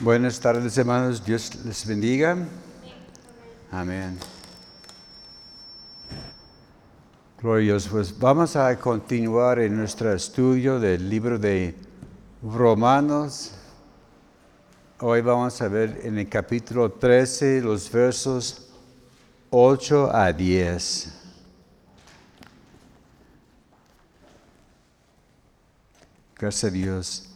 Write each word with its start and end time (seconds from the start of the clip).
Buenas 0.00 0.40
tardes, 0.40 0.76
hermanos. 0.76 1.24
Dios 1.24 1.54
les 1.64 1.86
bendiga. 1.86 2.36
Amén. 3.70 4.18
Dios. 7.60 7.86
Pues 7.86 8.18
vamos 8.18 8.56
a 8.56 8.76
continuar 8.76 9.60
en 9.60 9.76
nuestro 9.76 10.12
estudio 10.12 10.80
del 10.80 11.08
libro 11.08 11.38
de 11.38 11.76
Romanos. 12.42 13.52
Hoy 14.98 15.20
vamos 15.20 15.62
a 15.62 15.68
ver 15.68 16.00
en 16.02 16.18
el 16.18 16.28
capítulo 16.28 16.90
13 16.90 17.60
los 17.60 17.90
versos 17.92 18.70
8 19.50 20.10
a 20.12 20.32
10. 20.32 21.12
Gracias 26.36 26.64
a 26.64 26.70
Dios. 26.70 27.33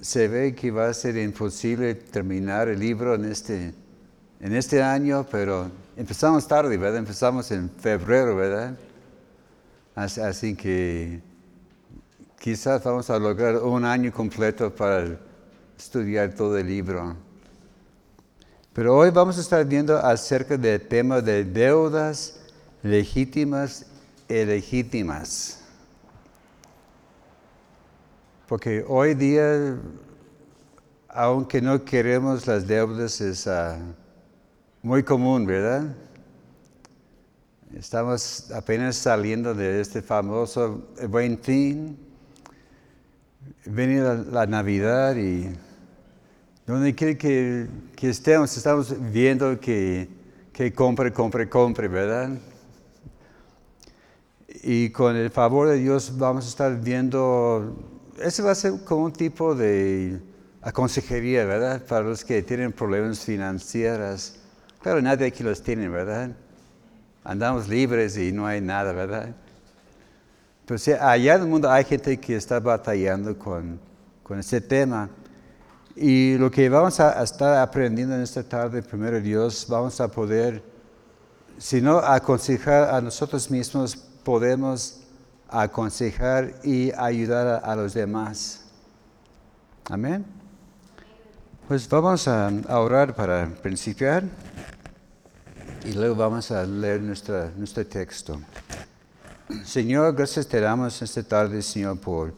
Se 0.00 0.28
ve 0.28 0.54
que 0.54 0.70
va 0.70 0.88
a 0.88 0.94
ser 0.94 1.16
imposible 1.16 1.94
terminar 1.94 2.68
el 2.68 2.78
libro 2.78 3.14
en 3.14 3.24
este, 3.24 3.74
en 4.40 4.54
este 4.54 4.82
año, 4.82 5.26
pero 5.30 5.70
empezamos 5.96 6.46
tarde, 6.46 6.76
¿verdad? 6.76 6.98
Empezamos 6.98 7.50
en 7.50 7.70
febrero, 7.70 8.36
¿verdad? 8.36 8.76
Así, 9.94 10.54
que 10.54 11.20
quizás 12.38 12.84
vamos 12.84 13.08
a 13.08 13.18
lograr 13.18 13.56
un 13.56 13.84
año 13.84 14.12
completo 14.12 14.74
para 14.74 15.18
estudiar 15.78 16.34
todo 16.34 16.58
el 16.58 16.66
libro. 16.66 17.16
Pero 18.72 18.94
hoy 18.94 19.10
vamos 19.10 19.38
a 19.38 19.40
estar 19.40 19.64
viendo 19.64 19.96
acerca 19.96 20.56
del 20.58 20.82
tema 20.82 21.22
de 21.22 21.44
deudas 21.44 22.40
legítimas 22.82 23.86
y 24.28 24.44
legítimas. 24.44 25.65
Porque 28.46 28.84
hoy 28.86 29.14
día, 29.14 29.76
aunque 31.08 31.60
no 31.60 31.84
queremos 31.84 32.46
las 32.46 32.64
deudas, 32.64 33.20
es 33.20 33.44
uh, 33.48 33.74
muy 34.82 35.02
común, 35.02 35.44
¿verdad? 35.44 35.96
Estamos 37.74 38.52
apenas 38.52 38.94
saliendo 38.94 39.52
de 39.52 39.80
este 39.80 40.00
famoso 40.00 40.86
buen 41.08 41.36
fin. 41.38 41.98
Viene 43.64 44.00
la, 44.30 44.46
Navidad 44.46 45.16
y 45.16 45.50
donde 46.64 46.94
quiere 46.94 47.18
que, 47.18 47.66
estemos, 48.00 48.56
estamos 48.56 48.94
viendo 49.10 49.58
que 49.58 50.08
compre, 50.72 51.12
compre, 51.12 51.48
compre, 51.48 51.88
¿verdad? 51.88 52.30
Y 54.62 54.90
con 54.90 55.16
el 55.16 55.30
favor 55.30 55.68
de 55.68 55.78
Dios 55.78 56.16
vamos 56.16 56.46
a 56.46 56.48
estar 56.48 56.80
viendo 56.80 57.95
ese 58.20 58.42
va 58.42 58.52
a 58.52 58.54
ser 58.54 58.72
como 58.84 59.04
un 59.04 59.12
tipo 59.12 59.54
de 59.54 60.20
consejería, 60.72 61.44
¿verdad? 61.44 61.82
Para 61.84 62.02
los 62.02 62.24
que 62.24 62.42
tienen 62.42 62.72
problemas 62.72 63.20
financieros. 63.20 64.36
Claro, 64.82 65.00
nadie 65.00 65.26
aquí 65.26 65.42
los 65.42 65.62
tiene, 65.62 65.88
¿verdad? 65.88 66.30
Andamos 67.24 67.68
libres 67.68 68.16
y 68.16 68.32
no 68.32 68.46
hay 68.46 68.60
nada, 68.60 68.92
¿verdad? 68.92 69.34
Pero 70.64 70.78
sí, 70.78 70.92
allá 70.92 71.34
en 71.34 71.42
el 71.42 71.48
mundo 71.48 71.70
hay 71.70 71.84
gente 71.84 72.18
que 72.18 72.36
está 72.36 72.58
batallando 72.60 73.38
con, 73.38 73.78
con 74.22 74.38
este 74.38 74.60
tema. 74.60 75.08
Y 75.94 76.36
lo 76.36 76.50
que 76.50 76.68
vamos 76.68 77.00
a 77.00 77.22
estar 77.22 77.56
aprendiendo 77.58 78.14
en 78.14 78.22
esta 78.22 78.42
tarde, 78.42 78.82
primero 78.82 79.20
Dios, 79.20 79.66
vamos 79.68 80.00
a 80.00 80.08
poder, 80.08 80.62
si 81.58 81.80
no 81.80 81.98
aconsejar 81.98 82.94
a 82.94 83.00
nosotros 83.00 83.50
mismos, 83.50 83.96
podemos 83.96 85.05
aconsejar 85.48 86.54
y 86.64 86.92
ayudar 86.92 87.62
a, 87.64 87.76
los 87.76 87.94
demás. 87.94 88.64
Amén. 89.84 90.24
Pues 91.68 91.88
vamos 91.88 92.26
a, 92.28 92.50
orar 92.68 93.14
para 93.14 93.48
principiar 93.62 94.24
y 95.84 95.92
luego 95.92 96.14
vamos 96.16 96.50
a 96.50 96.64
leer 96.64 97.00
nuestra, 97.00 97.50
nuestro 97.56 97.86
texto. 97.86 98.40
Señor, 99.64 100.14
gracias 100.14 100.46
te 100.46 100.60
damos 100.60 101.00
esta 101.00 101.22
tarde, 101.22 101.62
Señor, 101.62 101.98
por, 101.98 102.34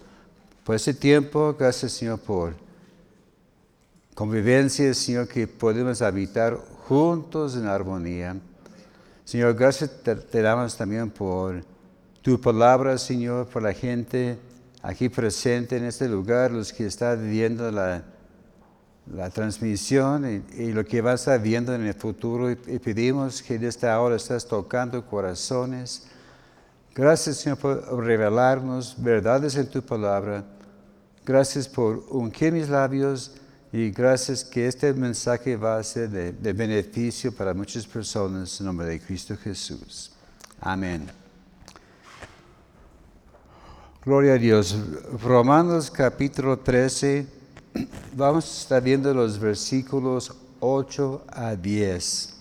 por 0.64 0.76
este 0.76 0.92
tiempo. 0.92 1.56
Gracias, 1.58 1.92
Señor, 1.92 2.18
por 2.20 2.54
convivencia, 4.14 4.92
Señor, 4.92 5.28
que 5.28 5.46
podemos 5.46 6.02
habitar 6.02 6.58
juntos 6.86 7.56
en 7.56 7.66
armonía. 7.66 8.36
Señor, 9.24 9.54
gracias 9.54 9.90
te 10.02 10.42
damos 10.42 10.76
también 10.76 11.10
por 11.10 11.62
tu 12.22 12.40
palabra, 12.40 12.98
Señor, 12.98 13.46
por 13.46 13.62
la 13.62 13.72
gente 13.72 14.38
aquí 14.82 15.08
presente 15.08 15.76
en 15.76 15.84
este 15.84 16.08
lugar, 16.08 16.50
los 16.50 16.72
que 16.72 16.86
están 16.86 17.30
viendo 17.30 17.70
la, 17.70 18.02
la 19.14 19.30
transmisión 19.30 20.44
y, 20.56 20.72
lo 20.72 20.84
que 20.84 21.00
vas 21.00 21.12
a 21.12 21.34
estar 21.34 21.42
viendo 21.42 21.74
en 21.74 21.86
el 21.86 21.94
futuro. 21.94 22.50
Y, 22.50 22.56
pedimos 22.56 23.42
que 23.42 23.58
desde 23.58 23.88
ahora 23.88 24.16
estés 24.16 24.46
tocando 24.46 25.04
corazones. 25.04 26.06
Gracias, 26.94 27.38
Señor, 27.38 27.58
por 27.58 28.04
revelarnos 28.04 28.94
verdades 28.98 29.56
en 29.56 29.68
tu 29.68 29.82
palabra. 29.82 30.44
Gracias 31.24 31.68
por 31.68 32.04
ungir 32.08 32.52
mis 32.52 32.68
labios 32.68 33.32
y 33.70 33.90
gracias 33.90 34.44
que 34.44 34.66
este 34.66 34.92
mensaje 34.94 35.56
va 35.56 35.78
a 35.78 35.82
ser 35.84 36.08
de, 36.08 36.32
de 36.32 36.52
beneficio 36.52 37.30
para 37.30 37.52
muchas 37.52 37.86
personas 37.86 38.58
en 38.58 38.66
nombre 38.66 38.86
de 38.86 38.98
Cristo 38.98 39.36
Jesús. 39.36 40.10
Amén. 40.60 41.27
Gloria 44.04 44.34
a 44.34 44.38
Dios. 44.38 44.76
Romanos 45.20 45.90
capítulo 45.90 46.56
13, 46.56 47.26
vamos 48.14 48.44
a 48.44 48.60
estar 48.60 48.80
viendo 48.80 49.12
los 49.12 49.40
versículos 49.40 50.32
8 50.60 51.24
a 51.26 51.56
10. 51.56 52.34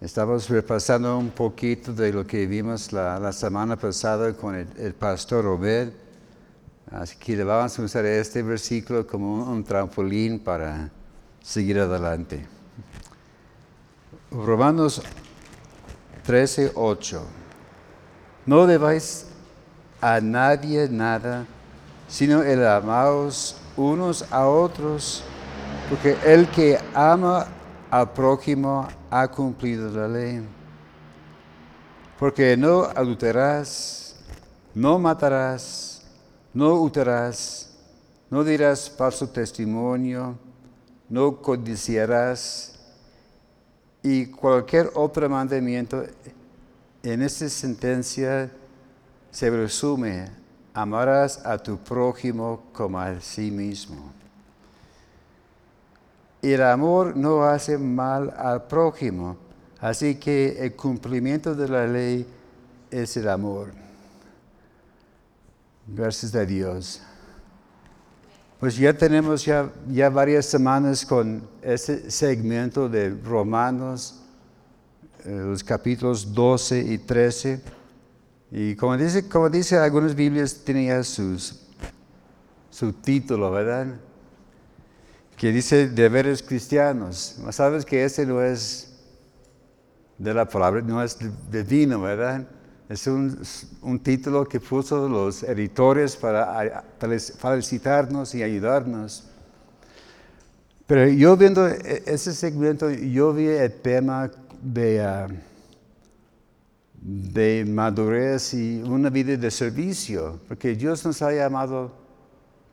Estamos 0.00 0.48
repasando 0.48 1.18
un 1.18 1.28
poquito 1.28 1.92
de 1.92 2.10
lo 2.10 2.26
que 2.26 2.46
vimos 2.46 2.90
la, 2.90 3.30
semana 3.32 3.76
pasada 3.76 4.32
con 4.32 4.54
el, 4.54 4.94
pastor 4.94 5.46
Obed. 5.46 5.90
Así 6.90 7.16
que 7.18 7.44
vamos 7.44 7.78
a 7.78 7.82
usar 7.82 8.06
este 8.06 8.42
versículo 8.42 9.06
como 9.06 9.44
un 9.44 9.62
trampolín 9.62 10.38
para 10.38 10.90
seguir 11.42 11.78
adelante. 11.78 12.46
Romanos 14.30 15.02
13, 16.24 16.72
8. 16.74 17.43
No 18.46 18.66
debáis 18.66 19.26
a 20.00 20.20
nadie 20.20 20.88
nada, 20.90 21.46
sino 22.08 22.42
el 22.42 22.66
amaos 22.66 23.56
unos 23.76 24.30
a 24.30 24.46
otros, 24.46 25.24
porque 25.88 26.16
el 26.24 26.48
que 26.48 26.78
ama 26.92 27.46
al 27.90 28.10
prójimo 28.12 28.86
ha 29.10 29.26
cumplido 29.28 29.90
la 29.90 30.08
ley. 30.08 30.46
Porque 32.18 32.56
no 32.56 32.82
adulterarás, 32.82 34.16
no 34.74 34.98
matarás, 34.98 36.02
no 36.52 36.74
utarás, 36.74 37.74
no 38.30 38.44
dirás 38.44 38.90
falso 38.90 39.28
testimonio, 39.28 40.36
no 41.08 41.36
codiciarás, 41.40 42.78
y 44.02 44.26
cualquier 44.26 44.90
otro 44.94 45.28
mandamiento 45.30 46.04
en 47.04 47.20
esta 47.20 47.48
sentencia 47.50 48.50
se 49.30 49.50
resume, 49.50 50.30
amarás 50.72 51.44
a 51.44 51.58
tu 51.58 51.76
prójimo 51.76 52.64
como 52.72 52.98
a 52.98 53.20
sí 53.20 53.50
mismo. 53.50 54.10
El 56.40 56.62
amor 56.62 57.14
no 57.14 57.44
hace 57.44 57.76
mal 57.76 58.32
al 58.36 58.66
prójimo, 58.66 59.36
así 59.80 60.14
que 60.14 60.56
el 60.64 60.74
cumplimiento 60.74 61.54
de 61.54 61.68
la 61.68 61.86
ley 61.86 62.26
es 62.90 63.16
el 63.18 63.28
amor. 63.28 63.72
Gracias 65.86 66.34
a 66.34 66.44
Dios. 66.44 67.02
Pues 68.58 68.76
ya 68.78 68.96
tenemos 68.96 69.44
ya, 69.44 69.70
ya 69.90 70.08
varias 70.08 70.46
semanas 70.46 71.04
con 71.04 71.46
este 71.60 72.10
segmento 72.10 72.88
de 72.88 73.10
Romanos 73.10 74.23
los 75.24 75.64
capítulos 75.64 76.32
12 76.34 76.80
y 76.80 76.98
13. 76.98 77.60
Y 78.50 78.76
como 78.76 78.96
dice, 78.96 79.28
como 79.28 79.48
dice 79.48 79.76
algunas 79.78 80.14
Biblias, 80.14 80.60
tenía 80.64 81.02
sus, 81.02 81.60
su 82.70 82.92
título, 82.92 83.50
¿verdad? 83.50 83.86
Que 85.36 85.50
dice 85.50 85.88
deberes 85.88 86.42
cristianos. 86.42 87.38
Sabes 87.50 87.84
que 87.84 88.04
ese 88.04 88.26
no 88.26 88.42
es 88.42 88.94
de 90.18 90.32
la 90.32 90.48
palabra, 90.48 90.80
no 90.82 91.02
es 91.02 91.18
divino, 91.50 92.00
¿verdad? 92.00 92.46
Es 92.88 93.06
un, 93.06 93.42
un 93.82 93.98
título 93.98 94.44
que 94.46 94.60
puso 94.60 95.08
los 95.08 95.42
editores 95.42 96.16
para 96.16 96.84
felicitarnos 97.38 98.34
y 98.34 98.42
ayudarnos. 98.42 99.24
Pero 100.86 101.08
yo 101.08 101.36
viendo 101.36 101.66
e, 101.66 102.02
ese 102.06 102.34
segmento, 102.34 102.90
yo 102.90 103.32
vi 103.32 103.46
el 103.46 103.72
tema 103.72 104.30
de, 104.64 105.02
ah, 105.02 105.28
de 107.00 107.64
madurez 107.68 108.54
y 108.54 108.82
una 108.82 109.10
vida 109.10 109.36
de 109.36 109.50
servicio, 109.50 110.40
porque 110.48 110.74
Dios 110.74 111.04
nos 111.04 111.20
ha 111.22 111.32
llamado 111.32 111.92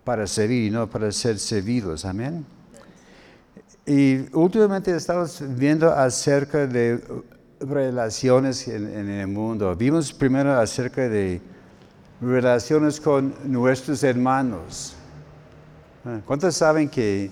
para 0.03 0.25
servir 0.25 0.71
no 0.71 0.89
para 0.89 1.11
ser 1.11 1.38
servidos. 1.38 2.05
Amén. 2.05 2.45
Y 3.85 4.33
últimamente 4.33 4.95
estamos 4.95 5.43
viendo 5.57 5.91
acerca 5.91 6.65
de 6.65 7.01
relaciones 7.59 8.67
en, 8.67 8.88
en, 8.88 9.09
el 9.09 9.27
mundo. 9.27 9.75
Vimos 9.75 10.13
primero 10.13 10.53
acerca 10.53 11.07
de 11.09 11.41
relaciones 12.21 12.99
con 12.99 13.33
nuestros 13.43 14.03
hermanos. 14.03 14.95
¿Cuántos 16.25 16.55
saben 16.55 16.89
que 16.89 17.29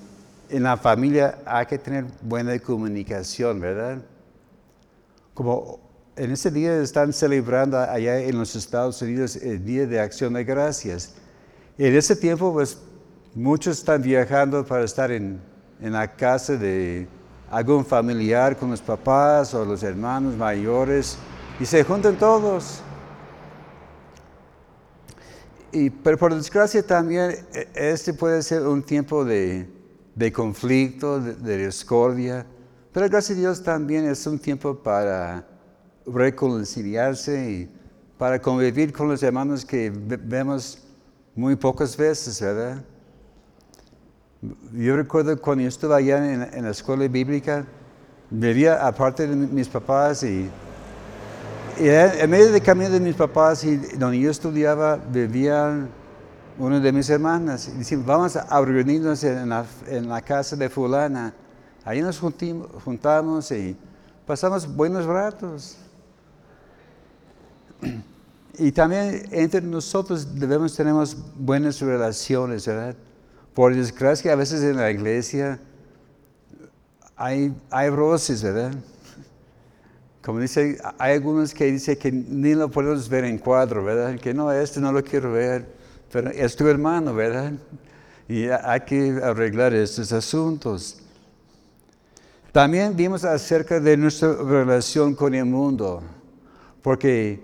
en 0.49 0.63
la 0.63 0.77
familia 0.77 1.39
hay 1.45 1.65
que 1.65 1.77
tener 1.77 2.05
buena 2.21 2.57
comunicación, 2.59 3.59
verdad? 3.59 3.99
Como 5.39 5.79
en 6.17 6.31
este 6.31 6.51
día 6.51 6.81
están 6.81 7.13
celebrando 7.13 7.79
allá 7.79 8.19
en 8.19 8.37
los 8.37 8.57
Estados 8.57 9.01
Unidos 9.01 9.37
el 9.37 9.63
Día 9.63 9.87
de 9.87 9.97
Acción 9.97 10.33
de 10.33 10.43
Gracias. 10.43 11.13
En 11.77 11.95
ese 11.95 12.13
tiempo, 12.13 12.51
pues 12.51 12.77
muchos 13.33 13.77
están 13.77 14.01
viajando 14.01 14.65
para 14.65 14.83
estar 14.83 15.09
en, 15.11 15.39
la 15.79 16.13
casa 16.13 16.57
de 16.57 17.07
algún 17.49 17.85
familiar 17.85 18.57
con 18.57 18.71
los 18.71 18.81
papás 18.81 19.53
o 19.53 19.63
los 19.63 19.81
hermanos 19.81 20.35
mayores 20.35 21.17
y 21.57 21.65
se 21.65 21.85
juntan 21.85 22.17
todos. 22.17 22.81
Y, 25.71 25.89
pero 25.89 26.17
por 26.17 26.35
desgracia 26.35 26.85
también 26.85 27.31
e, 27.53 27.69
este 27.73 28.13
puede 28.13 28.43
ser 28.43 28.67
un 28.67 28.83
tiempo 28.83 29.23
de, 29.23 29.69
conflicto, 30.33 31.21
de, 31.21 31.65
discordia, 31.65 32.45
pero 32.99 33.11
gracias 33.11 33.37
a 33.37 33.39
Dios 33.39 33.63
también 33.63 34.05
es 34.09 34.27
un 34.27 34.37
tiempo 34.37 34.75
para 34.75 35.47
reconciliarse 36.05 37.49
y 37.49 37.69
para 38.17 38.41
convivir 38.41 38.91
con 38.91 39.07
los 39.07 39.23
hermanos 39.23 39.63
que 39.63 39.89
vemos 39.89 40.83
muy 41.33 41.55
pocas 41.55 41.95
veces, 41.95 42.41
¿verdad? 42.41 42.83
Yo 44.73 44.97
recuerdo 44.97 45.39
cuando 45.39 45.61
yo 45.61 45.69
estuve 45.69 45.95
allá 45.95 46.51
en, 46.53 46.61
la 46.61 46.71
escuela 46.71 47.07
bíblica, 47.07 47.65
vivía 48.29 48.85
aparte 48.85 49.25
de 49.25 49.33
mis 49.33 49.69
papás 49.69 50.23
y, 50.23 50.49
en 51.77 52.29
medio 52.29 52.51
del 52.51 52.61
camino 52.61 52.89
de 52.89 52.99
mis 52.99 53.15
papás 53.15 53.65
donde 53.97 54.19
yo 54.19 54.29
estudiaba, 54.29 54.97
vivía 54.97 55.87
una 56.57 56.81
de 56.81 56.91
mis 56.91 57.09
hermanas. 57.09 57.69
Y 57.69 57.77
decían, 57.77 58.05
vamos 58.05 58.35
a 58.35 58.61
reunirnos 58.61 59.23
en 59.23 59.47
la, 59.47 59.65
en 59.87 60.09
la 60.09 60.21
casa 60.21 60.57
de 60.57 60.69
fulana. 60.69 61.33
Ahí 61.85 62.01
nos 62.01 62.19
juntamos 62.19 63.51
y 63.51 63.75
pasamos 64.25 64.67
buenos 64.67 65.05
ratos. 65.05 65.77
Y 68.57 68.71
también 68.71 69.25
entre 69.31 69.61
nosotros 69.61 70.35
debemos 70.37 70.75
tener 70.75 70.93
buenas 71.35 71.79
relaciones, 71.79 72.67
¿verdad? 72.67 72.95
Por 73.53 73.73
desgracia, 73.73 74.33
a 74.33 74.35
veces 74.35 74.61
en 74.61 74.75
la 74.75 74.91
iglesia 74.91 75.59
hay, 77.15 77.53
hay 77.69 77.89
roces, 77.89 78.43
¿verdad? 78.43 78.73
Como 80.21 80.39
dice, 80.39 80.77
hay 80.97 81.15
algunos 81.15 81.53
que 81.53 81.71
dicen 81.71 81.97
que 81.97 82.11
ni 82.11 82.53
lo 82.53 82.69
podemos 82.69 83.07
ver 83.07 83.23
en 83.23 83.37
cuadro, 83.37 83.83
¿verdad? 83.83 84.19
Que 84.19 84.33
no, 84.33 84.51
este 84.51 84.81
no 84.81 84.91
lo 84.91 85.03
quiero 85.03 85.31
ver, 85.31 85.65
pero 86.11 86.29
es 86.29 86.55
tu 86.55 86.67
hermano, 86.67 87.13
¿verdad? 87.13 87.53
Y 88.27 88.47
hay 88.47 88.81
que 88.81 89.19
arreglar 89.23 89.73
estos 89.73 90.11
asuntos. 90.11 91.01
También 92.51 92.95
vimos 92.95 93.23
acerca 93.23 93.79
de 93.79 93.95
nuestra 93.95 94.33
relación 94.33 95.13
con 95.13 95.35
el 95.35 95.45
mundo, 95.45 96.01
porque 96.81 97.43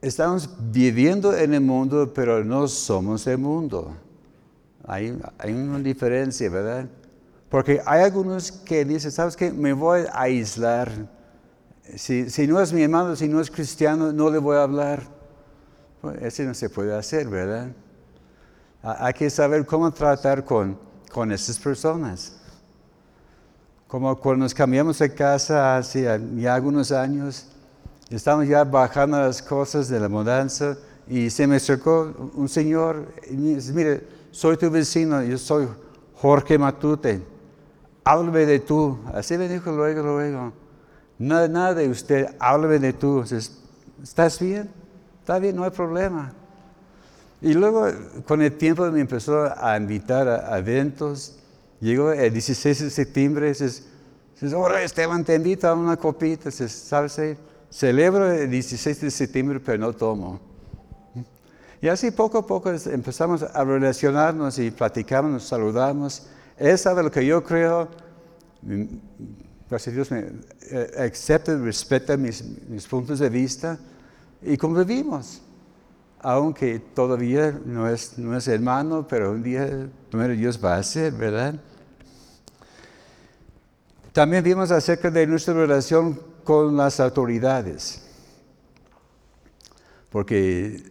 estamos 0.00 0.48
viviendo 0.70 1.36
en 1.36 1.54
el 1.54 1.60
mundo, 1.60 2.12
pero 2.14 2.44
no 2.44 2.68
somos 2.68 3.26
el 3.26 3.38
mundo. 3.38 3.92
Hay, 4.86 5.10
una 5.10 5.78
diferencia, 5.80 6.48
¿verdad? 6.48 6.88
Porque 7.48 7.80
hay 7.84 8.02
algunos 8.02 8.52
que 8.52 8.84
dicen, 8.84 9.10
¿sabes 9.10 9.36
qué? 9.36 9.52
Me 9.52 9.72
voy 9.72 10.02
a 10.12 10.22
aislar. 10.22 10.90
Si, 11.96 12.24
no 12.46 12.60
es 12.60 12.72
mi 12.72 12.82
hermano, 12.82 13.16
si 13.16 13.26
no 13.26 13.40
es 13.40 13.50
cristiano, 13.50 14.12
no 14.12 14.30
le 14.30 14.38
voy 14.38 14.56
a 14.56 14.62
hablar. 14.62 15.02
Pues 16.00 16.22
eso 16.22 16.42
no 16.44 16.54
se 16.54 16.70
puede 16.70 16.94
hacer, 16.94 17.28
¿verdad? 17.28 17.68
Hay 18.82 19.12
que 19.12 19.28
saber 19.28 19.66
cómo 19.66 19.92
tratar 19.92 20.44
con, 20.44 20.78
con 21.12 21.32
esas 21.32 21.58
personas. 21.58 22.41
Como 23.92 24.16
cuando 24.16 24.44
nos 24.44 24.54
cambiamos 24.54 24.98
de 25.00 25.12
casa 25.12 25.76
hace 25.76 26.08
ya 26.38 26.54
algunos 26.54 26.90
años, 26.92 27.44
Estamos 28.08 28.48
ya 28.48 28.64
bajando 28.64 29.18
las 29.18 29.42
cosas 29.42 29.86
de 29.88 30.00
la 30.00 30.08
mudanza 30.08 30.78
y 31.06 31.28
se 31.28 31.46
me 31.46 31.56
acercó 31.56 32.32
un 32.34 32.48
señor 32.48 33.06
y 33.30 33.36
me 33.36 33.54
dice, 33.56 33.70
mire, 33.74 34.06
soy 34.30 34.56
tu 34.56 34.70
vecino, 34.70 35.22
yo 35.22 35.36
soy 35.36 35.68
Jorge 36.14 36.56
Matute, 36.56 37.22
háblame 38.02 38.46
de 38.46 38.60
tú. 38.60 38.98
Así 39.12 39.36
me 39.36 39.46
dijo 39.46 39.70
luego, 39.70 40.02
luego, 40.02 40.54
nada, 41.18 41.48
nada 41.48 41.74
de 41.74 41.90
usted, 41.90 42.34
háblame 42.38 42.78
de 42.78 42.94
tú. 42.94 43.22
¿Estás 44.02 44.40
bien? 44.40 44.70
Está 45.20 45.38
bien, 45.38 45.54
no 45.54 45.64
hay 45.64 45.70
problema. 45.70 46.32
Y 47.42 47.52
luego, 47.52 47.86
con 48.26 48.40
el 48.40 48.56
tiempo, 48.56 48.90
me 48.90 49.00
empezó 49.00 49.52
a 49.54 49.76
invitar 49.76 50.28
a, 50.28 50.58
eventos. 50.58 51.41
Llegó 51.82 52.12
el 52.12 52.32
16 52.32 52.78
de 52.78 52.90
septiembre, 52.90 53.48
dice, 53.48 53.82
ahora 54.54 54.80
Esteban, 54.84 55.24
te 55.24 55.34
invito 55.34 55.66
a 55.66 55.74
una 55.74 55.96
copita, 55.96 56.48
¿sabes? 56.52 57.20
Celebro 57.72 58.30
el 58.30 58.48
16 58.48 59.00
de 59.00 59.10
septiembre, 59.10 59.58
pero 59.58 59.78
no 59.78 59.92
tomo. 59.92 60.38
Y 61.80 61.88
así 61.88 62.12
poco 62.12 62.38
a 62.38 62.46
poco 62.46 62.70
empezamos 62.70 63.42
a 63.42 63.64
relacionarnos 63.64 64.60
y 64.60 64.70
platicamos, 64.70 65.32
nos 65.32 65.42
saludamos. 65.42 66.28
Él 66.56 66.78
sabe 66.78 67.02
lo 67.02 67.10
que 67.10 67.26
yo 67.26 67.42
creo. 67.42 67.88
Gracias 69.68 69.92
a 69.92 69.96
Dios 69.96 70.10
me 70.12 70.26
eh, 70.70 71.10
acepta 71.10 71.56
respeta 71.56 72.16
mis, 72.16 72.44
puntos 72.88 73.18
de 73.18 73.28
vista 73.28 73.76
y 74.40 74.56
convivimos. 74.56 75.42
Aunque 76.20 76.78
todavía 76.78 77.58
no 77.64 77.88
es, 77.88 78.16
no 78.18 78.36
es 78.36 78.46
hermano, 78.46 79.04
pero 79.08 79.32
un 79.32 79.42
día 79.42 79.88
primero 80.08 80.32
Dios 80.34 80.64
va 80.64 80.76
a 80.76 80.82
ser, 80.84 81.12
¿verdad? 81.14 81.56
También 84.12 84.44
vimos 84.44 84.70
acerca 84.70 85.10
de 85.10 85.26
nuestra 85.26 85.54
relación 85.54 86.20
con 86.44 86.76
las 86.76 87.00
autoridades, 87.00 88.02
porque 90.10 90.82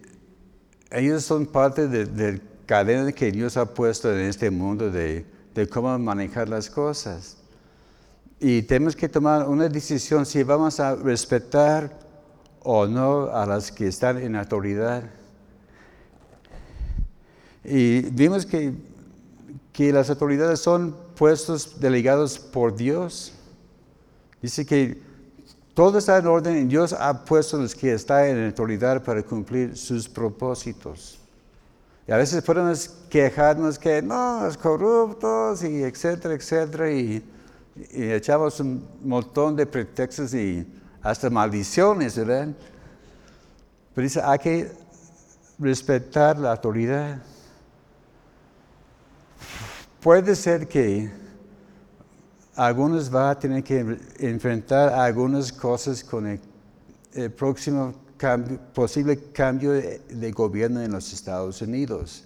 ellos 0.90 1.24
son 1.24 1.46
parte 1.46 1.86
del 1.86 2.16
de 2.16 2.40
cadena 2.66 3.12
que 3.12 3.30
Dios 3.30 3.56
ha 3.56 3.66
puesto 3.66 4.12
en 4.12 4.26
este 4.26 4.50
mundo 4.50 4.90
de, 4.90 5.26
de 5.54 5.68
cómo 5.68 5.96
manejar 5.98 6.48
las 6.48 6.68
cosas. 6.68 7.36
Y 8.40 8.62
tenemos 8.62 8.96
que 8.96 9.08
tomar 9.08 9.48
una 9.48 9.68
decisión 9.68 10.26
si 10.26 10.42
vamos 10.42 10.80
a 10.80 10.96
respetar 10.96 11.96
o 12.64 12.86
no 12.86 13.26
a 13.26 13.46
las 13.46 13.70
que 13.70 13.86
están 13.86 14.18
en 14.18 14.34
autoridad. 14.34 15.04
Y 17.64 18.00
vimos 18.10 18.44
que, 18.44 18.72
que 19.72 19.92
las 19.92 20.10
autoridades 20.10 20.58
son 20.58 20.96
puestos 21.16 21.80
delegados 21.80 22.38
por 22.38 22.74
Dios. 22.74 23.32
Dice 24.40 24.66
que 24.66 25.00
todo 25.74 25.98
está 25.98 26.18
en 26.18 26.26
orden 26.26 26.58
y 26.58 26.64
Dios 26.64 26.92
ha 26.92 27.24
puesto 27.24 27.56
los 27.56 27.74
que 27.74 27.94
están 27.94 28.26
en 28.26 28.46
autoridad 28.46 29.02
para 29.02 29.22
cumplir 29.22 29.76
sus 29.76 30.08
propósitos. 30.08 31.18
Y 32.06 32.12
a 32.12 32.16
veces 32.16 32.42
podemos 32.42 32.88
quejarnos 33.08 33.78
que 33.78 34.02
no, 34.02 34.46
es 34.46 34.56
corruptos 34.56 35.62
y 35.62 35.82
etcétera, 35.82 36.34
etcétera, 36.34 36.90
y, 36.90 37.24
echamos 37.90 38.60
un 38.60 38.86
montón 39.02 39.56
de 39.56 39.64
pretextos 39.64 40.34
y 40.34 40.66
hasta 41.00 41.30
maldiciones, 41.30 42.16
¿verdad? 42.16 42.48
Pero 43.94 44.02
dice, 44.02 44.20
hay 44.22 44.38
que 44.38 44.72
respetar 45.58 46.38
la 46.38 46.52
autoridad. 46.52 47.22
Puede 50.02 50.34
ser 50.34 50.66
que 50.66 51.08
algunos 52.56 53.08
van 53.08 53.30
a 53.30 53.38
tener 53.38 53.62
que 53.62 53.98
enfrentar 54.18 54.92
algunas 54.92 55.52
cosas 55.52 56.02
con 56.02 56.26
el, 56.26 56.40
próximo 57.30 57.94
posible 58.74 59.30
cambio 59.32 59.70
de, 59.70 60.32
gobierno 60.32 60.82
en 60.82 60.90
los 60.90 61.12
Estados 61.12 61.62
Unidos. 61.62 62.24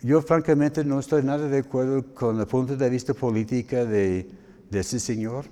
Yo 0.00 0.22
francamente 0.22 0.84
no 0.84 1.00
estoy 1.00 1.24
nada 1.24 1.48
de 1.48 1.58
acuerdo 1.58 2.04
con 2.14 2.38
el 2.38 2.46
punto 2.46 2.76
de 2.76 2.88
vista 2.88 3.12
político 3.12 3.84
de, 3.84 4.30
ese 4.70 5.00
señor. 5.00 5.46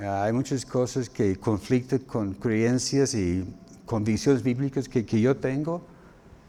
Hay 0.00 0.32
muchas 0.32 0.66
cosas 0.66 1.08
que 1.08 1.36
conflictan 1.36 2.00
con 2.00 2.34
creencias 2.34 3.14
y 3.14 3.44
convicciones 3.84 4.42
bíblicas 4.42 4.88
que 4.88 5.04
yo 5.20 5.36
tengo, 5.36 5.94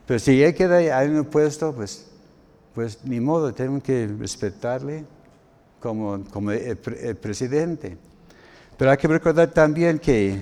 pero 0.07 0.19
si 0.19 0.41
él 0.41 0.55
queda 0.55 1.03
en 1.03 1.17
un 1.19 1.25
puesto, 1.25 1.73
pues 1.75 2.07
pues 2.77 3.03
ni 3.03 3.19
modo, 3.19 3.51
tengo 3.55 3.81
que 3.81 4.07
respetarle 4.19 5.03
como, 5.79 6.23
como 6.25 6.51
el, 6.51 6.77
presidente. 7.19 7.97
Pero 8.77 8.91
hay 8.91 8.97
que 8.97 9.07
recordar 9.07 9.49
también 9.49 9.97
que 9.97 10.39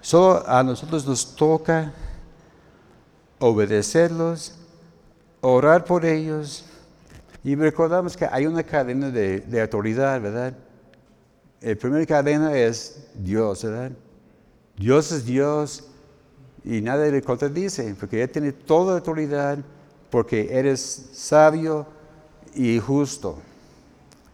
solo 0.00 0.42
a 0.48 0.62
nosotros 0.62 1.06
nos 1.06 1.36
toca 1.36 1.92
obedecerlos, 3.38 4.54
orar 5.42 5.84
por 5.84 6.06
ellos. 6.06 6.64
Y 7.44 7.54
recordamos 7.54 8.16
que 8.16 8.24
hay 8.24 8.46
una 8.46 8.62
cadena 8.62 9.10
de, 9.10 9.60
autoridad, 9.60 10.18
¿verdad? 10.22 10.54
La 11.60 11.74
primera 11.74 12.06
cadena 12.06 12.56
es 12.56 13.08
Dios, 13.12 13.62
¿verdad? 13.62 13.92
Dios 14.78 15.12
es 15.12 15.26
Dios 15.26 15.84
y 16.64 16.80
nadie 16.80 17.10
le 17.10 17.22
contradice, 17.22 17.94
porque 17.98 18.22
Él 18.22 18.30
tiene 18.30 18.52
toda 18.52 18.94
autoridad, 18.94 19.58
porque 20.10 20.48
eres 20.50 21.10
sabio 21.12 21.86
y 22.54 22.78
justo. 22.78 23.38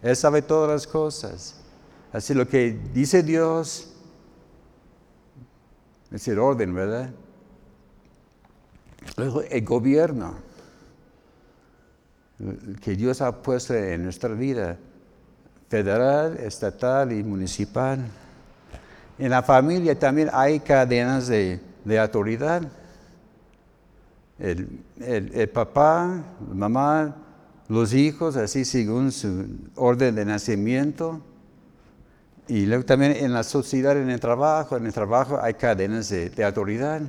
Él 0.02 0.16
sabe 0.16 0.42
todas 0.42 0.71
las 0.71 0.87
cosas. 0.87 1.61
Así 2.12 2.35
lo 2.35 2.49
que 2.49 2.78
dice 2.92 3.23
Dios 3.23 3.92
es 6.11 6.28
el 6.28 6.38
orden, 6.38 6.75
¿verdad? 6.75 7.11
El 9.50 9.64
gobierno 9.64 10.35
que 12.83 12.95
Dios 12.95 13.21
ha 13.23 13.42
puesto 13.42 13.75
en 13.75 14.04
nuestra 14.04 14.30
vida, 14.30 14.76
federal, 15.68 16.37
estatal 16.38 17.12
y 17.12 17.23
municipal. 17.23 18.04
En 19.18 19.30
la 19.30 19.42
familia 19.42 19.99
también 19.99 20.28
hay 20.33 20.61
cadenas 20.61 21.28
de, 21.28 21.61
autoridad. 21.95 22.62
El, 24.38 24.81
el, 25.00 25.49
papá, 25.49 26.23
la 26.49 26.55
mamá, 26.55 27.16
los 27.69 27.95
hijos, 27.95 28.37
así 28.37 28.64
según 28.64 29.12
su 29.12 29.47
orden 29.76 30.14
de 30.14 30.25
nacimiento. 30.25 31.21
Y 32.49 32.66
luego 32.66 32.85
también 32.85 33.12
en 33.12 33.33
la 33.33 33.43
sociedad, 33.43 33.97
en 33.97 34.11
el 34.11 34.21
trabajo, 34.21 34.76
en 34.76 34.87
el 34.87 34.93
trabajo 34.93 35.38
hay 35.40 35.55
cadenas 35.55 36.09
de, 36.11 36.31
de 36.31 36.45
autoridad. 36.45 37.00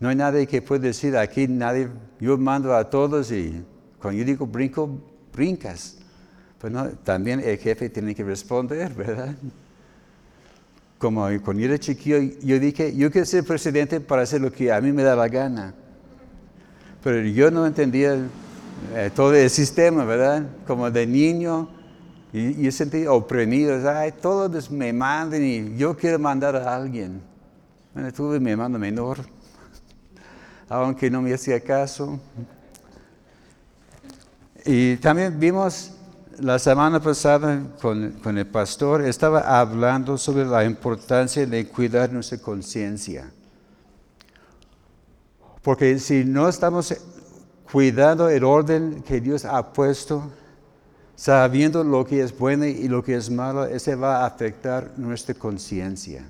No 0.00 0.08
hay 0.08 0.16
nadie 0.16 0.46
que 0.46 0.62
pueda 0.62 0.82
decir 0.82 1.16
aquí, 1.16 1.46
nadie, 1.46 1.88
yo 2.20 2.38
mando 2.38 2.74
a 2.74 2.88
todos 2.88 3.30
y 3.30 3.64
cuando 4.00 4.18
yo 4.18 4.24
digo 4.24 4.46
brinco, 4.46 4.88
brincas. 5.32 5.98
Pues 6.58 6.72
no, 6.72 6.88
también 6.88 7.40
el 7.40 7.58
jefe 7.58 7.90
tiene 7.90 8.14
que 8.14 8.24
responder, 8.24 8.94
¿verdad? 8.94 9.34
Como 11.04 11.28
cuando 11.42 11.60
yo 11.60 11.66
era 11.66 11.78
chiquillo, 11.78 12.18
yo 12.42 12.58
dije, 12.58 12.96
yo 12.96 13.10
quiero 13.10 13.26
ser 13.26 13.44
presidente 13.44 14.00
para 14.00 14.22
hacer 14.22 14.40
lo 14.40 14.50
que 14.50 14.72
a 14.72 14.80
mí 14.80 14.90
me 14.90 15.02
da 15.02 15.14
la 15.14 15.28
gana. 15.28 15.74
Pero 17.02 17.20
yo 17.26 17.50
no 17.50 17.66
entendía 17.66 18.16
eh, 18.94 19.10
todo 19.14 19.34
el 19.34 19.50
sistema, 19.50 20.06
¿verdad? 20.06 20.46
Como 20.66 20.90
de 20.90 21.06
niño, 21.06 21.68
y 22.32 22.62
yo 22.62 22.72
sentí 22.72 23.06
oprimido, 23.06 23.86
ay, 23.86 24.12
todos 24.12 24.70
me 24.70 24.94
mandan 24.94 25.44
y 25.44 25.76
yo 25.76 25.94
quiero 25.94 26.18
mandar 26.18 26.56
a 26.56 26.74
alguien. 26.74 27.20
Bueno, 27.92 28.10
tuve 28.10 28.40
mi 28.40 28.52
hermano 28.52 28.78
menor, 28.78 29.18
aunque 30.70 31.10
no 31.10 31.20
me 31.20 31.34
hacía 31.34 31.60
caso. 31.60 32.18
Y 34.64 34.96
también 34.96 35.38
vimos 35.38 35.93
la 36.38 36.58
semana 36.58 37.00
pasada 37.00 37.62
con, 37.80 38.38
el 38.38 38.46
pastor, 38.46 39.02
estaba 39.02 39.60
hablando 39.60 40.18
sobre 40.18 40.44
la 40.44 40.64
importancia 40.64 41.46
de 41.46 41.66
cuidar 41.66 42.12
nuestra 42.12 42.38
conciencia. 42.38 43.30
Porque 45.62 45.98
si 45.98 46.24
no 46.24 46.48
estamos 46.48 46.94
cuidando 47.70 48.28
el 48.28 48.44
orden 48.44 49.02
que 49.02 49.20
Dios 49.20 49.44
ha 49.44 49.72
puesto, 49.72 50.30
sabiendo 51.16 51.82
lo 51.84 52.04
que 52.04 52.22
es 52.22 52.36
bueno 52.36 52.66
y 52.66 52.88
lo 52.88 53.02
que 53.02 53.16
es 53.16 53.30
malo, 53.30 53.64
ese 53.64 53.94
va 53.94 54.18
a 54.18 54.26
afectar 54.26 54.92
nuestra 54.96 55.34
conciencia. 55.34 56.24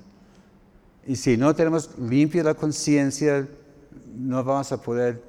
Y 1.05 1.15
si 1.15 1.37
no 1.37 1.53
tenemos 1.53 1.89
limpia 1.99 2.43
la 2.43 2.53
conciencia, 2.53 3.47
no 4.15 4.43
vamos 4.43 4.71
a 4.71 4.81
poder 4.81 5.21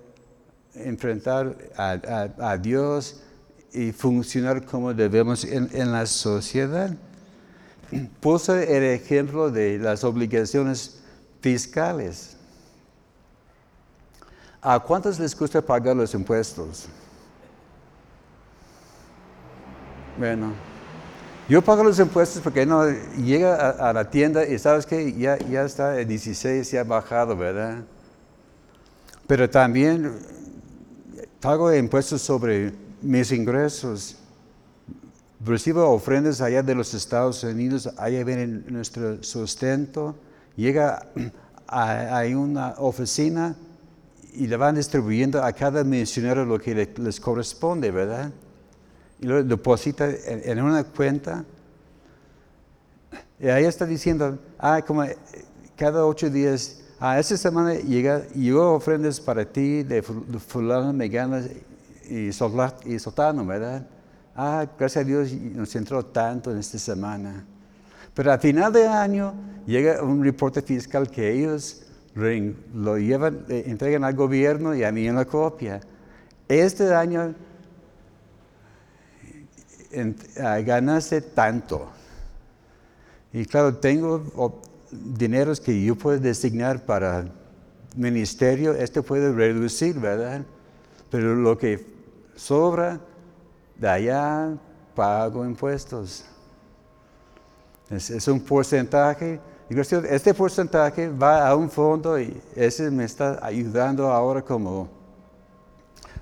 enfrentar 0.75 1.56
a, 1.76 2.56
Dios 2.59 3.23
y 3.73 3.92
funcionar 3.92 4.64
como 4.64 4.92
debemos 4.94 5.44
en, 5.44 5.92
la 5.92 6.06
sociedad. 6.06 6.94
Puse 8.20 8.76
el 8.76 8.82
ejemplo 8.82 9.50
de 9.50 9.78
las 9.78 10.02
obligaciones 10.04 11.02
fiscales. 11.40 12.37
¿A 14.61 14.80
cuántos 14.80 15.18
les 15.18 15.38
gusta 15.38 15.62
pagar 15.62 15.94
los 15.94 16.12
impuestos? 16.14 16.88
Bueno, 20.18 20.52
yo 21.49 21.62
pago 21.62 21.85
los 21.85 21.99
impuestos 21.99 22.42
porque 22.42 22.66
no 22.66 22.88
llega 23.16 23.70
a, 23.70 23.92
la 23.92 24.11
tienda 24.11 24.44
y 24.44 24.58
sabes 24.58 24.87
que 24.87 25.12
ya, 25.12 25.38
ya 25.38 25.64
está 25.64 26.00
el 26.00 26.08
16, 26.08 26.68
ya 26.70 26.80
ha 26.80 26.85
bajado, 26.85 27.37
¿verdad? 27.37 27.85
Pero 29.26 29.49
también 29.49 30.12
pago 31.40 31.73
impuestos 31.73 32.23
sobre 32.23 32.73
mis 33.06 33.32
ingresos. 33.32 34.16
Recibo 35.44 35.88
ofrendas 35.90 36.40
allá 36.40 36.62
de 36.62 36.75
los 36.75 36.92
Estados 36.94 37.42
Unidos, 37.44 37.88
allá 37.96 38.25
viene 38.25 38.46
nuestro 38.46 39.22
sustento. 39.22 40.16
Llega 40.56 41.06
a, 41.68 42.22
una 42.34 42.75
oficina 42.78 43.54
y 44.34 44.46
le 44.46 44.56
van 44.56 44.75
distribuyendo 44.75 45.42
a 45.42 45.52
cada 45.52 45.84
misionero 45.84 46.44
lo 46.44 46.58
que 46.58 46.88
les 46.96 47.20
corresponde, 47.20 47.90
¿verdad? 47.90 48.30
Y 49.20 49.26
lo 49.26 49.42
deposita 49.44 50.08
en, 50.10 50.62
una 50.62 50.84
cuenta. 50.84 51.44
Y 53.38 53.48
ahí 53.48 53.64
está 53.64 53.86
diciendo, 53.86 54.38
ah, 54.58 54.80
como 54.82 55.04
cada 55.76 56.04
ocho 56.06 56.30
días 56.30 56.82
Ah, 56.98 57.18
esta 57.18 57.36
semana 57.36 57.75
llega, 57.75 58.26
llegó 58.28 58.72
ofrendas 58.72 59.20
para 59.20 59.44
ti 59.44 59.82
de 59.82 60.00
fulano, 60.02 60.94
megana 60.94 61.42
y, 62.08 62.28
y 62.28 62.98
soltano, 62.98 63.46
¿verdad? 63.46 63.86
Ah, 64.34 64.66
gracias 64.78 65.02
a 65.02 65.06
Dios 65.06 65.32
nos 65.32 65.75
entró 65.76 66.04
tanto 66.04 66.50
en 66.50 66.58
esta 66.58 66.78
semana. 66.78 67.44
Pero 68.12 68.32
a 68.32 68.38
final 68.38 68.72
de 68.72 68.86
año 68.86 69.34
llega 69.66 70.02
un 70.02 70.22
reporte 70.22 70.62
fiscal 70.62 71.10
que 71.10 71.32
ellos 71.32 71.82
lo 72.75 72.98
llevan, 72.98 73.44
eh, 73.48 73.64
entregan 73.66 74.04
al 74.04 74.14
gobierno 74.14 74.75
y 74.75 74.84
a 74.84 74.92
mí 74.92 75.06
en 75.06 75.16
la 75.16 75.25
copia. 75.25 75.80
Este 76.48 76.94
año 76.94 77.34
ganaste 80.64 81.20
tanto. 81.20 81.88
Y 83.32 83.44
claro, 83.44 83.76
tengo 83.76 84.62
dineros 84.90 85.60
que 85.60 85.82
yo 85.82 85.96
puedo 85.96 86.18
designar 86.18 86.84
para 86.84 87.26
ministerio, 87.96 88.75
este 88.75 89.02
puede 89.02 89.32
reducir, 89.32 89.98
¿verdad? 89.98 90.42
Pero 91.10 91.34
lo 91.34 91.56
que 91.58 91.96
sobra, 92.37 93.00
de 93.76 93.88
allá 93.88 94.57
pago 94.95 95.45
impuestos. 95.45 96.25
Es, 97.90 98.28
un 98.28 98.40
porcentaje. 98.40 99.40
Este 99.69 100.33
porcentaje 100.33 101.09
va 101.09 101.49
a 101.49 101.57
un 101.57 101.69
fondo 101.69 102.19
y 102.21 102.40
ese 102.55 102.90
me 102.90 103.05
está 103.05 103.45
ayudando 103.45 104.12
ahora 104.12 104.43
como 104.43 104.88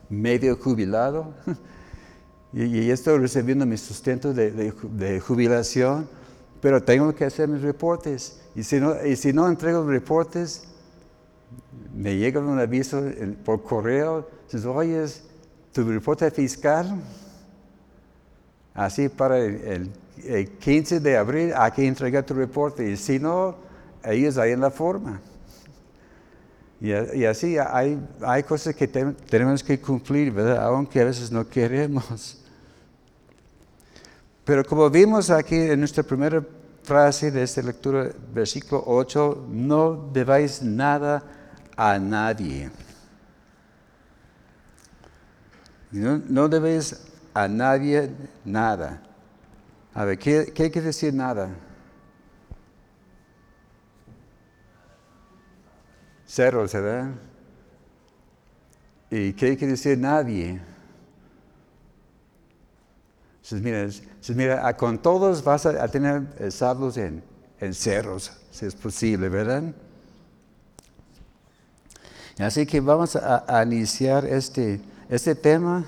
medio 0.09 0.57
jubilado. 0.57 1.35
y, 2.53 2.91
estoy 2.91 3.19
recibiendo 3.19 3.67
mi 3.67 3.77
sustento 3.77 4.33
de 4.33 5.21
jubilación, 5.21 6.09
pero 6.61 6.83
tengo 6.83 7.15
que 7.15 7.25
hacer 7.25 7.49
mis 7.49 7.61
reportes. 7.61 8.41
Y 8.55 8.63
si 8.63 8.81
no, 8.81 8.95
y 9.05 9.17
si 9.17 9.33
no 9.33 9.49
entrego 9.49 9.87
reportes, 9.87 10.65
me 11.95 12.17
llega 12.17 12.41
un 12.41 12.59
aviso 12.59 13.03
por 13.45 13.63
correo, 13.63 14.29
dices, 14.47 14.65
oye, 14.65 15.05
tu 15.75 15.83
reporte 15.83 16.31
fiscal, 16.31 16.95
así 18.73 19.09
para 19.09 19.39
el, 19.39 19.91
15 20.61 21.01
de 21.01 21.17
abril 21.17 21.53
hay 21.57 21.73
que 21.73 21.87
entregar 21.87 22.25
tu 22.25 22.35
reporte, 22.35 22.89
y 22.89 22.97
si 22.97 23.19
no, 23.19 23.57
ellos 24.05 24.39
hay 24.39 24.53
en 24.53 24.61
la 24.61 24.71
forma. 24.71 25.21
Y, 26.81 27.25
así 27.25 27.57
hay, 27.59 27.99
hay 28.21 28.43
cosas 28.45 28.75
que 28.77 28.87
tenemos 28.87 29.65
que 29.65 29.81
cumplir, 29.81 30.31
¿verdad? 30.31 30.65
Aunque 30.65 31.01
a 31.01 31.05
veces 31.05 31.33
no 31.33 31.49
queremos. 31.49 32.39
Pero 34.45 34.65
como 34.65 34.89
vimos 34.91 35.31
aquí 35.31 35.57
en 35.57 35.81
nuestra 35.81 36.03
primera 36.03 36.45
frase 36.83 37.31
de 37.31 37.43
esta 37.43 37.63
lectura, 37.63 38.11
versículo 38.33 38.85
8, 38.87 39.47
no 39.51 40.11
debáis 40.13 40.63
nada 40.63 41.23
a 41.77 41.99
nadie. 41.99 42.71
No, 45.95 46.21
no 46.27 46.49
debéis 46.49 46.97
a 47.33 47.47
nadie 47.47 48.11
nada. 48.45 49.01
A 49.95 50.05
ver, 50.05 50.19
¿qué, 50.19 50.47
¿qué 50.53 50.69
quiere 50.69 50.89
decir 50.89 51.15
nada? 51.15 51.51
Cero, 56.27 56.67
¿verdad? 56.73 57.13
¿Y 59.09 59.33
qué 59.35 59.57
quiere 59.57 59.73
decir 59.75 59.97
nadie? 59.97 60.61
mira, 64.35 64.67
ah, 64.67 64.77
con 64.77 64.99
todos 64.99 65.45
vas 65.45 65.65
a, 65.65 65.87
tener 65.87 66.51
saldos 66.51 66.97
en, 66.97 67.23
en 67.61 67.73
cerros, 67.73 68.33
si 68.51 68.67
es 68.67 68.75
posible, 68.75 69.29
¿verdad? 69.29 69.63
Así 72.41 72.67
que 72.67 72.81
vamos 72.81 73.15
a, 73.15 73.63
iniciar 73.63 74.25
este, 74.25 74.81
este 75.09 75.35
tema. 75.35 75.85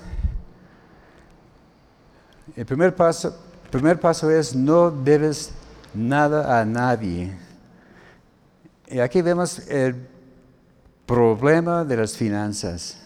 El 2.55 2.65
primer 2.65 2.95
paso, 2.95 3.35
primer 3.71 3.99
paso 3.99 4.29
es 4.31 4.55
no 4.55 4.89
debes 4.91 5.51
nada 5.93 6.59
a 6.59 6.65
nadie. 6.65 7.37
Y 8.87 8.99
aquí 8.99 9.21
vemos 9.21 9.59
el 9.67 10.07
problema 11.05 11.83
de 11.83 11.97
las 11.97 12.15
finanzas. 12.15 13.01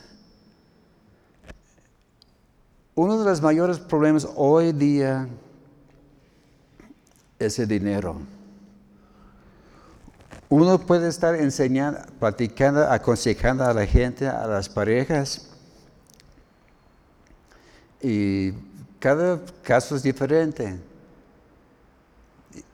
Uno 2.94 3.18
de 3.18 3.26
los 3.26 3.42
mayores 3.42 3.80
problemas 3.80 4.28
hoy 4.36 4.74
día 4.74 5.28
es 7.40 7.58
el 7.58 7.68
dinero. 7.68 8.18
Uno 10.50 10.78
puede 10.80 11.08
estar 11.08 11.34
enseñando, 11.36 12.02
platicando, 12.20 12.84
aconsejando 12.84 13.64
a 13.64 13.74
la 13.74 13.86
gente, 13.86 14.28
a 14.28 14.46
las 14.46 14.68
parejas, 14.68 15.51
y 18.02 18.54
cada 19.00 19.40
caso 19.64 19.96
es 19.96 20.04
diferente. 20.04 20.78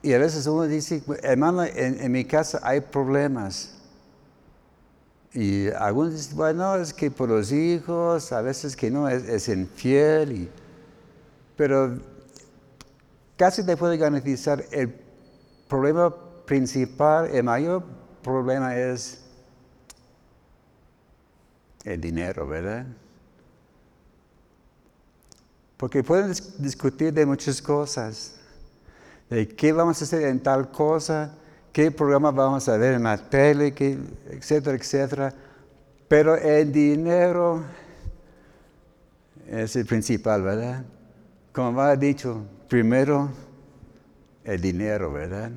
Y 0.02 0.12
a 0.12 0.18
veces 0.18 0.46
uno 0.46 0.64
dice, 0.64 1.02
hermano, 1.22 1.64
en, 1.64 2.10
mi 2.10 2.24
casa 2.24 2.60
hay 2.62 2.80
problemas. 2.80 3.74
Y 5.32 5.68
algunos 5.68 6.14
dicen, 6.14 6.36
bueno, 6.36 6.76
es 6.76 6.92
que 6.92 7.10
por 7.10 7.28
los 7.28 7.52
hijos, 7.52 8.32
a 8.32 8.40
veces 8.40 8.74
que 8.74 8.90
no, 8.90 9.08
es, 9.08 9.48
infiel. 9.48 10.50
pero 11.56 11.98
casi 13.36 13.64
te 13.64 13.76
puede 13.76 13.96
garantizar 13.96 14.64
el 14.72 14.92
problema 15.68 16.14
principal, 16.44 17.26
el 17.26 17.44
mayor 17.44 17.84
problema 18.22 18.76
es 18.76 19.22
el 21.84 22.00
dinero, 22.00 22.46
¿verdad? 22.46 22.86
Porque 25.78 26.02
pueden 26.02 26.34
discutir 26.58 27.12
de 27.14 27.24
muchas 27.24 27.62
cosas, 27.62 28.34
de 29.30 29.46
qué 29.48 29.72
vamos 29.72 30.02
a 30.02 30.04
hacer 30.04 30.22
en 30.24 30.40
tal 30.42 30.70
cosa, 30.70 31.34
qué 31.72 31.92
programa 31.92 32.32
vamos 32.32 32.68
a 32.68 32.76
ver 32.76 32.94
en 32.94 33.04
la 33.04 33.16
tele, 33.16 33.72
etcétera, 34.28 34.76
etcétera. 34.76 35.34
Pero 36.08 36.34
el 36.34 36.72
dinero 36.72 37.62
es 39.46 39.76
el 39.76 39.86
principal, 39.86 40.42
¿verdad? 40.42 40.84
Como 41.52 41.80
ha 41.80 41.94
dicho, 41.94 42.44
primero 42.68 43.30
el 44.42 44.60
dinero, 44.60 45.12
¿verdad? 45.12 45.52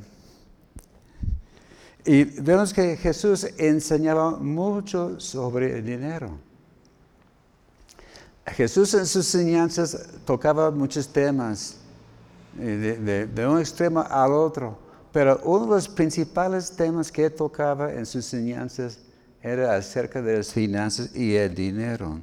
Y 2.05 2.25
vemos 2.41 2.73
que 2.73 2.95
Jesús 2.97 3.47
enseñaba 3.57 4.31
mucho 4.31 5.19
sobre 5.19 5.79
el 5.79 5.85
dinero. 5.85 6.50
Jesús 8.47 8.93
en 8.93 9.05
sus 9.05 9.33
enseñanzas 9.35 9.97
tocaba 10.25 10.71
muchos 10.71 11.07
temas, 11.07 11.77
eh, 12.59 13.27
de, 13.33 13.47
un 13.47 13.59
extremo 13.59 14.01
al 14.01 14.33
otro, 14.33 14.77
pero 15.11 15.39
uno 15.43 15.65
de 15.65 15.71
los 15.71 15.87
principales 15.87 16.71
temas 16.71 17.11
que 17.11 17.29
tocaba 17.29 17.93
en 17.93 18.05
sus 18.05 18.33
enseñanzas 18.33 18.99
era 19.41 19.75
acerca 19.75 20.21
de 20.21 20.37
las 20.37 20.51
finanzas 20.51 21.15
y 21.15 21.35
el 21.35 21.53
dinero. 21.53 22.19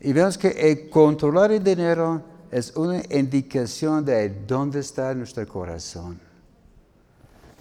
Y 0.00 0.12
vemos 0.12 0.38
que 0.38 0.48
el 0.48 0.88
controlar 0.88 1.50
el 1.50 1.62
dinero 1.62 2.22
es 2.50 2.74
una 2.76 3.02
indicación 3.10 4.04
de 4.04 4.28
dónde 4.46 4.80
está 4.80 5.14
nuestro 5.14 5.46
corazón. 5.46 6.20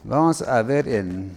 Vamos 0.04 0.42
a 0.42 0.62
ver 0.62 0.88
en 0.88 1.32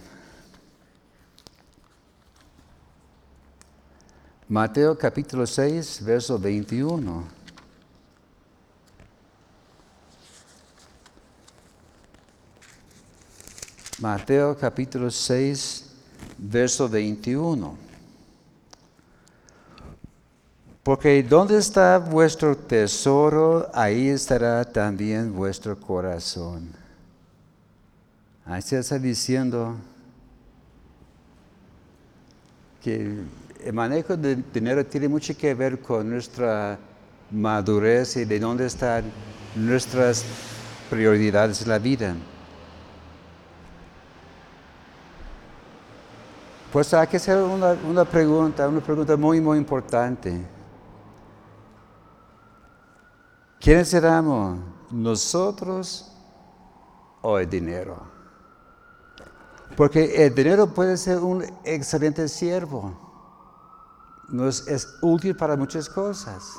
Mateo 4.51 4.97
capítulo 4.97 5.47
6, 5.47 6.03
verso 6.03 6.37
21. 6.37 7.23
Mateo 14.01 14.57
capítulo 14.57 15.09
6, 15.09 15.85
verso 16.37 16.89
21. 16.89 17.77
Porque 20.83 21.23
donde 21.23 21.57
está 21.57 21.97
vuestro 21.97 22.57
tesoro, 22.57 23.69
ahí 23.73 24.09
estará 24.09 24.65
también 24.65 25.33
vuestro 25.33 25.79
corazón. 25.79 26.73
Se 28.59 28.79
está 28.79 28.99
diciendo 28.99 29.77
que 32.83 33.23
el 33.63 33.73
manejo 33.73 34.17
del 34.17 34.43
dinero 34.51 34.85
tiene 34.85 35.07
mucho 35.07 35.35
que 35.37 35.53
ver 35.53 35.79
con 35.79 36.09
nuestra 36.09 36.77
madurez 37.29 38.17
y 38.17 38.25
de 38.25 38.39
dónde 38.39 38.65
están 38.65 39.03
nuestras 39.55 40.23
prioridades 40.89 41.61
en 41.61 41.69
la 41.69 41.79
vida. 41.79 42.15
Pues 46.71 46.93
hay 46.93 47.07
que 47.07 47.17
hacer 47.17 47.37
una, 47.37 47.73
una 47.87 48.05
pregunta, 48.05 48.67
una 48.67 48.79
pregunta 48.79 49.17
muy, 49.17 49.41
muy 49.41 49.57
importante. 49.57 50.41
¿Quiénes 53.59 53.89
seremos? 53.89 54.59
¿Nosotros 54.89 56.11
o 57.21 57.37
el 57.37 57.49
dinero? 57.49 58.01
Porque 59.75 60.25
el 60.25 60.33
dinero 60.33 60.67
puede 60.73 60.97
ser 60.97 61.19
un 61.19 61.43
excelente 61.63 62.27
siervo. 62.27 63.00
Nos 64.31 64.67
es 64.67 64.97
útil 65.01 65.35
para 65.35 65.57
muchas 65.57 65.89
cosas. 65.89 66.57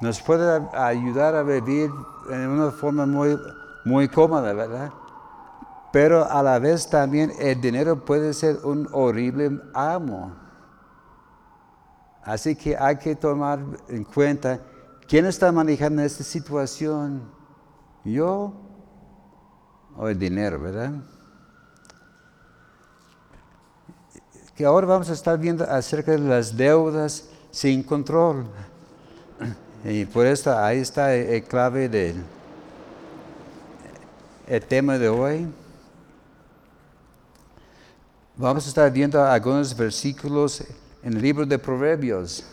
Nos 0.00 0.20
puede 0.20 0.68
ayudar 0.76 1.34
a 1.34 1.42
vivir 1.42 1.90
en 2.30 2.48
una 2.48 2.70
forma 2.70 3.06
muy, 3.06 3.38
muy 3.84 4.08
cómoda, 4.08 4.52
¿verdad? 4.52 4.92
Pero 5.92 6.30
a 6.30 6.42
la 6.42 6.58
vez 6.58 6.88
también 6.88 7.32
el 7.38 7.60
dinero 7.60 8.04
puede 8.04 8.34
ser 8.34 8.58
un 8.64 8.88
horrible 8.92 9.60
amo. 9.72 10.32
Así 12.22 12.54
que 12.54 12.76
hay 12.76 12.96
que 12.96 13.16
tomar 13.16 13.60
en 13.88 14.04
cuenta 14.04 14.60
quién 15.08 15.26
está 15.26 15.50
manejando 15.50 16.02
esta 16.02 16.22
situación. 16.22 17.22
¿Yo 18.04 18.52
o 19.96 20.08
el 20.08 20.18
dinero, 20.18 20.60
verdad? 20.60 20.92
Que 24.58 24.64
ahora 24.64 24.88
vamos 24.88 25.08
a 25.08 25.12
estar 25.12 25.38
viendo 25.38 25.62
acerca 25.62 26.10
de 26.10 26.18
las 26.18 26.56
deudas 26.56 27.26
sin 27.52 27.80
control. 27.80 28.44
Y 29.84 30.04
por 30.04 30.26
eso 30.26 30.52
ahí 30.58 30.78
está 30.78 31.14
el, 31.14 31.44
clave 31.44 31.88
del 31.88 32.16
el 34.48 34.62
tema 34.64 34.98
de 34.98 35.08
hoy. 35.08 35.46
Vamos 38.36 38.66
a 38.66 38.68
estar 38.70 38.90
viendo 38.90 39.22
algunos 39.22 39.76
versículos 39.76 40.64
en 41.04 41.12
el 41.12 41.22
libro 41.22 41.46
de 41.46 41.56
Proverbios. 41.56 42.44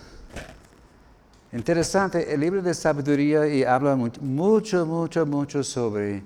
Interesante, 1.52 2.32
el 2.32 2.40
libro 2.40 2.62
de 2.62 2.76
sabiduría 2.76 3.48
y 3.48 3.64
habla 3.64 3.96
mucho, 3.96 4.86
mucho, 4.86 5.26
mucho 5.26 5.64
sobre 5.64 6.22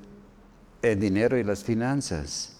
el 0.81 0.99
dinero 0.99 1.37
y 1.37 1.43
las 1.45 1.63
finanzas. 1.63 2.57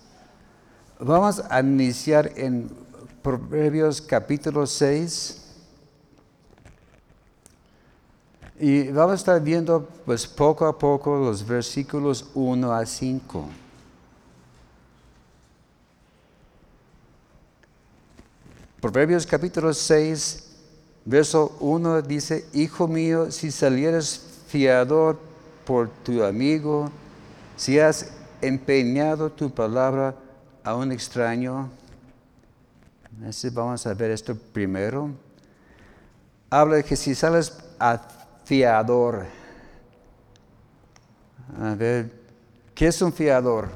Vamos 1.01 1.43
a 1.49 1.59
iniciar 1.59 2.31
en 2.37 2.87
Proverbios 3.21 4.01
capítulo 4.01 4.65
6. 4.65 5.35
Y 8.61 8.89
vamos 8.89 9.13
a 9.13 9.15
estar 9.15 9.41
viendo 9.41 9.87
pues 10.05 10.25
poco 10.25 10.65
a 10.65 10.77
poco 10.77 11.17
los 11.17 11.45
versículos 11.45 12.29
1 12.33 12.73
a 12.73 12.85
5. 12.85 13.49
Proverbios 18.81 19.25
capítulo 19.25 19.73
6, 19.73 20.55
verso 21.03 21.57
1 21.59 22.01
dice, 22.01 22.45
Hijo 22.53 22.87
mío, 22.87 23.31
si 23.31 23.51
salieres 23.51 24.21
fiador 24.47 25.19
por 25.65 25.89
tu 25.89 26.23
amigo, 26.23 26.89
si 27.57 27.79
has 27.79 28.11
empeñado 28.41 29.29
tu 29.29 29.49
palabra 29.49 30.15
a 30.63 30.75
un 30.75 30.93
extraño, 30.93 31.69
vamos 33.51 33.85
a 33.85 33.93
ver 33.93 34.11
esto 34.11 34.35
primero. 34.35 35.11
Habla 36.49 36.77
de 36.77 36.83
que 36.83 36.95
si 36.95 37.13
sales 37.13 37.57
a 37.79 37.99
fiador. 38.45 39.25
A 41.61 41.75
ver, 41.75 42.11
¿qué 42.73 42.87
es 42.87 43.01
un 43.01 43.11
fiador? 43.11 43.69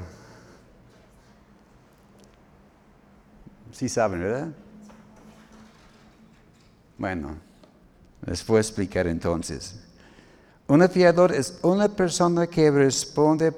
Sí 3.72 3.90
saben, 3.90 4.22
¿verdad? 4.22 4.48
Bueno, 6.98 7.36
les 8.26 8.46
voy 8.46 8.58
a 8.58 8.62
explicar 8.62 9.08
entonces. 9.08 9.80
Un 10.68 10.88
fiador 10.90 11.34
es 11.34 11.60
una 11.64 11.90
persona 11.90 12.48
que 12.48 12.72
responde 12.72 13.54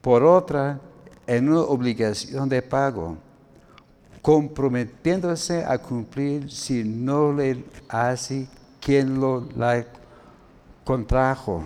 por 0.00 0.22
otra 0.22 0.80
en 1.26 1.48
una 1.48 1.60
obligación 1.60 2.48
de 2.48 2.62
pago, 2.62 3.16
comprometiéndose 4.24 5.66
a 5.66 5.76
cumplir 5.76 6.50
si 6.50 6.82
no 6.82 7.30
le 7.30 7.62
hace 7.90 8.48
quien 8.80 9.20
lo 9.20 9.46
la 9.54 9.84
contrajo. 10.82 11.62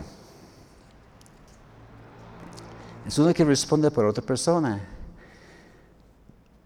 Es 3.07 3.16
uno 3.16 3.33
que 3.33 3.44
responde 3.44 3.92
por 3.92 4.07
otra 4.07 4.25
persona. 4.25 4.85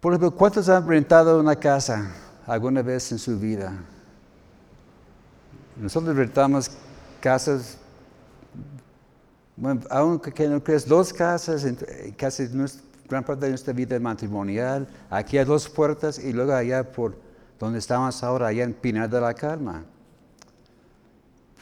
Por 0.01 0.15
ejemplo, 0.15 0.31
¿cuántos 0.31 0.67
han 0.71 0.89
rentado 0.89 1.39
una 1.39 1.57
casa 1.57 2.11
alguna 2.47 2.81
vez 2.81 3.13
en 3.13 3.19
su 3.19 3.39
vida? 3.39 3.75
Nosotros 5.77 6.17
rentamos 6.17 6.71
casas, 7.21 7.77
aunque 9.91 10.49
no 10.49 10.65
crees, 10.65 10.89
dos 10.89 11.13
casas, 11.13 11.67
casi 12.17 12.49
gran 13.13 13.25
parte 13.25 13.45
de 13.45 13.51
nuestra 13.51 13.73
vida 13.73 13.99
matrimonial. 14.01 14.89
Aquí 15.11 15.39
hay 15.39 15.45
dos 15.45 15.69
puertas 15.69 16.19
y 16.19 16.33
luego 16.33 16.53
allá 16.53 16.91
por 16.91 17.17
donde 17.59 17.79
estamos 17.79 18.23
ahora, 18.23 18.49
allá 18.49 18.65
en 18.65 18.73
Pinar 18.73 19.09
de 19.09 19.21
la 19.21 19.35
Calma 19.35 19.85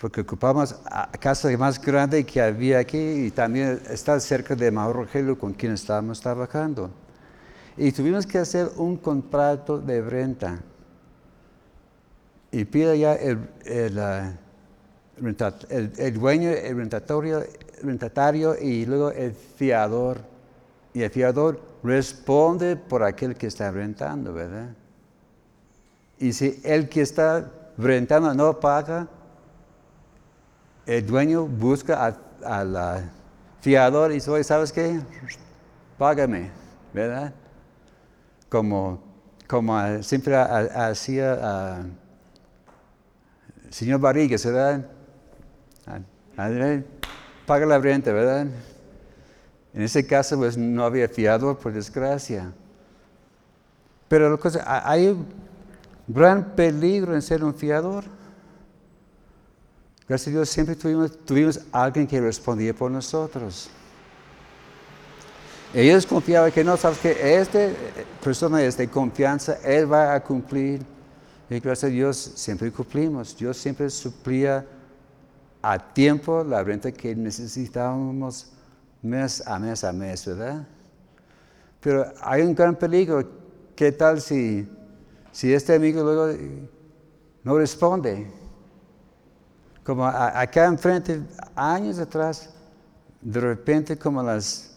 porque 0.00 0.22
ocupamos 0.22 0.74
la 0.90 1.10
casa 1.20 1.54
más 1.58 1.80
grande 1.80 2.24
que 2.24 2.40
había 2.40 2.78
aquí 2.78 2.96
y 2.96 3.30
también 3.30 3.80
está 3.90 4.18
cerca 4.18 4.56
de 4.56 4.70
Mauro 4.70 5.02
Rogelio 5.02 5.38
con 5.38 5.52
quien 5.52 5.72
estábamos 5.72 6.20
trabajando. 6.20 6.90
Y 7.76 7.92
tuvimos 7.92 8.26
que 8.26 8.38
hacer 8.38 8.70
un 8.76 8.96
contrato 8.96 9.78
de 9.78 10.00
renta. 10.00 10.58
Y 12.50 12.64
pide 12.64 12.98
ya 12.98 13.14
el, 13.14 13.38
el, 13.66 13.98
el, 15.98 16.14
dueño, 16.18 16.48
el 16.48 16.76
rentatorio, 16.76 17.44
rentatario 17.82 18.56
y 18.58 18.86
luego 18.86 19.10
el 19.10 19.32
fiador. 19.32 20.29
Y 20.92 21.02
el 21.02 21.10
fiador 21.10 21.60
responde 21.82 22.76
por 22.76 23.02
aquel 23.02 23.34
que 23.36 23.46
está 23.46 23.70
rentando, 23.70 24.32
¿verdad? 24.32 24.70
Y 26.18 26.32
si 26.32 26.60
el 26.64 26.88
que 26.88 27.02
está 27.02 27.50
rentando 27.78 28.34
no 28.34 28.58
paga, 28.58 29.08
el 30.86 31.06
dueño 31.06 31.46
busca 31.46 32.18
al 32.44 33.10
fiador 33.60 34.10
y 34.10 34.14
dice, 34.14 34.44
¿sabes 34.44 34.72
qué? 34.72 35.00
Págame, 35.96 36.50
¿verdad? 36.92 37.32
Como, 38.48 39.00
como 39.46 40.02
siempre 40.02 40.36
hacía 40.36 41.84
el 43.64 43.72
señor 43.72 44.00
Barrigues, 44.00 44.44
¿verdad? 44.44 44.86
Paga 47.46 47.66
la 47.66 47.78
renta, 47.78 48.12
¿verdad? 48.12 48.46
En 49.72 49.82
ese 49.82 50.06
caso, 50.06 50.36
pues 50.36 50.56
no 50.56 50.84
había 50.84 51.08
fiador, 51.08 51.58
por 51.58 51.72
desgracia. 51.72 52.52
Pero 54.08 54.38
hay 54.64 55.08
un 55.08 55.26
gran 56.08 56.56
peligro 56.56 57.14
en 57.14 57.22
ser 57.22 57.44
un 57.44 57.54
fiador. 57.54 58.04
Gracias 60.08 60.28
a 60.28 60.30
Dios 60.30 60.48
siempre 60.48 60.74
tuvimos, 60.74 61.16
tuvimos 61.24 61.60
alguien 61.70 62.06
que 62.06 62.20
respondía 62.20 62.74
por 62.74 62.90
nosotros. 62.90 63.70
Ellos 65.72 66.04
confiaban 66.04 66.50
que 66.50 66.64
no, 66.64 66.76
sabes 66.76 66.98
que 66.98 67.38
esta 67.38 67.68
persona 68.20 68.60
es 68.60 68.76
de 68.76 68.88
confianza, 68.88 69.58
Él 69.62 69.90
va 69.90 70.14
a 70.14 70.20
cumplir. 70.20 70.84
Y 71.48 71.60
gracias 71.60 71.84
a 71.84 71.92
Dios 71.92 72.16
siempre 72.34 72.72
cumplimos. 72.72 73.36
Dios 73.36 73.56
siempre 73.56 73.88
suplía 73.88 74.66
a 75.62 75.78
tiempo 75.78 76.42
la 76.42 76.64
renta 76.64 76.90
que 76.90 77.14
necesitábamos 77.14 78.52
mes 79.02 79.46
a 79.46 79.58
mes 79.58 79.84
a 79.84 79.92
mes, 79.92 80.26
¿verdad? 80.26 80.66
Pero 81.80 82.12
hay 82.20 82.42
un 82.42 82.54
gran 82.54 82.76
peligro. 82.76 83.26
¿Qué 83.74 83.92
tal 83.92 84.20
si, 84.20 84.68
si 85.32 85.52
este 85.52 85.74
amigo 85.74 86.02
luego 86.02 86.38
no 87.42 87.58
responde? 87.58 88.30
Como 89.82 90.04
acá 90.04 90.66
enfrente, 90.66 91.22
años 91.54 91.98
atrás, 91.98 92.50
de 93.20 93.40
repente 93.40 93.98
como 93.98 94.20
a 94.20 94.24
las 94.24 94.70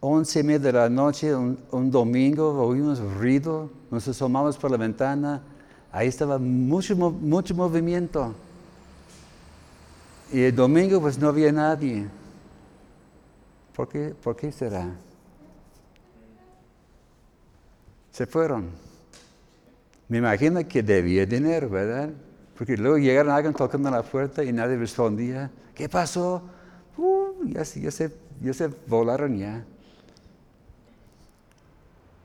once 0.00 0.40
y 0.40 0.42
media 0.42 0.58
de 0.58 0.72
la 0.72 0.88
noche, 0.88 1.34
un, 1.34 1.90
domingo, 1.90 2.52
oímos 2.62 3.00
ruido, 3.00 3.70
nos 3.90 4.06
asomamos 4.06 4.56
por 4.56 4.70
la 4.70 4.76
ventana, 4.76 5.42
ahí 5.92 6.08
estaba 6.08 6.38
mucho, 6.38 6.94
mucho 6.96 7.54
movimiento. 7.54 8.34
Y 10.32 10.42
el 10.42 10.54
domingo 10.54 11.00
pues 11.00 11.18
no 11.18 11.28
había 11.28 11.50
nadie. 11.50 12.06
¿Por 13.80 13.88
qué, 13.88 14.14
¿Por 14.22 14.36
qué 14.36 14.52
será? 14.52 14.94
Se 18.10 18.26
fueron. 18.26 18.68
Me 20.06 20.18
imagino 20.18 20.60
que 20.68 20.82
debía 20.82 21.24
dinero, 21.24 21.70
¿verdad? 21.70 22.10
Porque 22.58 22.76
luego 22.76 22.98
llegaron 22.98 23.32
alguien 23.32 23.54
tocando 23.54 23.88
a 23.88 23.92
la 23.92 24.02
puerta 24.02 24.44
y 24.44 24.52
nadie 24.52 24.76
respondía. 24.76 25.50
¿Qué 25.74 25.88
pasó? 25.88 26.42
Uh, 26.98 27.42
ya, 27.46 27.62
ya, 27.62 27.90
se, 27.90 28.14
ya 28.42 28.52
se 28.52 28.68
volaron 28.86 29.38
ya. 29.38 29.64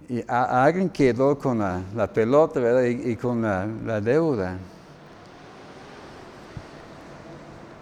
Y 0.09 0.25
alguien 0.27 0.89
quedó 0.89 1.39
con 1.39 1.59
la, 1.59 2.11
pelota 2.13 2.59
¿verdad? 2.59 2.83
Y, 2.83 3.15
con 3.15 3.43
la, 3.43 3.65
la, 3.65 4.01
deuda. 4.01 4.57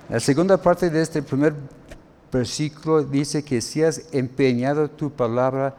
La 0.10 0.20
segunda 0.20 0.58
parte 0.58 0.92
de 0.92 1.02
este 1.02 1.24
primer 1.24 1.56
versículo 2.34 3.04
dice 3.04 3.44
que 3.44 3.62
si 3.62 3.84
has 3.84 4.12
empeñado 4.12 4.90
tu 4.90 5.12
palabra 5.12 5.76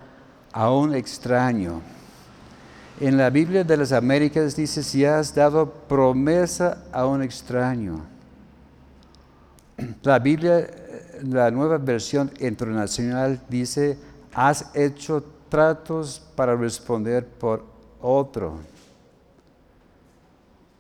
a 0.53 0.71
un 0.71 0.95
extraño. 0.95 1.83
En 3.01 3.17
la 3.17 3.29
Biblia 3.29 3.65
de 3.65 3.77
las 3.77 3.91
Américas 3.91 4.55
dice, 4.55 4.85
si 4.85 5.05
has 5.05 5.35
dado 5.35 5.69
promesa 5.69 6.85
a 6.93 7.07
un 7.07 7.23
extraño. 7.23 8.07
La 10.05 10.21
Biblia, 10.21 10.71
la 11.25 11.51
nueva 11.51 11.79
versión 11.79 12.31
internacional 12.39 13.43
dice, 13.49 13.99
has 14.33 14.71
hecho 14.75 15.25
tratos 15.49 16.23
para 16.37 16.55
responder 16.55 17.27
por 17.27 17.65
otro. 18.01 18.61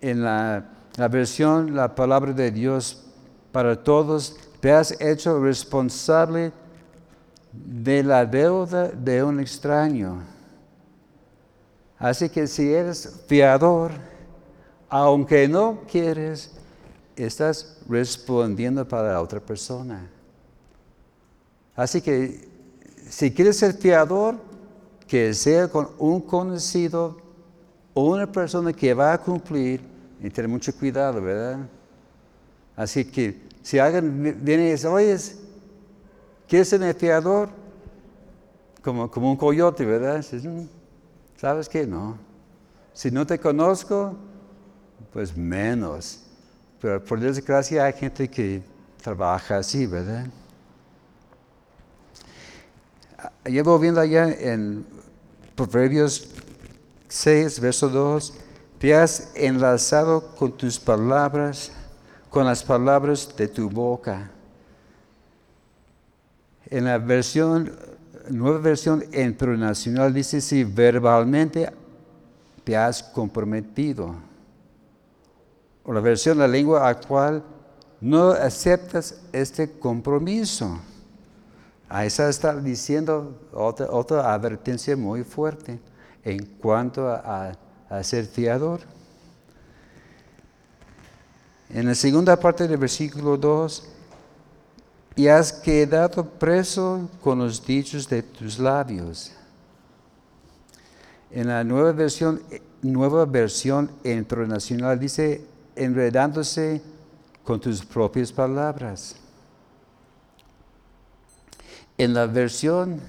En 0.00 0.22
la, 0.22 0.66
la 0.96 1.08
versión, 1.08 1.74
la 1.74 1.96
palabra 1.96 2.32
de 2.32 2.52
Dios 2.52 3.04
para 3.50 3.82
todos, 3.82 4.37
te 4.64 4.72
has 4.72 4.98
hecho 4.98 5.38
responsable 5.40 6.50
de 7.53 8.03
la 8.03 8.24
deuda 8.24 8.88
de 8.88 9.22
un 9.22 9.38
extraño. 9.38 10.22
Así 11.98 12.31
que 12.31 12.46
si 12.46 12.72
eres 12.72 13.24
fiador, 13.27 13.90
aunque 14.88 15.46
no 15.48 15.83
quieres, 15.87 16.50
estás 17.14 17.77
respondiendo 17.87 18.88
para 18.88 19.20
otra 19.20 19.38
persona. 19.38 20.09
Así 21.77 22.00
que 22.00 22.48
si 23.11 23.35
quieres 23.35 23.59
ser 23.59 23.74
fiador, 23.74 24.37
que 25.07 25.35
sea 25.35 25.68
con 25.68 25.90
un 25.98 26.22
conocido 26.22 27.18
una 27.92 28.33
persona 28.33 28.72
que 28.72 28.94
va 28.94 29.12
a 29.12 29.18
cumplir 29.20 29.83
y 30.22 30.31
tener 30.31 30.48
mucho 30.48 30.74
cuidado, 30.74 31.20
¿verdad? 31.20 31.59
Así 32.74 33.05
que 33.05 33.43
si 33.64 33.79
alguien 33.79 34.38
viene 34.42 34.68
y 34.68 34.72
dice, 34.72 34.87
oye, 34.87 35.16
¿quieres 36.46 36.68
ser 36.68 36.94
fiador? 36.94 37.48
Como, 38.83 39.11
como 39.11 39.31
un 39.31 39.38
coyote, 39.38 39.87
¿verdad? 39.87 40.22
¿Sabes 41.38 41.70
qué? 41.70 41.87
No. 41.87 42.18
Si 42.92 43.11
no 43.11 43.27
te 43.27 43.38
conozco, 43.38 44.14
pues 45.14 45.35
menos. 45.35 46.24
Pero 46.79 47.03
por 47.03 47.18
desgracia 47.18 47.87
hay 47.87 47.94
gente 47.94 48.29
que 48.29 48.62
trabaja 49.03 49.57
así, 49.57 49.87
¿verdad? 49.87 50.27
Llevo 53.46 53.79
viendo 53.79 54.03
allá 54.03 54.29
en 54.29 54.85
Proverbios 55.57 56.29
6, 57.09 57.61
verso 57.61 57.88
2, 57.88 58.35
te 58.79 58.94
has 58.94 59.33
enlazado 59.35 60.35
con 60.37 60.53
tus 60.53 60.79
palabras, 60.79 61.72
con 62.35 62.47
las 62.47 62.64
palabras 62.64 63.33
de 63.37 63.47
tu 63.47 63.70
boca. 63.70 64.29
En 66.66 66.85
la 66.85 66.99
versión 66.99 67.73
nueva 68.29 68.59
versión 68.59 69.05
internacional 69.12 70.12
dice 70.12 70.40
si 70.40 70.64
verbalmente 70.64 71.73
te 72.64 72.77
has 72.77 73.05
comprometido. 73.05 74.16
O 75.85 75.92
la 75.92 76.01
versión 76.01 76.38
de 76.38 76.49
la 76.49 76.49
lengua 76.49 76.88
actual, 76.88 77.40
no 78.01 78.31
aceptas 78.31 79.20
este 79.33 79.70
compromiso. 79.79 80.81
A 81.88 82.05
esa 82.05 82.29
está 82.29 82.57
diciendo 82.57 83.47
otra, 83.53 83.87
otra 83.88 84.35
advertencia 84.35 84.97
muy 84.97 85.23
fuerte 85.23 85.79
en 86.25 86.44
cuanto 86.61 87.09
a, 87.09 87.53
a 87.88 88.03
ser 88.03 88.27
fiador. 88.27 88.81
En 91.74 91.87
la 91.87 91.94
segunda 91.96 92.38
parte 92.38 92.68
del 92.68 92.78
versículo 92.78 93.37
2, 93.37 93.88
y 95.16 95.26
has 95.26 95.52
quedado 95.52 96.24
preso 96.24 97.10
con 97.20 97.40
los 97.40 97.66
dichos 97.66 98.08
de 98.08 98.22
tus 98.22 98.60
labios. 98.60 99.32
En 101.32 101.48
la 101.48 101.64
nueva 101.64 101.90
versión, 101.90 102.40
nueva 102.80 103.24
versión 103.24 103.90
internacional 104.04 105.00
dice, 105.00 105.44
enredándose 105.74 106.80
con 107.42 107.60
tus 107.60 107.84
propias 107.84 108.30
palabras. 108.30 109.16
En 111.98 112.14
la 112.14 112.26
versión, 112.26 113.00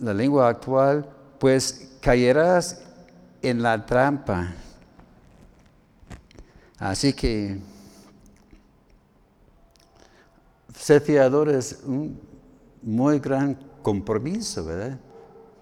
la 0.00 0.12
lengua 0.12 0.50
actual, 0.50 1.08
pues 1.38 1.92
caerás 2.02 2.82
en 3.40 3.62
la 3.62 3.86
trampa. 3.86 4.54
Así 6.78 7.12
que 7.12 7.58
ser 10.76 11.00
fiador 11.00 11.48
es 11.48 11.80
un 11.84 12.20
muy 12.82 13.18
gran 13.18 13.54
compromiso, 13.82 14.64
¿verdad? 14.64 14.98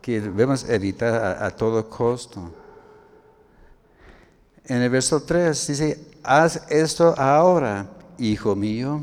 Que 0.01 0.21
debemos 0.21 0.69
evitar 0.69 1.43
a, 1.43 1.51
todo 1.51 1.89
costo. 1.89 2.53
En 4.65 4.79
el 4.79 4.91
verso 4.91 5.23
3 5.23 5.67
dice, 5.67 6.05
haz 6.23 6.63
esto 6.71 7.15
ahora, 7.19 7.89
hijo 8.19 8.57
mío, 8.57 9.03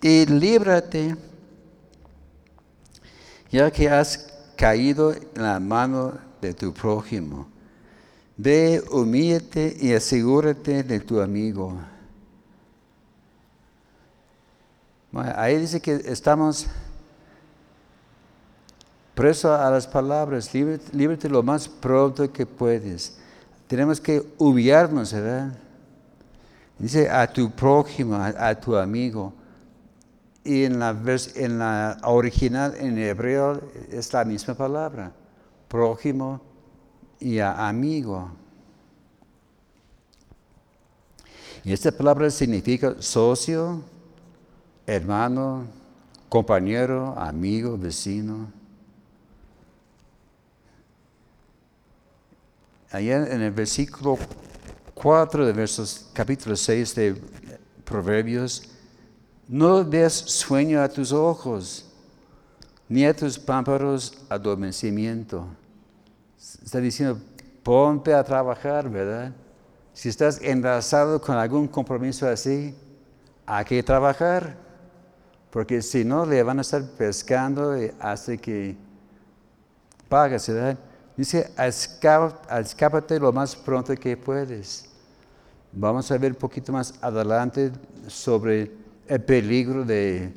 y 0.00 0.24
líbrate 0.26 1.16
ya 3.50 3.70
que 3.70 3.88
has 3.90 4.32
caído 4.56 5.12
en 5.12 5.42
la 5.42 5.58
mano 5.58 6.14
de 6.40 6.54
tu 6.54 6.72
prójimo. 6.72 7.49
Ve, 8.42 8.82
humíllate 8.90 9.76
y 9.78 9.92
asegúrate 9.92 10.82
de 10.82 10.98
tu 10.98 11.20
amigo. 11.20 11.76
Ahí 15.12 15.58
dice 15.58 15.78
que 15.78 15.96
estamos 16.06 16.66
presos 19.14 19.50
a 19.50 19.70
las 19.70 19.86
palabras, 19.86 20.54
líbrate, 20.54 21.28
lo 21.28 21.42
más 21.42 21.68
pronto 21.68 22.32
que 22.32 22.46
puedes. 22.46 23.18
Tenemos 23.66 24.00
que 24.00 24.24
humillarnos, 24.38 25.12
¿verdad? 25.12 25.52
Dice 26.78 27.10
a 27.10 27.30
tu 27.30 27.50
prójimo, 27.50 28.16
a 28.16 28.54
tu 28.54 28.74
amigo. 28.74 29.34
Y 30.44 30.64
en 30.64 30.78
la, 30.78 30.96
en 31.34 31.58
la 31.58 31.98
original, 32.04 32.74
en 32.78 32.96
hebreo, 32.96 33.60
es 33.90 34.10
la 34.14 34.24
misma 34.24 34.54
palabra, 34.54 35.12
prójimo 35.68 36.49
y 37.20 37.38
amigo. 37.38 38.30
Y 41.62 41.72
esta 41.72 41.92
palabra 41.92 42.30
significa 42.30 42.96
socio, 43.00 43.82
hermano, 44.86 45.66
compañero, 46.28 47.14
amigo, 47.18 47.76
vecino. 47.76 48.50
Allá 52.90 53.26
en 53.32 53.42
el 53.42 53.52
versículo 53.52 54.18
4 54.94 55.46
de 55.46 55.52
versos, 55.52 56.08
capítulo 56.12 56.56
6 56.56 56.94
de 56.94 57.22
Proverbios, 57.84 58.70
no 59.46 59.84
des 59.84 60.12
sueño 60.12 60.80
a 60.82 60.88
tus 60.88 61.12
ojos, 61.12 61.84
ni 62.88 63.04
a 63.04 63.14
tus 63.14 63.38
pámparos 63.38 64.14
adormecimiento. 64.28 65.46
Está 66.40 66.80
diciendo, 66.80 67.20
ponte 67.62 68.14
a 68.14 68.24
trabajar, 68.24 68.88
¿verdad? 68.88 69.32
Si 69.92 70.08
estás 70.08 70.40
enlazado 70.40 71.20
con 71.20 71.36
algún 71.36 71.68
compromiso 71.68 72.26
así, 72.26 72.74
hay 73.44 73.64
que 73.66 73.82
trabajar, 73.82 74.56
porque 75.50 75.82
si 75.82 76.02
no, 76.02 76.24
le 76.24 76.42
van 76.42 76.58
a 76.58 76.62
estar 76.62 76.82
pescando 76.96 77.76
hasta 77.98 78.36
que 78.38 78.74
pagas, 80.08 80.48
¿verdad? 80.48 80.78
Dice, 81.14 81.50
escápate 81.58 83.20
lo 83.20 83.32
más 83.32 83.54
pronto 83.54 83.94
que 83.94 84.16
puedes. 84.16 84.88
Vamos 85.72 86.10
a 86.10 86.16
ver 86.16 86.32
un 86.32 86.38
poquito 86.38 86.72
más 86.72 86.94
adelante 87.02 87.70
sobre 88.06 88.72
el 89.06 89.22
peligro 89.22 89.84
de, 89.84 90.32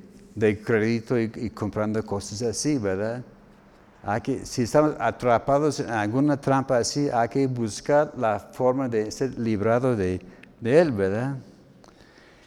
crédito 0.66 1.18
y, 1.18 1.50
comprando 1.52 2.06
cosas 2.06 2.42
así, 2.42 2.78
¿verdad? 2.78 3.24
Hay 4.06 4.20
que, 4.20 4.46
si 4.46 4.64
estamos 4.64 4.96
atrapados 5.00 5.80
en 5.80 5.90
alguna 5.90 6.40
trampa 6.40 6.78
así, 6.78 7.10
hay 7.10 7.30
que 7.30 7.48
buscar 7.48 8.12
la 8.18 8.38
forma 8.38 8.90
de 8.90 9.10
ser 9.10 9.40
librado 9.40 9.96
de, 9.96 10.20
él, 10.62 10.92
¿verdad? 10.92 11.38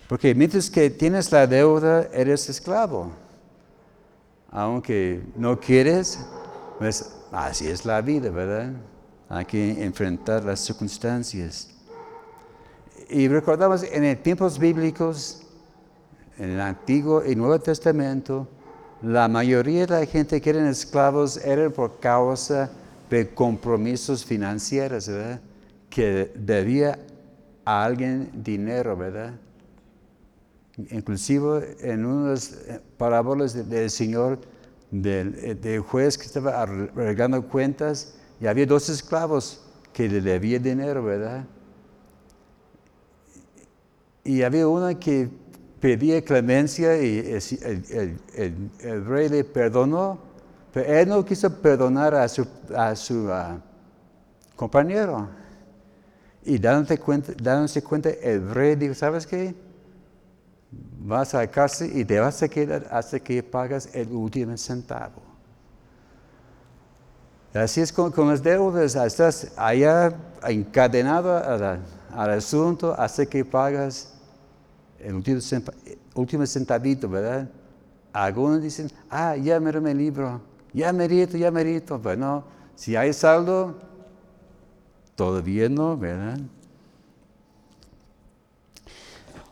Porque 0.07 0.35
mientras 0.35 0.69
que 0.69 0.91
tienes 0.91 1.33
la 1.33 1.47
deuda, 1.47 2.09
eres 2.13 2.49
esclavo. 2.51 3.11
Aunque 4.51 5.23
no 5.35 5.59
quieres, 5.59 6.19
pues 6.79 7.11
así 7.33 7.67
es 7.69 7.87
la 7.87 8.03
vida, 8.03 8.29
¿verdad? 8.31 8.73
Hay 9.29 9.47
que 9.47 9.83
enfrentar 9.83 10.45
las 10.45 10.61
circunstancias. 10.61 11.71
Y 13.09 13.29
recordamos 13.29 13.83
en 13.83 14.23
tiempos 14.23 14.59
bíblicos, 14.59 15.43
en 16.37 16.51
el 16.51 16.61
Antiguo 16.61 17.25
y 17.25 17.35
Nuevo 17.35 17.59
Testamento, 17.59 18.47
la 19.03 19.29
mayoría 19.29 19.87
de 19.87 20.01
la 20.01 20.07
gente 20.07 20.41
que 20.41 20.51
eran 20.51 20.67
esclavos 20.67 21.37
eran 21.39 21.71
por 21.73 22.01
causa 22.01 22.71
de 23.11 23.29
compromisos 23.29 24.25
financieros, 24.25 25.09
¿verdad? 25.09 25.41
Que 25.91 26.33
debía 26.35 26.99
a 27.65 27.85
alguien 27.85 28.31
dinero, 28.33 28.97
¿verdad? 28.97 29.35
Inclusive 30.91 31.77
en 31.81 32.05
unas 32.05 32.57
parábolas 32.97 33.69
del 33.69 33.91
Señor, 33.91 34.41
del, 34.91 35.81
juez 35.81 36.17
que 36.17 36.25
estaba 36.25 36.63
arreglando 36.63 37.43
cuentas, 37.47 38.15
y 38.41 38.47
había 38.47 38.67
dos 38.67 38.89
esclavos 38.89 39.63
que 39.93 40.09
le 40.09 40.21
debía 40.21 40.59
dinero, 40.59 41.03
¿verdad? 41.03 41.45
Y 44.25 44.43
había 44.43 44.67
uno 44.67 44.99
que 44.99 45.29
pedía 45.81 46.23
clemencia 46.23 46.97
y 46.97 47.39
el, 48.35 49.05
rey 49.07 49.29
le 49.29 49.45
perdonó, 49.45 50.19
pero 50.73 50.93
él 50.93 51.09
no 51.09 51.25
quiso 51.25 51.51
perdonar 51.51 52.15
a 52.15 52.29
su, 52.29 52.47
ah, 53.31 53.59
compañero. 54.55 55.29
Y 56.45 56.59
dándose 56.59 56.99
cuenta, 56.99 57.33
dándose 57.43 57.83
cuenta, 57.83 58.11
el 58.11 58.49
rey 58.51 58.77
dijo, 58.77 58.95
¿sabes 58.95 59.27
qué? 59.27 59.55
Vas 60.99 61.35
a 61.35 61.47
cárcel 61.47 61.97
y 61.97 62.05
te 62.05 62.19
vas 62.21 62.43
a 62.43 62.49
quedar 62.49 62.87
hasta 62.91 63.19
que 63.19 63.43
pagas 63.43 63.89
el 63.93 64.11
último 64.13 64.57
centavo. 64.57 65.23
Así 67.55 67.81
es 67.81 67.93
con, 67.93 68.13
las 68.29 68.43
deudas, 68.43 68.95
estás 68.97 69.53
allá 69.57 70.15
encadenado 70.47 71.37
al 72.13 72.31
asunto 72.31 72.95
hasta 72.99 73.25
que 73.25 73.45
pagas 73.45 74.16
el 75.01 75.15
último, 75.15 76.47
centavito, 76.47 77.09
¿verdad? 77.09 77.49
Algunos 78.13 78.63
dicen, 78.63 78.91
ah, 79.11 79.37
ya 79.37 79.61
me 79.61 79.71
el 79.71 79.99
libro, 79.99 80.41
ya 80.73 80.93
merito, 80.93 81.37
ya 81.37 81.51
merito. 81.51 81.99
Bueno, 81.99 82.45
si 82.75 82.97
hay 82.97 83.13
saldo, 83.13 83.79
todavía 85.15 85.69
no, 85.69 85.97
¿verdad? 85.97 86.39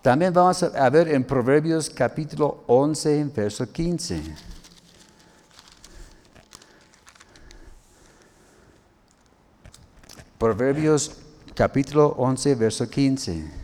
También 0.02 0.32
vamos 0.32 0.62
a 0.62 0.90
ver 0.90 1.08
en 1.08 1.24
Proverbios 1.24 1.88
capítulo 1.88 2.64
11, 2.66 3.24
verso 3.34 3.70
15. 3.70 4.22
Proverbios 10.38 11.16
capítulo 11.54 12.08
11, 12.18 12.54
verso 12.54 12.88
15. 12.88 13.63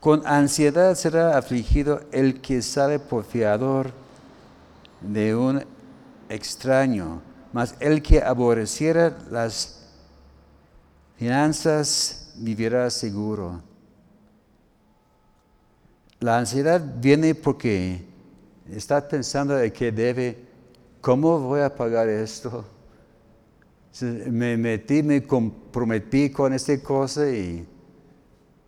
Con 0.00 0.26
ansiedad 0.26 0.94
será 0.94 1.36
afligido 1.36 2.00
el 2.10 2.40
que 2.40 2.62
sale 2.62 2.98
por 2.98 3.22
fiador 3.22 3.92
de 5.02 5.36
un 5.36 5.62
extraño, 6.30 7.20
mas 7.52 7.74
el 7.80 8.02
que 8.02 8.22
aborreciera 8.22 9.16
las 9.30 9.86
finanzas 11.16 12.32
vivirá 12.36 12.88
seguro. 12.88 13.60
La 16.20 16.38
ansiedad 16.38 16.82
viene 16.98 17.34
porque 17.34 18.02
está 18.70 19.06
pensando 19.06 19.54
de 19.54 19.70
que 19.70 19.92
debe, 19.92 20.38
¿cómo 21.02 21.40
voy 21.40 21.60
a 21.60 21.74
pagar 21.74 22.08
esto? 22.08 22.64
Me 24.00 24.56
metí, 24.56 25.02
me 25.02 25.26
comprometí 25.26 26.30
con 26.30 26.54
esta 26.54 26.78
cosa 26.82 27.28
y 27.28 27.66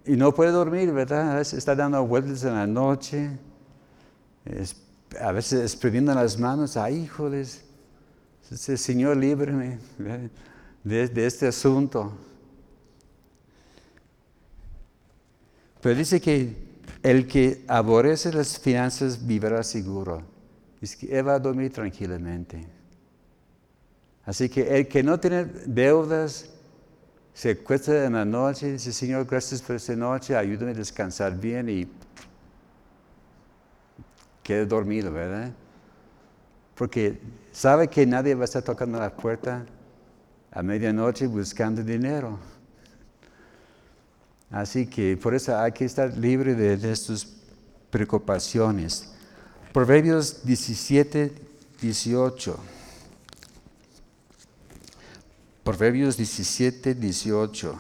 y 0.07 0.17
no 0.17 0.35
puede 0.35 0.51
dormir, 0.51 0.93
¿verdad? 0.93 1.33
A 1.33 1.35
veces 1.37 1.59
está 1.59 1.75
dando 1.75 2.05
vueltas 2.07 2.43
en 2.45 2.55
la 2.55 2.67
noche, 2.67 3.39
a 5.21 5.33
veces 5.33 5.61
exprimiendo 5.61 6.15
las 6.15 6.39
manos, 6.39 6.77
ay, 6.77 7.03
híjoles, 7.05 7.65
Señor, 8.43 9.17
líbreme 9.17 9.79
de, 10.85 11.27
este 11.27 11.47
asunto. 11.47 12.13
Pero 15.81 15.95
dice 15.95 16.21
que 16.21 16.55
el 17.03 17.27
que 17.27 17.65
aborrece 17.67 18.33
las 18.33 18.59
finanzas 18.59 19.25
vivirá 19.27 19.63
seguro. 19.63 20.23
Es 20.81 20.97
que 20.97 21.17
él 21.17 21.27
va 21.27 21.35
a 21.35 21.39
dormir 21.39 21.73
tranquilamente. 21.73 22.67
Así 24.25 24.49
que 24.49 24.79
el 24.79 24.87
que 24.87 25.03
no 25.03 25.19
tiene 25.19 25.45
deudas, 25.45 26.51
se 27.35 27.51
acuesta 27.51 28.05
en 28.05 28.13
la 28.13 28.25
noche 28.25 28.73
dice, 28.73 28.93
Señor, 28.93 29.27
gracias 29.27 29.63
por 29.63 29.77
esta 29.77 29.97
noche, 29.97 30.37
ayúdame 30.37 30.73
a 30.73 30.75
descansar 30.75 31.39
bien 31.39 31.69
y 31.69 31.89
quede 34.43 34.67
dormido, 34.67 35.13
¿verdad? 35.13 35.53
Porque 36.75 37.19
sabe 37.53 37.89
que 37.89 38.05
nadie 38.07 38.35
va 38.35 38.43
a 38.43 38.45
estar 38.45 38.63
tocando 38.63 38.99
la 38.99 39.15
puerta 39.15 39.65
a 40.51 40.63
medianoche 40.63 41.27
buscando 41.27 41.83
dinero. 41.83 42.39
Así 44.51 44.87
que 44.87 45.17
por 45.17 45.35
eso 45.35 45.57
hay 45.59 45.73
que 45.73 45.87
estar 45.87 46.17
libre 46.17 46.55
de, 46.55 46.93
estas 46.93 47.27
preocupaciones. 47.91 49.11
Proverbios 49.73 50.45
17, 50.45 51.33
18. 51.81 52.72
Proverbios 55.65 56.17
17, 56.17 56.97
18. 56.97 57.79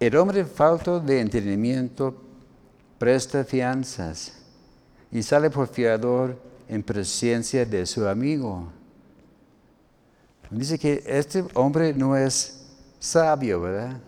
El 0.00 0.16
hombre 0.16 0.44
falto 0.44 0.98
de 0.98 1.20
entendimiento 1.20 2.12
presta 2.98 3.44
fianzas 3.44 4.34
y 5.12 5.22
sale 5.22 5.48
por 5.48 5.68
fiador 5.68 6.36
en 6.68 6.82
presencia 6.82 7.64
de 7.64 7.86
su 7.86 8.06
amigo. 8.08 8.68
Dice 10.50 10.76
que 10.76 11.04
este 11.06 11.44
hombre 11.54 11.94
no 11.94 12.16
es 12.16 12.66
sabio, 12.98 13.60
¿verdad? 13.60 14.00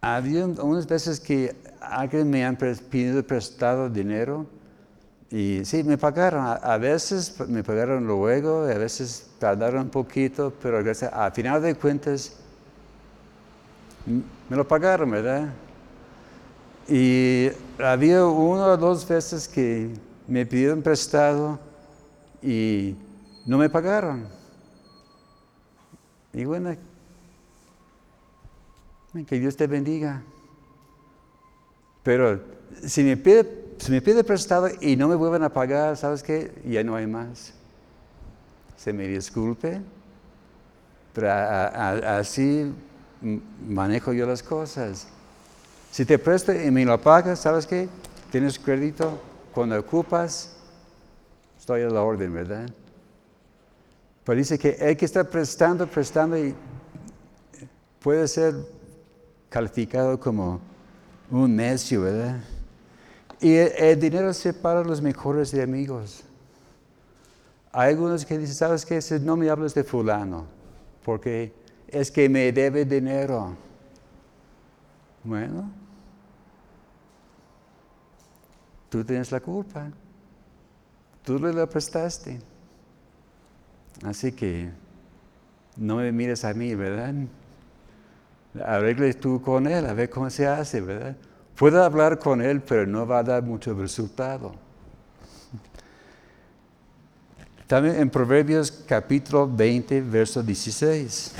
Había 0.00 0.46
unas 0.46 0.86
veces 0.86 1.20
que 1.20 1.54
alguien 1.78 2.30
me 2.30 2.42
han 2.42 2.56
pedido 2.56 3.22
prestado 3.26 3.90
dinero 3.90 4.57
y 5.30 5.64
sí, 5.64 5.84
me 5.84 5.98
pagaron. 5.98 6.44
A, 6.46 6.78
veces 6.78 7.38
me 7.48 7.62
pagaron 7.62 8.06
luego, 8.06 8.62
a 8.62 8.78
veces 8.78 9.28
tardaron 9.38 9.82
un 9.82 9.90
poquito, 9.90 10.52
pero 10.62 10.78
a 11.12 11.30
final 11.30 11.60
de 11.60 11.74
cuentas 11.74 12.36
me 14.48 14.56
lo 14.56 14.66
pagaron, 14.66 15.10
¿verdad? 15.10 15.52
Y 16.88 17.50
había 17.78 18.24
una 18.24 18.66
o 18.68 18.76
dos 18.78 19.06
veces 19.06 19.46
que 19.46 19.90
me 20.26 20.46
pidieron 20.46 20.80
prestado 20.80 21.58
y 22.42 22.96
no 23.44 23.58
me 23.58 23.68
pagaron. 23.68 24.26
Y 26.32 26.44
bueno, 26.46 26.74
que 29.26 29.38
Dios 29.38 29.56
te 29.56 29.66
bendiga. 29.66 30.22
Pero 32.02 32.40
si 32.86 33.02
me 33.02 33.18
pide, 33.18 33.67
si 33.78 33.92
me 33.92 34.02
pide 34.02 34.24
prestado 34.24 34.68
y 34.80 34.96
no 34.96 35.08
me 35.08 35.14
vuelven 35.14 35.42
a 35.42 35.48
pagar, 35.48 35.96
¿sabes 35.96 36.22
qué? 36.22 36.52
Ya 36.64 36.82
no 36.82 36.96
hay 36.96 37.06
más. 37.06 37.52
Se 38.76 38.92
me 38.92 39.06
disculpe, 39.06 39.80
pero 41.12 41.32
así 41.32 42.72
manejo 43.66 44.12
yo 44.12 44.26
las 44.26 44.42
cosas. 44.42 45.08
Si 45.90 46.04
te 46.04 46.18
presto 46.18 46.52
y 46.52 46.70
me 46.70 46.84
lo 46.84 47.00
pagas, 47.00 47.40
¿sabes 47.40 47.66
qué? 47.66 47.88
Tienes 48.30 48.58
crédito. 48.58 49.20
Cuando 49.52 49.78
ocupas, 49.78 50.54
estoy 51.58 51.82
a 51.82 51.88
la 51.88 52.02
orden, 52.02 52.32
¿verdad? 52.32 52.68
Pero 54.24 54.38
dice 54.38 54.58
que 54.58 54.76
hay 54.80 54.94
que 54.94 55.06
estar 55.06 55.28
prestando, 55.28 55.86
prestando 55.86 56.36
puede 58.00 58.28
ser 58.28 58.54
calificado 59.48 60.20
como 60.20 60.60
un 61.30 61.56
necio, 61.56 62.02
¿verdad? 62.02 62.40
Y 63.40 63.54
el, 63.54 64.00
dinero 64.00 64.32
separa 64.32 64.80
a 64.80 64.84
los 64.84 65.00
mejores 65.00 65.54
amigos. 65.54 66.24
Hay 67.72 67.90
algunos 67.90 68.24
que 68.24 68.38
dicen, 68.38 68.54
¿sabes 68.54 68.84
qué? 68.84 69.00
No 69.20 69.36
me 69.36 69.48
hables 69.48 69.74
de 69.74 69.84
fulano, 69.84 70.46
porque 71.04 71.52
es 71.86 72.10
que 72.10 72.28
me 72.28 72.50
debe 72.50 72.84
dinero. 72.84 73.54
Bueno, 75.22 75.70
tú 78.88 79.04
tienes 79.04 79.30
la 79.30 79.40
culpa. 79.40 79.90
Tú 81.24 81.38
le 81.38 81.52
lo 81.52 81.68
prestaste. 81.68 82.40
Así 84.02 84.32
que 84.32 84.70
no 85.76 85.96
me 85.96 86.10
mires 86.10 86.44
a 86.44 86.54
mí, 86.54 86.74
¿verdad? 86.74 87.14
Arregle 88.64 89.14
tú 89.14 89.40
con 89.42 89.66
él, 89.66 89.86
a 89.86 89.92
ver 89.92 90.10
cómo 90.10 90.30
se 90.30 90.46
hace, 90.46 90.80
¿verdad? 90.80 91.16
Puedo 91.58 91.82
hablar 91.82 92.20
con 92.20 92.40
él, 92.40 92.62
pero 92.62 92.86
no 92.86 93.04
va 93.04 93.18
a 93.18 93.22
dar 93.24 93.42
mucho 93.42 93.74
resultado. 93.74 94.54
También 97.66 97.96
en 97.96 98.08
Proverbios 98.08 98.70
capítulo 98.70 99.48
20, 99.48 100.00
verso 100.02 100.40
16. 100.40 101.32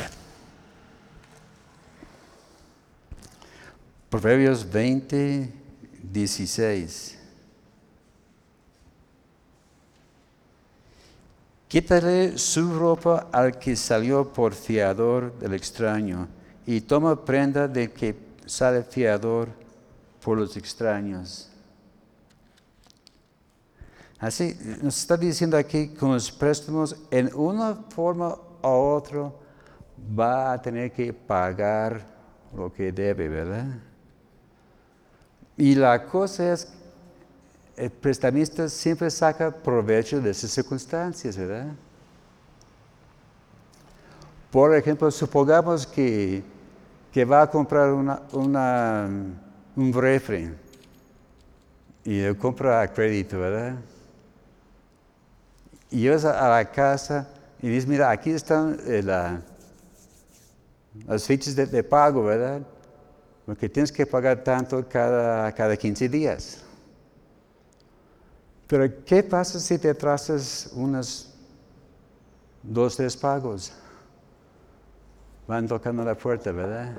Proverbios 4.11 4.69
20, 4.69 5.53
16. 6.03 7.19
Quítale 11.69 12.37
su 12.39 12.77
ropa 12.77 13.29
al 13.31 13.57
que 13.57 13.77
salió 13.77 14.33
por 14.33 14.53
fiador 14.53 15.39
del 15.39 15.55
extraño 15.55 16.27
y 16.67 16.81
toma 16.81 17.25
prenda 17.25 17.69
del 17.69 17.93
que 17.93 18.17
sale 18.47 18.83
fiador 18.83 19.68
por 20.29 20.37
los 20.37 20.55
extraños. 20.59 21.49
Así 24.19 24.55
nos 24.83 24.99
está 24.99 25.17
diciendo 25.17 25.57
aquí 25.57 25.89
con 25.89 26.13
los 26.13 26.31
préstamos, 26.31 26.95
en 27.11 27.35
una 27.35 27.75
forma 27.89 28.37
u 28.63 28.69
otra 28.69 29.33
va 30.21 30.53
a 30.53 30.61
tener 30.61 30.93
que 30.93 31.15
pagar 31.15 32.05
lo 32.55 32.71
que 32.71 32.93
debe, 32.93 33.27
¿verdad? 33.27 33.69
Y 35.57 35.75
la 35.75 36.05
cosa 36.05 36.53
es, 36.53 36.75
el 37.75 37.91
prestamista 37.91 38.69
siempre 38.69 39.11
saca 39.11 39.51
provecho 39.51 40.21
de 40.21 40.33
esas 40.33 40.51
circunstancias, 40.51 41.39
¿verdad? 41.39 41.73
Por 44.51 44.77
ejemplo, 44.77 45.11
supongamos 45.11 45.87
que, 45.87 46.43
que 47.15 47.25
va 47.25 47.41
a 47.41 47.51
comprar 47.51 47.95
una, 47.95 49.48
un 49.79 49.93
refri 49.93 50.51
y 52.05 52.23
lo 52.23 52.37
compra 52.37 52.83
a 52.83 52.89
crédito, 52.89 53.39
¿verdad? 53.39 53.77
Y 55.91 56.09
vas 56.09 56.25
a 56.25 56.49
la 56.49 56.71
casa 56.71 57.29
y 57.63 57.69
dices, 57.69 57.89
mira, 57.89 58.11
aquí 58.11 58.31
están 58.31 58.79
eh, 58.87 59.03
las 61.07 61.25
fichas 61.25 61.57
de, 61.57 61.67
de 61.67 61.83
pago, 61.83 62.25
¿verdad? 62.25 62.63
porque 63.49 63.67
tienes 63.67 63.91
que 63.91 64.05
pagar 64.05 64.45
tanto 64.45 64.87
cada, 64.87 65.51
cada 65.55 65.75
15 65.75 66.07
días. 66.11 66.61
Pero 68.67 69.03
¿qué 69.07 69.23
pasa 69.23 69.59
si 69.59 69.79
te 69.79 69.89
atrasas 69.89 70.69
unos 70.75 71.33
dos, 72.63 72.95
tres 72.95 73.17
pagos? 73.17 73.73
Van 75.47 75.67
tocando 75.67 76.05
la 76.05 76.15
puerta, 76.15 76.53
¿verdad? 76.53 76.99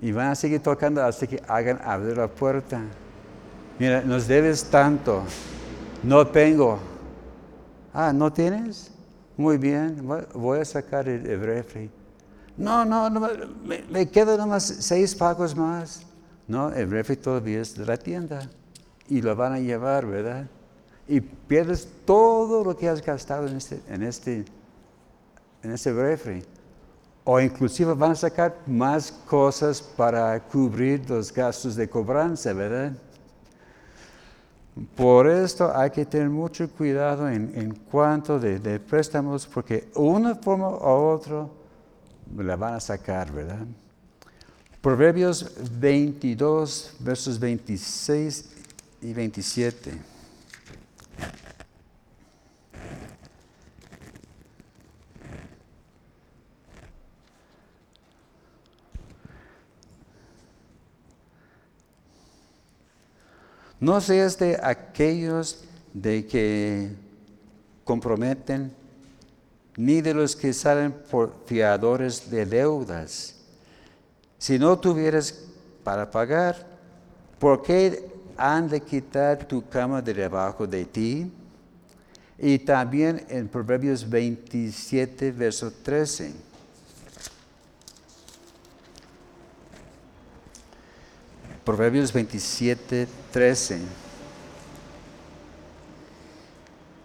Y 0.00 0.12
van 0.12 0.28
a 0.28 0.34
seguir 0.34 0.60
tocando 0.62 1.02
hasta 1.02 1.26
que 1.26 1.42
hagan 1.48 1.80
abrir 1.84 2.16
la 2.16 2.28
puerta. 2.28 2.80
Mira, 3.78 4.02
nos 4.02 4.26
debes 4.26 4.64
tanto. 4.64 5.22
No 6.02 6.26
tengo. 6.26 6.78
Ah, 7.92 8.12
¿no 8.12 8.32
tienes? 8.32 8.92
Muy 9.36 9.56
bien, 9.56 10.06
voy 10.34 10.60
a 10.60 10.64
sacar 10.64 11.08
el, 11.08 11.26
el 11.26 11.40
refri. 11.40 11.90
No, 12.56 12.84
no, 12.84 13.08
no 13.08 13.20
me, 13.64 13.82
me 13.88 14.08
quedan 14.08 14.38
nomás 14.38 14.64
seis 14.64 15.14
pagos 15.14 15.54
más. 15.54 16.02
No, 16.48 16.70
el 16.72 16.90
refri 16.90 17.16
todavía 17.16 17.60
es 17.60 17.76
de 17.76 17.86
la 17.86 17.96
tienda 17.96 18.48
y 19.08 19.22
lo 19.22 19.34
van 19.36 19.52
a 19.52 19.60
llevar, 19.60 20.06
¿verdad? 20.06 20.46
Y 21.06 21.20
pierdes 21.20 21.88
todo 22.04 22.64
lo 22.64 22.76
que 22.76 22.88
has 22.88 23.04
gastado 23.04 23.46
en 23.46 23.56
este, 23.56 23.80
en 23.88 24.02
este, 24.02 24.44
en 25.62 25.70
este 25.72 25.92
refri. 25.92 26.42
O 27.30 27.38
inclusive 27.38 27.92
van 27.92 28.12
a 28.12 28.14
sacar 28.14 28.56
más 28.66 29.12
cosas 29.12 29.82
para 29.82 30.40
cubrir 30.40 31.04
los 31.10 31.30
gastos 31.30 31.76
de 31.76 31.86
cobranza, 31.86 32.54
¿verdad? 32.54 32.94
Por 34.96 35.28
esto 35.28 35.70
hay 35.76 35.90
que 35.90 36.06
tener 36.06 36.30
mucho 36.30 36.66
cuidado 36.70 37.28
en, 37.28 37.74
cuanto 37.90 38.40
de, 38.40 38.58
de 38.58 38.80
préstamos, 38.80 39.46
porque 39.46 39.90
una 39.94 40.36
forma 40.36 40.70
u 40.70 41.12
otra 41.12 41.46
la 42.34 42.56
van 42.56 42.72
a 42.72 42.80
sacar, 42.80 43.30
¿verdad? 43.30 43.66
Proverbios 44.80 45.52
22, 45.78 46.96
versos 47.00 47.38
26 47.38 48.50
y 49.02 49.12
27. 49.12 49.92
No 63.80 64.00
seas 64.00 64.38
de 64.38 64.58
aquellos 64.62 65.64
de 65.92 66.26
que 66.26 66.90
comprometen, 67.84 68.72
ni 69.76 70.00
de 70.00 70.12
los 70.12 70.34
que 70.34 70.52
salen 70.52 70.92
por 70.92 71.32
fiadores 71.46 72.30
de 72.30 72.44
deudas. 72.44 73.36
Si 74.36 74.58
no 74.58 74.78
tuvieras 74.78 75.44
para 75.84 76.10
pagar, 76.10 76.66
¿por 77.38 77.62
qué 77.62 78.04
han 78.36 78.68
de 78.68 78.80
quitar 78.80 79.46
tu 79.46 79.66
cama 79.68 80.02
de 80.02 80.14
debajo 80.14 80.66
de 80.66 80.84
ti? 80.84 81.30
Y 82.36 82.58
también 82.58 83.24
en 83.28 83.48
Proverbios 83.48 84.08
27, 84.08 85.32
verso 85.32 85.72
13. 85.72 86.47
Proverbios 91.68 92.14
27, 92.14 93.06
13. 93.30 93.78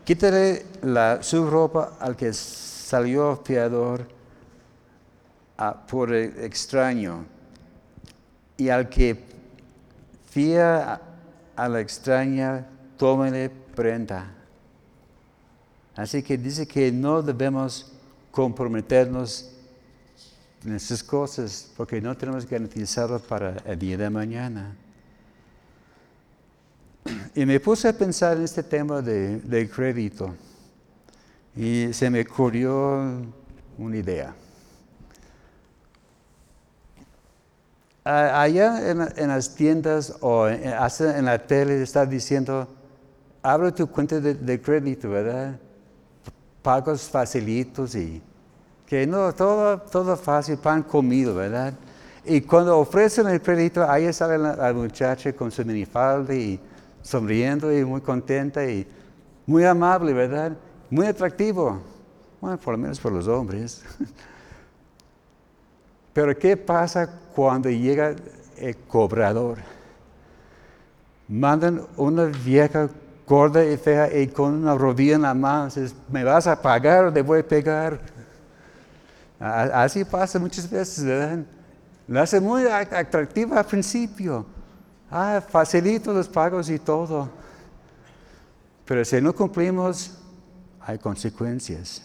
Quítale 0.06 0.66
la, 0.84 1.22
su 1.22 1.50
ropa 1.50 1.98
al 2.00 2.16
que 2.16 2.32
salió 2.32 3.36
fiador 3.44 4.08
por 5.90 6.14
el 6.14 6.42
extraño 6.46 7.26
y 8.56 8.70
al 8.70 8.88
que 8.88 9.22
fía 10.30 11.02
a 11.58 11.68
la 11.68 11.82
extraña, 11.82 12.66
tómele 12.96 13.50
prenda. 13.50 14.32
Así 15.94 16.24
que 16.24 16.38
dice 16.38 16.66
que 16.66 16.90
no 16.90 17.22
debemos 17.22 17.92
comprometernos 18.32 19.53
en 20.66 20.76
esas 20.76 21.04
cosas 21.04 21.72
porque 21.76 22.02
no 22.02 22.16
tenemos 22.16 22.48
garantizado 22.48 23.20
para 23.20 23.58
el 23.66 23.78
día 23.78 23.98
de 23.98 24.10
mañana. 24.10 24.76
Y 27.36 27.46
me 27.46 27.60
puse 27.60 27.88
a 27.88 27.94
pensar 27.94 28.38
en 28.38 28.44
este 28.44 28.64
tema 28.64 29.02
de, 29.02 29.70
crédito 29.74 30.34
y 31.56 31.92
se 31.92 32.10
me 32.10 32.22
ocurrió 32.22 33.22
una 33.78 33.98
idea. 33.98 34.34
Allá 38.06 38.90
en, 38.90 39.28
las 39.28 39.56
tiendas 39.56 40.14
o 40.20 40.48
en, 40.48 40.64
en, 40.64 41.26
la 41.26 41.40
tele 41.46 41.82
está 41.82 42.06
diciendo, 42.06 42.68
abre 43.42 43.72
tu 43.72 43.88
cuenta 43.88 44.20
de 44.20 44.62
crédito, 44.62 45.10
¿verdad? 45.10 45.58
pagos 46.64 47.10
facilitos 47.10 47.94
y 47.94 48.22
que 48.94 49.08
no, 49.08 49.34
todo, 49.34 49.80
todo 49.80 50.16
fácil, 50.16 50.56
pan 50.58 50.84
comido, 50.84 51.34
¿verdad? 51.34 51.74
Y 52.24 52.42
cuando 52.42 52.78
ofrecen 52.78 53.28
el 53.28 53.42
crédito, 53.42 53.90
ahí 53.90 54.14
sale 54.14 54.38
la, 54.38 54.72
muchacha 54.72 55.34
con 55.34 55.50
su 55.50 55.66
minifalda 55.66 56.32
y 56.36 56.60
sonriendo 57.02 57.76
y 57.76 57.84
muy 57.84 58.02
contenta 58.02 58.64
y 58.64 58.88
muy 59.48 59.66
amable, 59.66 60.14
¿verdad? 60.14 60.56
Muy 60.92 61.08
atractivo. 61.08 61.82
Bueno, 62.40 62.56
por 62.60 62.76
lo 62.76 62.78
menos 62.78 63.00
por 63.00 63.12
los 63.14 63.28
hombres. 63.28 63.84
Pero 66.14 66.38
¿qué 66.38 66.56
pasa 66.56 67.10
cuando 67.36 67.72
llega 67.72 68.14
el 68.58 68.78
cobrador? 68.78 69.58
Mandan 71.28 71.82
una 71.98 72.26
vieja 72.26 72.90
gorda 73.26 73.66
y 73.66 73.76
fea 73.76 74.16
y 74.16 74.28
con 74.28 74.54
una 74.54 74.76
rodilla 74.76 75.16
en 75.16 75.24
la 75.24 75.34
mano, 75.34 75.66
dices, 75.66 75.96
¿me 76.12 76.24
vas 76.24 76.46
a 76.46 76.62
pagar 76.62 77.06
o 77.06 77.12
te 77.12 77.24
voy 77.24 77.40
a 77.40 77.48
pegar? 77.48 78.13
Así 79.46 80.06
pasa 80.06 80.40
muchas 80.40 80.70
veces, 80.70 81.04
¿verdad? 81.04 81.40
Lo 82.08 82.22
hace 82.22 82.40
muy 82.40 82.66
atractiva 82.66 83.60
al 83.60 83.66
principio. 83.66 84.46
Ah, 85.12 85.44
facilito 85.46 86.14
los 86.14 86.30
pagos 86.30 86.70
y 86.70 86.80
todo. 86.80 87.30
Pero 88.86 89.04
si 89.04 89.20
no 89.20 89.36
cumplimos, 89.36 90.18
hay 90.80 90.98
consecuencias. 90.98 92.04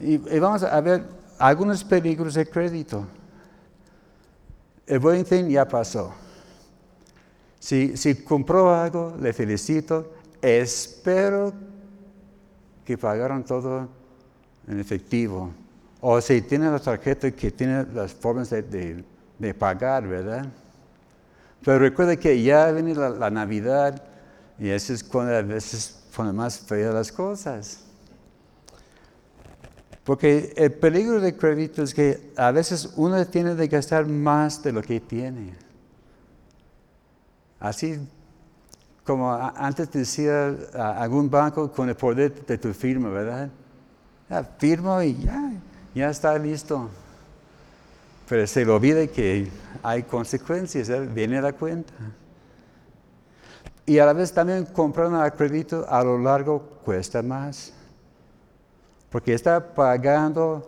Y, 0.00 0.16
vamos 0.38 0.62
a 0.62 0.80
ver 0.80 1.04
algunos 1.38 1.84
peligros 1.84 2.32
de 2.32 2.48
crédito. 2.48 3.06
El 4.86 5.00
buen 5.00 5.26
fin 5.26 5.50
ya 5.50 5.68
pasó. 5.68 6.14
Si, 7.60 7.94
compró 8.24 8.74
algo, 8.74 9.14
le 9.20 9.34
felicito. 9.34 10.14
Espero 10.40 11.52
que 12.84 12.98
pagaron 12.98 13.44
todo 13.44 13.88
en 14.66 14.80
efectivo. 14.80 15.50
O 16.00 16.20
si 16.20 16.42
tiene 16.42 16.70
la 16.70 16.78
tarjeta 16.78 17.30
que 17.30 17.50
tiene 17.50 17.84
las 17.94 18.12
formas 18.12 18.50
de, 18.50 19.04
pagar, 19.58 20.06
¿verdad? 20.06 20.46
Pero 21.64 21.78
recuerda 21.78 22.16
que 22.16 22.42
ya 22.42 22.70
viene 22.72 22.94
la, 22.94 23.30
Navidad 23.30 24.02
y 24.58 24.68
eso 24.68 24.92
es 24.92 25.04
cuando 25.04 25.34
a 25.34 25.42
veces 25.42 26.02
pone 26.14 26.32
más 26.32 26.58
feas 26.58 26.92
las 26.92 27.12
cosas. 27.12 27.84
Porque 30.04 30.52
el 30.56 30.72
peligro 30.72 31.20
de 31.20 31.36
crédito 31.36 31.82
es 31.82 31.94
que 31.94 32.32
a 32.36 32.50
veces 32.50 32.92
uno 32.96 33.24
tiene 33.26 33.54
que 33.56 33.68
gastar 33.68 34.06
más 34.06 34.60
de 34.62 34.72
lo 34.72 34.82
que 34.82 34.98
tiene. 34.98 35.54
Así 37.60 38.00
como 39.04 39.32
antes 39.32 39.90
decía 39.90 40.54
algún 40.74 41.28
banco 41.28 41.70
con 41.72 41.88
el 41.88 41.96
poder 41.96 42.46
de 42.46 42.58
tu 42.58 42.72
firma, 42.72 43.08
¿verdad? 43.08 43.50
Ya, 44.30 44.44
firmo 44.44 45.02
y 45.02 45.16
ya, 45.16 45.52
ya 45.94 46.10
está 46.10 46.38
listo. 46.38 46.88
Pero 48.28 48.46
se 48.46 48.64
le 48.64 48.70
olvida 48.70 49.06
que 49.08 49.50
hay 49.82 50.04
consecuencias, 50.04 50.88
¿eh? 50.88 51.00
viene 51.00 51.42
la 51.42 51.52
cuenta. 51.52 51.92
Y 53.84 53.98
a 53.98 54.06
la 54.06 54.12
vez 54.12 54.32
también 54.32 54.64
comprar 54.66 55.12
a 55.14 55.30
crédito 55.32 55.84
a 55.88 56.04
lo 56.04 56.16
largo 56.18 56.60
cuesta 56.84 57.20
más. 57.22 57.72
Porque 59.10 59.34
está 59.34 59.74
pagando 59.74 60.64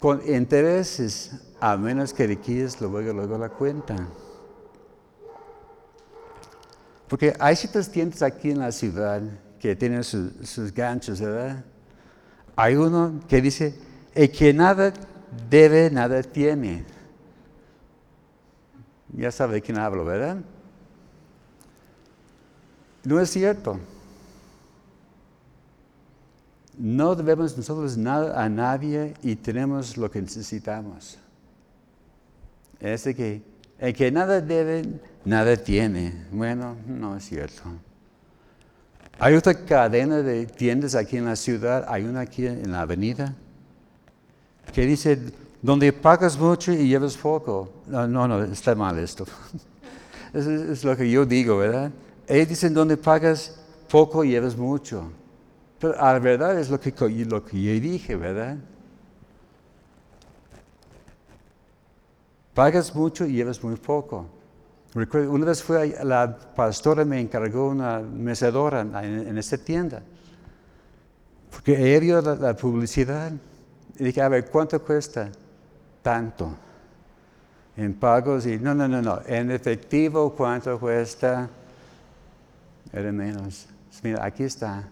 con 0.00 0.20
intereses, 0.26 1.32
a 1.60 1.76
menos 1.76 2.12
que 2.12 2.26
liquides 2.26 2.80
luego, 2.80 3.12
luego 3.12 3.38
la 3.38 3.48
cuenta. 3.48 3.96
Porque 7.10 7.34
hay 7.40 7.56
ciertas 7.56 7.90
tiendas 7.90 8.22
aquí 8.22 8.52
en 8.52 8.60
la 8.60 8.70
ciudad 8.70 9.20
que 9.58 9.74
tienen 9.74 10.04
sus 10.04 10.72
ganchos, 10.72 11.20
¿verdad? 11.20 11.64
Hay 12.54 12.76
uno 12.76 13.20
que 13.28 13.42
dice, 13.42 13.74
el 14.14 14.30
que 14.30 14.54
nada 14.54 14.92
debe, 15.50 15.90
nada 15.90 16.22
tiene. 16.22 16.84
Ya 19.12 19.32
sabe 19.32 19.54
de 19.54 19.60
quién 19.60 19.76
hablo, 19.76 20.04
¿verdad? 20.04 20.36
No 23.02 23.18
es 23.18 23.28
cierto. 23.28 23.80
No 26.78 27.16
debemos 27.16 27.56
nosotros 27.56 27.96
nada 27.96 28.40
a 28.40 28.48
nadie 28.48 29.14
y 29.20 29.34
tenemos 29.34 29.96
lo 29.96 30.08
que 30.08 30.22
necesitamos. 30.22 31.18
Es 32.78 33.02
de 33.02 33.16
que 33.16 33.42
el 33.80 33.94
que 33.94 34.12
nada 34.12 34.40
debe, 34.40 34.84
nada 35.24 35.56
tiene. 35.56 36.26
Bueno, 36.30 36.76
no 36.86 37.16
es 37.16 37.24
cierto. 37.24 37.62
Hay 39.18 39.34
otra 39.34 39.54
cadena 39.54 40.22
de 40.22 40.46
tiendas 40.46 40.94
aquí 40.94 41.16
en 41.16 41.24
la 41.24 41.36
ciudad, 41.36 41.84
hay 41.88 42.04
una 42.04 42.20
aquí 42.20 42.46
en 42.46 42.70
la 42.70 42.82
avenida, 42.82 43.34
que 44.72 44.86
dice, 44.86 45.18
donde 45.62 45.92
pagas 45.92 46.38
mucho 46.38 46.72
y 46.72 46.88
llevas 46.88 47.16
poco. 47.16 47.70
No, 47.86 48.06
no, 48.06 48.28
no 48.28 48.42
está 48.44 48.74
mal 48.74 48.98
esto. 48.98 49.26
es, 50.34 50.84
lo 50.84 50.96
que 50.96 51.10
yo 51.10 51.24
digo, 51.24 51.58
¿verdad? 51.58 51.90
Ellos 52.26 52.48
dicen, 52.48 52.72
donde 52.72 52.96
pagas 52.96 53.58
poco 53.90 54.24
y 54.24 54.30
llevas 54.30 54.56
mucho. 54.56 55.10
Pero 55.78 55.96
la 55.96 56.18
verdad 56.18 56.58
es 56.58 56.70
lo 56.70 56.78
que, 56.78 56.92
lo 57.24 57.44
que 57.44 57.62
yo 57.62 57.80
dije, 57.80 58.14
¿verdad? 58.14 58.56
Pagas 62.54 62.94
mucho 62.94 63.26
y 63.26 63.32
llevas 63.32 63.62
muy 63.62 63.76
poco. 63.76 64.26
Una 64.94 65.46
vez 65.46 65.62
fue 65.62 65.96
la 66.02 66.36
pastora 66.36 67.04
me 67.04 67.20
encargó 67.20 67.68
una 67.68 68.00
mecedora 68.00 68.80
en, 68.80 69.38
esta 69.38 69.56
tienda. 69.56 70.02
Porque 71.50 71.76
ella 71.78 72.00
vio 72.00 72.20
la, 72.20 72.56
publicidad 72.56 73.32
y 73.98 74.04
dije, 74.04 74.20
a 74.20 74.28
ver, 74.28 74.50
¿cuánto 74.50 74.82
cuesta? 74.82 75.30
Tanto. 76.02 76.52
En 77.76 77.94
pagos 77.94 78.46
y 78.46 78.58
no, 78.58 78.74
no, 78.74 78.88
no, 78.88 79.00
no. 79.00 79.20
En 79.26 79.50
efectivo, 79.52 80.34
¿cuánto 80.34 80.78
cuesta? 80.78 81.48
Era 82.92 83.12
menos. 83.12 83.66
Mira, 84.02 84.24
aquí 84.24 84.42
está. 84.42 84.88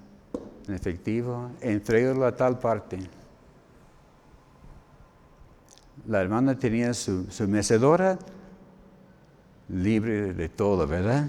En 0.68 0.74
efectivo, 0.74 1.50
entregalo 1.61 2.24
a 2.24 2.36
tal 2.36 2.59
parte 2.59 3.17
la 6.09 6.22
hermana 6.22 6.59
tenía 6.59 6.94
su, 6.94 7.26
mecedora 7.46 8.18
libre 9.68 10.32
de 10.32 10.48
todo, 10.48 10.86
¿verdad? 10.86 11.28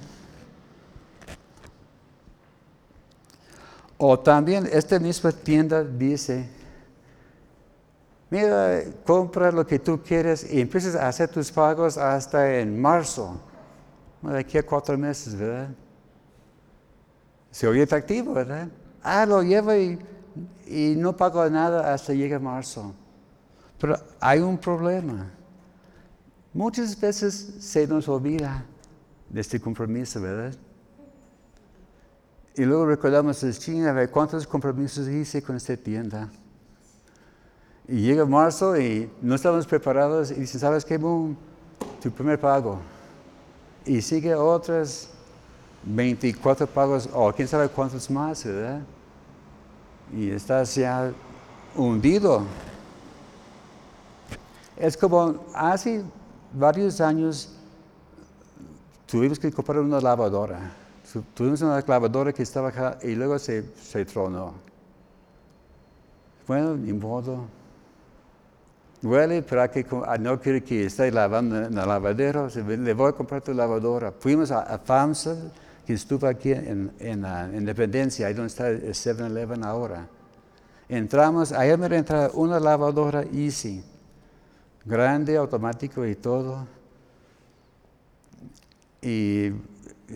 O 3.98 4.18
también 4.18 4.68
esta 4.72 4.98
misma 4.98 5.34
tienda 5.34 5.84
dice 5.84 6.50
Mira, 8.30 8.84
compra 9.06 9.52
lo 9.52 9.68
que 9.68 9.80
tú 9.80 10.00
quieres 10.02 10.50
y 10.50 10.62
empiezas 10.62 10.96
a 10.96 11.10
hacer 11.10 11.30
tus 11.30 11.52
pagos 11.52 11.98
hasta 11.98 12.60
en 12.60 12.80
marzo. 12.80 13.42
De 14.22 14.40
aquí 14.40 14.58
a 14.58 14.66
cuatro 14.66 14.98
meses, 14.98 15.36
¿verdad? 15.36 15.70
Se 17.52 17.68
oye 17.68 17.84
atractivo, 17.84 18.34
¿verdad? 18.34 18.70
Ah, 19.02 19.26
lo 19.26 19.42
llevo 19.42 19.74
y, 19.74 20.00
y 20.68 20.94
no 20.96 21.18
pago 21.18 21.50
nada 21.50 21.92
hasta 21.92 22.14
llega 22.14 22.38
marzo. 22.40 22.94
Pero 23.80 23.98
hay 24.20 24.40
un 24.40 24.58
problema. 24.58 25.32
Muchas 26.54 27.00
veces 27.00 27.56
se 27.60 27.88
nos 27.88 28.08
olvida 28.08 28.66
de 29.30 29.42
este 29.42 29.60
compromiso, 29.60 30.22
¿verdad? 30.22 30.54
Y 32.56 32.66
luego 32.66 32.86
recordamos, 32.86 33.44
a 33.44 33.94
ver 33.94 34.12
cuántos 34.12 34.46
compromisos 34.46 35.08
hice 35.08 35.42
con 35.42 35.56
esta 35.56 35.78
tienda. 35.78 36.30
Y 37.88 38.02
llega 38.02 38.26
marzo 38.26 38.78
y 38.78 39.10
no 39.22 39.36
estamos 39.36 39.66
preparados 39.66 40.32
y 40.32 40.36
dicen, 40.36 40.60
¿sabes 40.60 40.84
qué? 40.84 40.98
Boom, 40.98 41.38
tu 42.02 42.12
primer 42.12 42.40
pago. 42.40 42.80
Y 43.86 44.02
sigue 44.02 44.36
otras 44.36 45.10
24 45.84 46.68
pagos 46.68 47.10
o 47.14 47.32
quién 47.32 47.48
sabe 47.48 47.70
cuántos 47.70 48.10
más, 48.10 48.44
¿verdad? 48.44 48.82
Y 50.14 50.30
estás 50.30 50.76
ya 50.76 51.12
hundido. 51.76 52.44
Es 54.80 54.96
como 54.96 55.46
hace 55.54 56.02
varios 56.54 57.02
años 57.02 57.50
tuvimos 59.06 59.38
que 59.38 59.52
comprar 59.52 59.80
una 59.80 60.00
lavadora. 60.00 60.72
Tuvimos 61.34 61.62
una 61.62 61.84
lavadora 61.86 62.32
que 62.32 62.44
estaba 62.44 62.70
acá 62.70 62.98
y 63.04 63.14
luego 63.16 63.38
se, 63.38 63.64
se 63.76 64.06
tronó. 64.06 64.54
Bueno, 66.48 66.78
ni 66.78 66.94
modo. 66.94 67.46
Huele, 69.04 69.42
pero 69.42 69.70
que, 69.70 69.86
ah, 70.06 70.18
no 70.18 70.40
quiere 70.40 70.64
que 70.64 70.86
esté 70.86 71.12
lavando 71.12 71.58
en 71.58 71.78
el 71.78 71.88
lavadero. 71.88 72.48
Le 72.48 72.94
voy 72.94 73.10
a 73.10 73.12
comprar 73.14 73.42
tu 73.42 73.54
lavadora. 73.54 74.14
Fuimos 74.18 74.52
a, 74.52 74.62
a 74.62 74.78
FAMSA, 74.78 75.36
que 75.86 75.94
estuvo 75.94 76.28
aquí 76.28 76.52
en, 76.52 76.92
Independencia, 77.54 78.28
ahí 78.28 78.34
donde 78.34 78.48
está 78.48 78.70
el 78.70 78.94
7-Eleven 78.94 79.66
ahora. 79.66 80.08
Entramos, 80.88 81.52
ahí 81.52 81.76
me 81.78 81.88
entra 81.96 82.30
una 82.34 82.60
lavadora 82.60 83.24
Easy, 83.34 83.84
grande, 84.86 85.38
automático 85.38 86.06
y 86.06 86.16
todo. 86.16 86.68
Y 89.02 89.52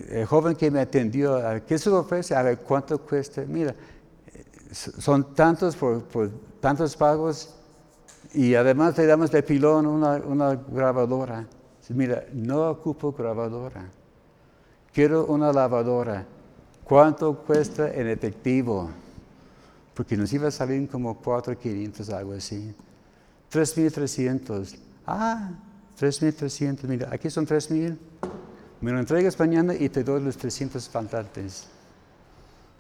el 0.10 0.26
joven 0.26 0.56
que 0.56 0.72
me 0.72 0.82
atendió, 0.82 1.40
¿qué 1.68 1.78
se 1.78 1.90
ofrece? 1.90 2.36
A 2.36 2.42
ver, 2.42 2.60
¿cuánto 2.60 3.00
cuesta? 3.00 3.44
Mira, 3.48 3.76
son 4.72 5.36
tantos 5.36 5.76
por, 5.76 6.04
tantos 6.60 6.96
pagos 6.96 7.54
y 8.34 8.56
además 8.56 8.98
le 8.98 9.06
damos 9.06 9.32
de 9.32 9.44
pilón 9.44 9.86
una, 9.86 10.16
una 10.18 10.56
grabadora. 10.56 11.46
Mira, 11.90 12.26
no 12.34 12.70
ocupo 12.70 13.12
grabadora. 13.12 13.90
Quiero 14.92 15.26
una 15.26 15.52
lavadora. 15.52 16.26
¿Cuánto 16.84 17.36
cuesta 17.40 17.92
en 17.94 18.08
efectivo? 18.08 18.90
Porque 19.94 20.18
nos 20.18 20.32
iba 20.34 20.48
a 20.48 20.52
salir 20.52 20.90
como 20.90 21.22
4.500, 21.22 22.14
algo 22.14 22.34
así. 22.34 22.76
3.300. 23.54 24.76
Ah, 25.06 25.52
3.300. 26.00 26.84
Mira, 26.88 27.10
aquí 27.12 27.30
son 27.30 27.46
3.000. 27.46 27.98
Me 28.82 28.92
lo 28.92 29.00
entregas 29.00 29.40
mañana 29.40 29.76
y 29.76 29.90
te 29.90 30.04
doy 30.04 30.22
los 30.22 30.36
300 30.38 30.90
faltantes. 30.90 31.68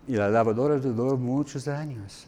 Y 0.07 0.15
la 0.15 0.29
lavadora 0.29 0.77
duró 0.77 1.15
muchos 1.15 1.67
años. 1.67 2.27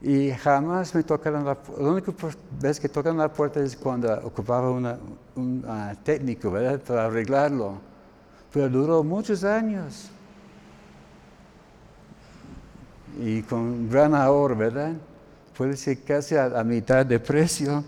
Y 0.00 0.30
jamás 0.32 0.94
me 0.94 1.02
tocaron 1.04 1.44
la 1.44 1.54
puerta. 1.54 1.82
La 1.82 1.88
única 1.90 2.12
vez 2.60 2.78
que 2.78 2.88
tocan 2.88 3.16
la 3.16 3.32
puerta 3.32 3.60
es 3.60 3.76
cuando 3.76 4.12
ocupaba 4.24 4.70
un 4.70 5.64
técnico, 6.04 6.50
¿verdad? 6.50 6.80
Para 6.80 7.06
arreglarlo. 7.06 7.78
Pero 8.52 8.68
duró 8.68 9.02
muchos 9.02 9.42
años. 9.42 10.10
Y 13.20 13.42
con 13.42 13.88
gran 13.88 14.14
ahorro, 14.14 14.56
¿verdad? 14.56 14.92
Puede 15.56 15.76
ser 15.76 16.02
casi 16.02 16.36
a 16.36 16.64
mitad 16.64 17.04
de 17.04 17.20
precio. 17.20 17.84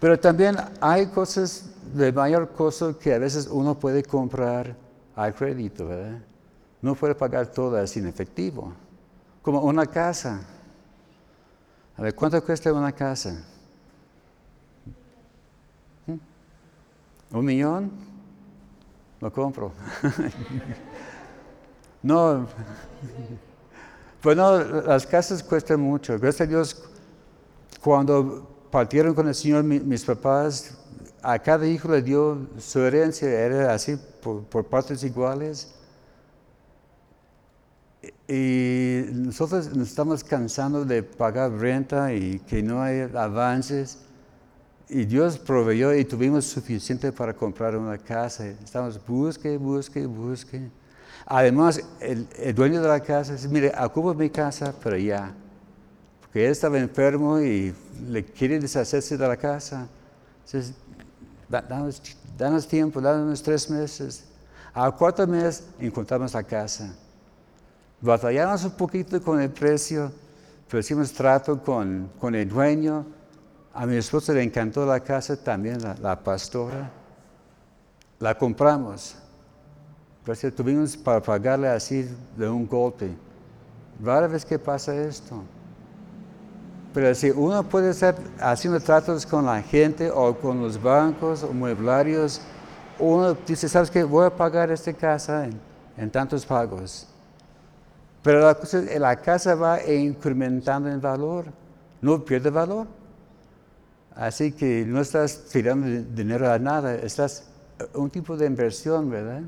Pero 0.00 0.18
también 0.18 0.56
hay 0.80 1.06
cosas 1.06 1.66
de 1.94 2.10
mayor 2.10 2.50
costo 2.52 2.98
que 2.98 3.12
a 3.12 3.18
veces 3.18 3.46
uno 3.46 3.78
puede 3.78 4.02
comprar 4.02 4.74
a 5.14 5.30
crédito, 5.30 5.86
¿verdad? 5.86 6.18
No 6.80 6.94
puede 6.94 7.14
pagar 7.14 7.48
todas 7.48 7.94
en 7.98 8.06
efectivo. 8.06 8.72
Como 9.42 9.60
una 9.60 9.84
casa. 9.84 10.40
A 11.96 12.02
ver, 12.02 12.14
¿cuánto 12.14 12.42
cuesta 12.42 12.72
una 12.72 12.92
casa? 12.92 13.44
¿Mm? 16.06 17.36
¿Un 17.36 17.44
millón? 17.44 17.90
Lo 19.20 19.30
compro. 19.30 19.72
no. 22.02 22.46
Pues 24.20 24.36
no, 24.36 24.58
las 24.58 25.06
casas 25.06 25.42
cuestan 25.42 25.80
mucho. 25.80 26.18
Gracias 26.18 26.46
a 26.46 26.50
Dios, 26.50 26.84
cuando 27.80 28.46
partieron 28.70 29.14
con 29.14 29.26
el 29.26 29.34
Señor 29.34 29.64
mis 29.64 30.04
papás, 30.04 30.76
a 31.22 31.38
cada 31.38 31.66
hijo 31.66 31.88
le 31.88 32.02
dio 32.02 32.46
su 32.58 32.80
herencia, 32.80 33.28
era 33.28 33.72
así 33.72 33.98
por, 34.22 34.64
partes 34.66 35.02
iguales. 35.04 35.74
Y 38.28 39.04
nosotros 39.12 39.74
nos 39.74 39.88
estamos 39.88 40.22
cansando 40.22 40.84
de 40.84 41.02
pagar 41.02 41.52
renta 41.52 42.12
y 42.12 42.38
que 42.40 42.62
no 42.62 42.82
hay 42.82 43.00
avances. 43.14 43.98
Y 44.88 45.04
Dios 45.06 45.38
proveyó 45.38 45.94
y 45.94 46.04
tuvimos 46.04 46.44
suficiente 46.44 47.10
para 47.10 47.32
comprar 47.32 47.76
una 47.76 47.96
casa. 47.96 48.46
Estamos 48.46 49.00
busque, 49.06 49.56
busque, 49.56 50.04
busque. 50.04 50.68
Además, 51.26 51.80
el, 52.00 52.54
dueño 52.54 52.82
de 52.82 52.88
la 52.88 53.00
casa 53.00 53.34
dice, 53.34 53.48
mire, 53.48 53.72
ocupo 53.80 54.14
mi 54.14 54.30
casa, 54.30 54.74
pero 54.82 54.96
ya 54.96 55.32
que 56.32 56.44
él 56.44 56.52
estaba 56.52 56.78
enfermo 56.78 57.40
y 57.40 57.74
le 58.08 58.24
quiere 58.24 58.58
deshacerse 58.58 59.16
de 59.16 59.28
la 59.28 59.36
casa. 59.36 59.88
Entonces, 60.44 60.74
danos, 62.38 62.68
tiempo, 62.68 63.00
danos 63.00 63.42
tres 63.42 63.68
meses. 63.68 64.24
Al 64.72 64.94
cuarto 64.96 65.26
mes 65.26 65.64
encontramos 65.78 66.32
la 66.34 66.42
casa. 66.42 66.94
Batallamos 68.00 68.64
un 68.64 68.72
poquito 68.72 69.20
con 69.20 69.40
el 69.40 69.50
precio, 69.50 70.12
pero 70.68 70.80
hicimos 70.80 71.12
trato 71.12 71.60
con, 71.60 72.10
con 72.18 72.34
el 72.34 72.48
dueño. 72.48 73.04
A 73.74 73.86
mi 73.86 73.96
esposa 73.96 74.32
le 74.32 74.42
encantó 74.42 74.86
la 74.86 75.00
casa, 75.00 75.36
también 75.36 75.78
la 76.00 76.22
pastora. 76.22 76.90
La 78.20 78.36
compramos. 78.36 79.16
Tuvimos 80.54 80.96
para 80.96 81.20
pagarle 81.20 81.68
así 81.68 82.08
de 82.36 82.48
un 82.48 82.66
golpe. 82.66 83.10
Rara 84.02 84.26
vez 84.26 84.44
que 84.44 84.58
pasa 84.58 84.94
esto. 84.94 85.42
Pero 86.92 87.14
si 87.14 87.30
uno 87.30 87.62
puede 87.62 87.90
estar 87.90 88.16
haciendo 88.40 88.80
tratos 88.80 89.24
con 89.24 89.46
la 89.46 89.62
gente 89.62 90.10
o 90.10 90.36
con 90.36 90.60
los 90.60 90.80
bancos 90.80 91.42
o 91.42 91.52
mueblarios, 91.52 92.40
uno 92.98 93.34
dice, 93.46 93.68
¿sabes 93.68 93.90
qué? 93.90 94.02
Voy 94.02 94.26
a 94.26 94.30
pagar 94.30 94.70
esta 94.70 94.92
casa 94.92 95.48
en, 95.96 96.10
tantos 96.10 96.44
pagos. 96.44 97.06
Pero 98.22 98.40
la, 98.40 98.54
cosa, 98.54 98.82
la 98.98 99.16
casa 99.16 99.54
va 99.54 99.82
incrementando 99.84 100.90
en 100.90 101.00
valor, 101.00 101.46
no 102.02 102.22
pierde 102.24 102.50
valor. 102.50 102.86
Así 104.14 104.52
que 104.52 104.84
no 104.86 105.00
estás 105.00 105.44
tirando 105.50 105.86
dinero 106.14 106.50
a 106.50 106.58
nada, 106.58 106.94
estás 106.96 107.44
un 107.94 108.10
tipo 108.10 108.36
de 108.36 108.46
inversión, 108.46 109.08
¿verdad? 109.08 109.42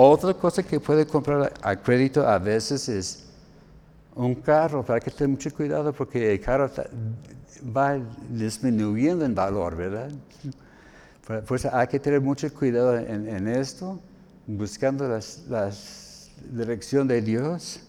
Otra 0.00 0.32
cosa 0.32 0.62
que 0.62 0.78
puede 0.78 1.04
comprar 1.04 1.52
a 1.60 1.74
crédito 1.74 2.24
a 2.24 2.38
veces 2.38 2.88
es 2.88 3.24
un 4.14 4.32
carro, 4.36 4.84
para 4.84 5.00
que 5.00 5.10
tener 5.10 5.30
mucho 5.30 5.52
cuidado 5.52 5.92
porque 5.92 6.34
el 6.34 6.40
carro 6.40 6.70
va 7.76 7.98
disminuyendo 8.28 9.24
en 9.24 9.34
valor, 9.34 9.74
¿verdad? 9.74 10.12
Pues 11.48 11.64
hay 11.64 11.88
que 11.88 11.98
tener 11.98 12.20
mucho 12.20 12.48
cuidado 12.54 12.96
en, 12.96 13.48
esto, 13.48 13.98
buscando 14.46 15.08
la 15.48 15.72
dirección 16.48 17.08
de 17.08 17.20
Dios. 17.20 17.80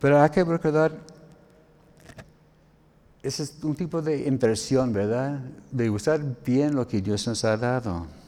Pero 0.00 0.18
hay 0.18 0.30
que 0.30 0.42
recordar, 0.42 0.92
ese 3.22 3.42
es 3.42 3.62
un 3.62 3.76
tipo 3.76 4.00
de 4.00 4.26
inversión, 4.26 4.94
¿verdad? 4.94 5.40
De 5.70 5.90
usar 5.90 6.22
bien 6.42 6.74
lo 6.74 6.88
que 6.88 7.02
Dios 7.02 7.26
nos 7.26 7.44
ha 7.44 7.54
dado. 7.58 8.19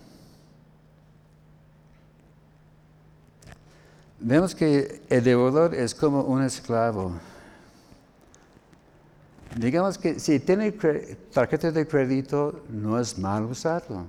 Vemos 4.24 4.54
que 4.54 5.02
el 5.08 5.24
deudor 5.24 5.74
es 5.74 5.94
como 5.96 6.22
un 6.22 6.42
esclavo. 6.42 7.12
Digamos 9.56 9.98
que 9.98 10.20
si 10.20 10.38
tiene 10.38 10.70
tarjeta 11.32 11.72
de 11.72 11.86
crédito, 11.88 12.62
no 12.70 13.00
es 13.00 13.18
mal 13.18 13.44
usarlo. 13.44 14.06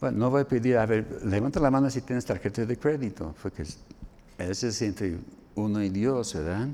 Bueno, 0.00 0.18
no 0.18 0.30
voy 0.30 0.42
a 0.42 0.44
pedir, 0.44 0.76
a 0.76 0.86
ver, 0.86 1.20
levanta 1.24 1.60
la 1.60 1.70
mano 1.70 1.88
si 1.88 2.00
tienes 2.00 2.24
tarjeta 2.24 2.66
de 2.66 2.76
crédito, 2.76 3.32
porque 3.40 3.64
Ese 4.38 4.68
es 4.68 4.82
entre 4.82 5.18
uno 5.54 5.80
y 5.82 5.88
Dios, 5.88 6.34
¿verdad? 6.34 6.68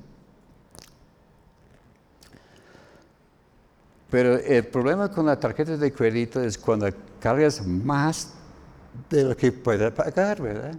Pero 4.10 4.36
el 4.38 4.66
problema 4.66 5.10
con 5.10 5.26
la 5.26 5.38
tarjeta 5.38 5.76
de 5.76 5.92
crédito 5.92 6.42
es 6.42 6.56
cuando 6.56 6.88
cargas 7.20 7.64
más 7.66 8.32
de 9.10 9.24
lo 9.24 9.36
que 9.36 9.52
puedes 9.52 9.92
pagar, 9.92 10.40
¿verdad? 10.40 10.78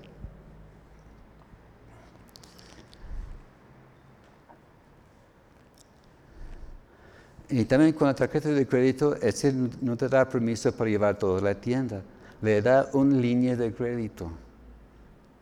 Y 7.56 7.66
también 7.66 7.94
con 7.94 8.08
la 8.08 8.16
tarjeta 8.16 8.50
de 8.50 8.66
crédito, 8.66 9.16
ese 9.22 9.54
no 9.80 9.96
te 9.96 10.10
da 10.10 10.28
permiso 10.28 10.72
para 10.72 10.90
llevar 10.90 11.20
toda 11.20 11.40
la 11.40 11.54
tienda. 11.54 12.02
Le 12.42 12.64
da 12.64 12.90
una 12.94 13.16
línea 13.16 13.56
de 13.56 13.72
crédito. 13.72 14.32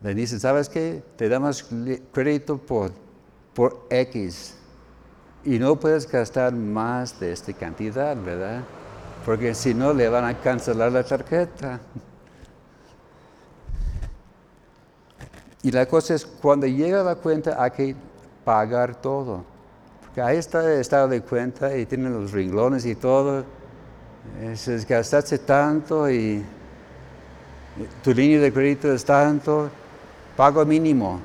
Le 0.02 0.14
dice, 0.14 0.38
¿sabes 0.38 0.68
qué? 0.68 1.02
Te 1.16 1.30
damos 1.30 1.64
crédito 2.12 2.58
por, 2.58 2.92
por 3.54 3.86
X. 3.88 4.54
Y 5.42 5.58
no 5.58 5.80
puedes 5.80 6.06
gastar 6.06 6.52
más 6.52 7.18
de 7.18 7.32
esta 7.32 7.54
cantidad, 7.54 8.14
¿verdad? 8.14 8.62
Porque 9.24 9.54
si 9.54 9.72
no, 9.72 9.94
le 9.94 10.06
van 10.10 10.26
a 10.26 10.38
cancelar 10.38 10.92
la 10.92 11.04
tarjeta. 11.04 11.80
Y 15.62 15.70
la 15.70 15.86
cosa 15.86 16.12
es, 16.12 16.26
cuando 16.26 16.66
llega 16.66 17.02
la 17.02 17.14
cuenta 17.14 17.56
hay 17.58 17.70
que 17.70 17.96
pagar 18.44 19.00
todo 19.00 19.51
ahí 20.20 20.36
está 20.36 20.72
el 20.72 20.80
estado 20.80 21.08
de 21.08 21.22
cuenta 21.22 21.76
y 21.76 21.86
tienen 21.86 22.12
los 22.12 22.32
ringlones 22.32 22.84
y 22.84 22.94
todo. 22.94 23.44
Es, 24.42 24.86
gastaste 24.86 25.38
tanto 25.38 26.10
y 26.10 26.44
tu 28.04 28.12
línea 28.12 28.40
de 28.40 28.52
crédito 28.52 28.92
es 28.92 29.04
tanto, 29.04 29.70
pago 30.36 30.64
mínimo. 30.66 31.18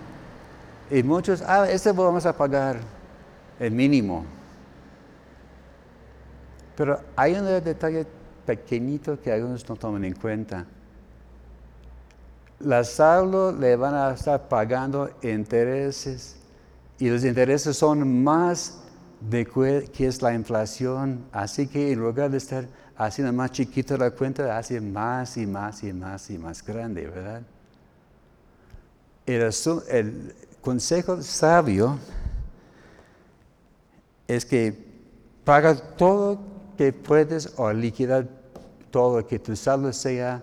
Y 0.89 1.03
muchos, 1.03 1.41
ah, 1.45 1.69
este 1.69 1.91
vamos 1.91 2.25
a 2.25 2.35
pagar 2.35 2.77
el 3.59 3.71
mínimo. 3.71 4.25
Pero 6.77 6.99
hay 7.15 7.33
un 7.33 7.45
detalle 7.45 8.05
pequeñito 8.45 9.19
que 9.21 9.33
algunos 9.33 9.67
no 9.67 9.75
toman 9.75 10.05
en 10.05 10.13
cuenta. 10.13 10.65
La 12.59 12.83
saldo 12.83 13.51
le 13.51 13.75
van 13.75 13.93
a 13.93 14.11
estar 14.11 14.47
pagando 14.47 15.09
intereses 15.21 16.36
y 16.99 17.09
los 17.09 17.23
intereses 17.23 17.77
son 17.77 18.23
más 18.23 18.79
de 19.21 19.45
que 19.45 20.07
es 20.07 20.21
la 20.21 20.33
inflación. 20.33 21.25
Así 21.31 21.67
que 21.67 21.91
en 21.91 21.99
lugar 21.99 22.31
de 22.31 22.37
estar 22.37 22.67
haciendo 22.95 23.31
más 23.33 23.51
chiquita 23.51 23.97
la 23.97 24.11
cuenta, 24.11 24.57
hace 24.57 24.81
más 24.81 25.37
y 25.37 25.45
más 25.45 25.83
y 25.83 25.93
más 25.93 26.29
y 26.29 26.37
más 26.37 26.63
grande, 26.63 27.07
¿verdad? 27.07 27.43
El, 29.25 30.33
consejo 30.61 31.21
sabio 31.21 31.97
es 34.27 34.45
que 34.45 34.85
paga 35.45 35.75
todo 35.95 36.39
que 36.77 36.91
puedes 36.91 37.53
o 37.57 37.71
liquidar 37.71 38.27
todo, 38.91 39.25
que 39.25 39.39
tu 39.39 39.55
saldo 39.55 39.93
sea 39.93 40.41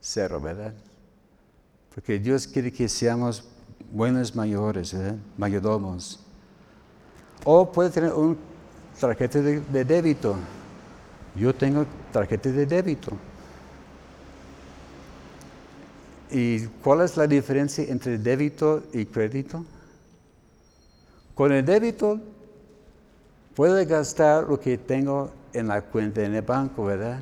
cero, 0.00 0.40
¿verdad? 0.40 0.72
Porque 1.94 2.18
Dios 2.18 2.46
quiere 2.46 2.72
que 2.72 2.88
seamos 2.88 3.51
buenos 3.92 4.34
mayores, 4.34 4.94
¿eh? 4.94 5.14
mayordomos. 5.36 6.18
O 7.44 7.70
puede 7.70 7.90
tener 7.90 8.12
un 8.12 8.38
tarjeta 8.98 9.40
de, 9.40 9.84
débito. 9.84 10.36
Yo 11.36 11.54
tengo 11.54 11.84
tarjeta 12.12 12.50
de 12.50 12.66
débito. 12.66 13.12
¿Y 16.30 16.66
cuál 16.82 17.02
es 17.02 17.16
la 17.16 17.26
diferencia 17.26 17.84
entre 17.84 18.16
débito 18.16 18.82
y 18.92 19.04
crédito? 19.04 19.64
Con 21.34 21.52
el 21.52 21.64
débito 21.64 22.18
puedo 23.54 23.84
gastar 23.86 24.44
lo 24.48 24.58
que 24.58 24.78
tengo 24.78 25.30
en 25.52 25.68
la 25.68 25.82
cuenta 25.82 26.22
en 26.22 26.34
el 26.34 26.42
banco, 26.42 26.86
¿verdad? 26.86 27.20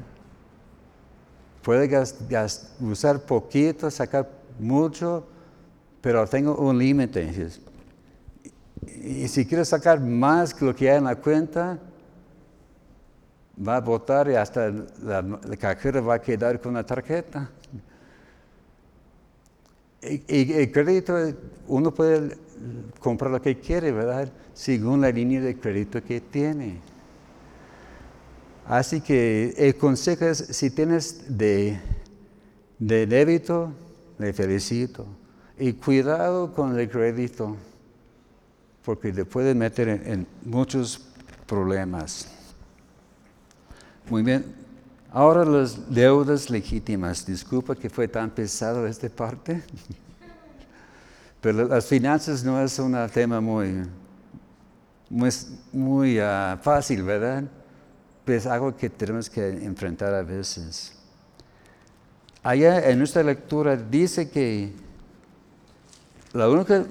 Puedo 1.62 1.82
usar 2.80 3.20
poquito, 3.20 3.90
sacar 3.90 4.28
mucho, 4.58 5.24
pero 6.00 6.26
tengo 6.26 6.54
un 6.56 6.78
límite. 6.78 7.50
Y 9.02 9.28
si 9.28 9.46
quiero 9.46 9.64
sacar 9.64 10.00
más 10.00 10.54
que 10.54 10.64
lo 10.64 10.74
que 10.74 10.90
hay 10.90 10.98
en 10.98 11.04
la 11.04 11.16
cuenta, 11.16 11.78
va 13.66 13.76
a 13.76 13.80
votar 13.80 14.30
y 14.30 14.34
hasta 14.34 14.70
la, 15.02 15.22
cajera 15.58 16.00
va 16.00 16.14
a 16.14 16.22
quedar 16.22 16.60
con 16.60 16.74
la 16.74 16.84
tarjeta. 16.84 17.50
Y, 20.02 20.52
el 20.52 20.72
crédito, 20.72 21.14
uno 21.68 21.92
puede 21.92 22.38
comprar 22.98 23.30
lo 23.30 23.42
que 23.42 23.58
quiere, 23.58 23.92
¿verdad? 23.92 24.32
Según 24.54 25.02
la 25.02 25.10
línea 25.10 25.40
de 25.40 25.58
crédito 25.58 26.02
que 26.02 26.20
tiene. 26.20 26.80
Así 28.66 29.00
que 29.00 29.54
el 29.58 29.76
consejo 29.76 30.26
es, 30.26 30.38
si 30.38 30.70
tienes 30.70 31.36
de, 31.36 31.78
de 32.78 33.06
débito, 33.06 33.72
le 34.18 34.32
felicito. 34.32 35.06
Y 35.60 35.74
cuidado 35.74 36.54
con 36.54 36.78
el 36.80 36.88
crédito, 36.88 37.54
porque 38.82 39.12
te 39.12 39.26
puede 39.26 39.54
meter 39.54 39.90
en, 39.90 40.26
muchos 40.42 41.06
problemas. 41.46 42.28
Muy 44.08 44.22
bien, 44.22 44.42
ahora 45.12 45.44
las 45.44 45.92
deudas 45.94 46.48
legítimas. 46.48 47.26
Disculpa 47.26 47.76
que 47.76 47.90
fue 47.90 48.08
tan 48.08 48.30
pesado 48.30 48.86
esta 48.86 49.10
parte, 49.10 49.62
pero 51.42 51.68
las 51.68 51.84
finanzas 51.84 52.42
no 52.42 52.58
es 52.58 52.78
un 52.78 52.96
tema 53.12 53.38
muy, 53.38 53.82
muy, 55.10 55.30
muy 55.74 56.18
ah, 56.20 56.58
fácil, 56.62 57.02
¿verdad? 57.02 57.44
Es 58.24 58.46
algo 58.46 58.74
que 58.74 58.88
tenemos 58.88 59.28
que 59.28 59.46
enfrentar 59.46 60.14
a 60.14 60.22
veces. 60.22 60.94
Allá 62.42 62.88
en 62.88 62.96
nuestra 62.96 63.22
lectura 63.22 63.76
dice 63.76 64.30
que 64.30 64.79
la 66.32 66.48
única 66.48 66.84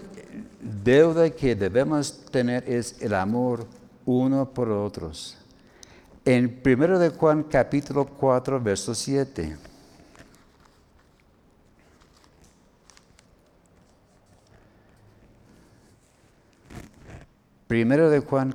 deuda 0.62 1.30
que 1.30 1.56
debemos 1.56 2.26
tener 2.26 2.64
es 2.70 3.02
el 3.02 3.14
amor 3.14 3.66
uno 4.06 4.50
por 4.50 4.70
otros. 4.70 5.38
En 6.26 6.62
1 6.64 7.00
de 7.00 7.10
Juan 7.10 7.44
capítulo 7.44 8.06
4, 8.06 8.60
verso 8.62 8.94
7. 8.94 9.58
Primero 17.68 18.10
de 18.10 18.20
Juan 18.20 18.54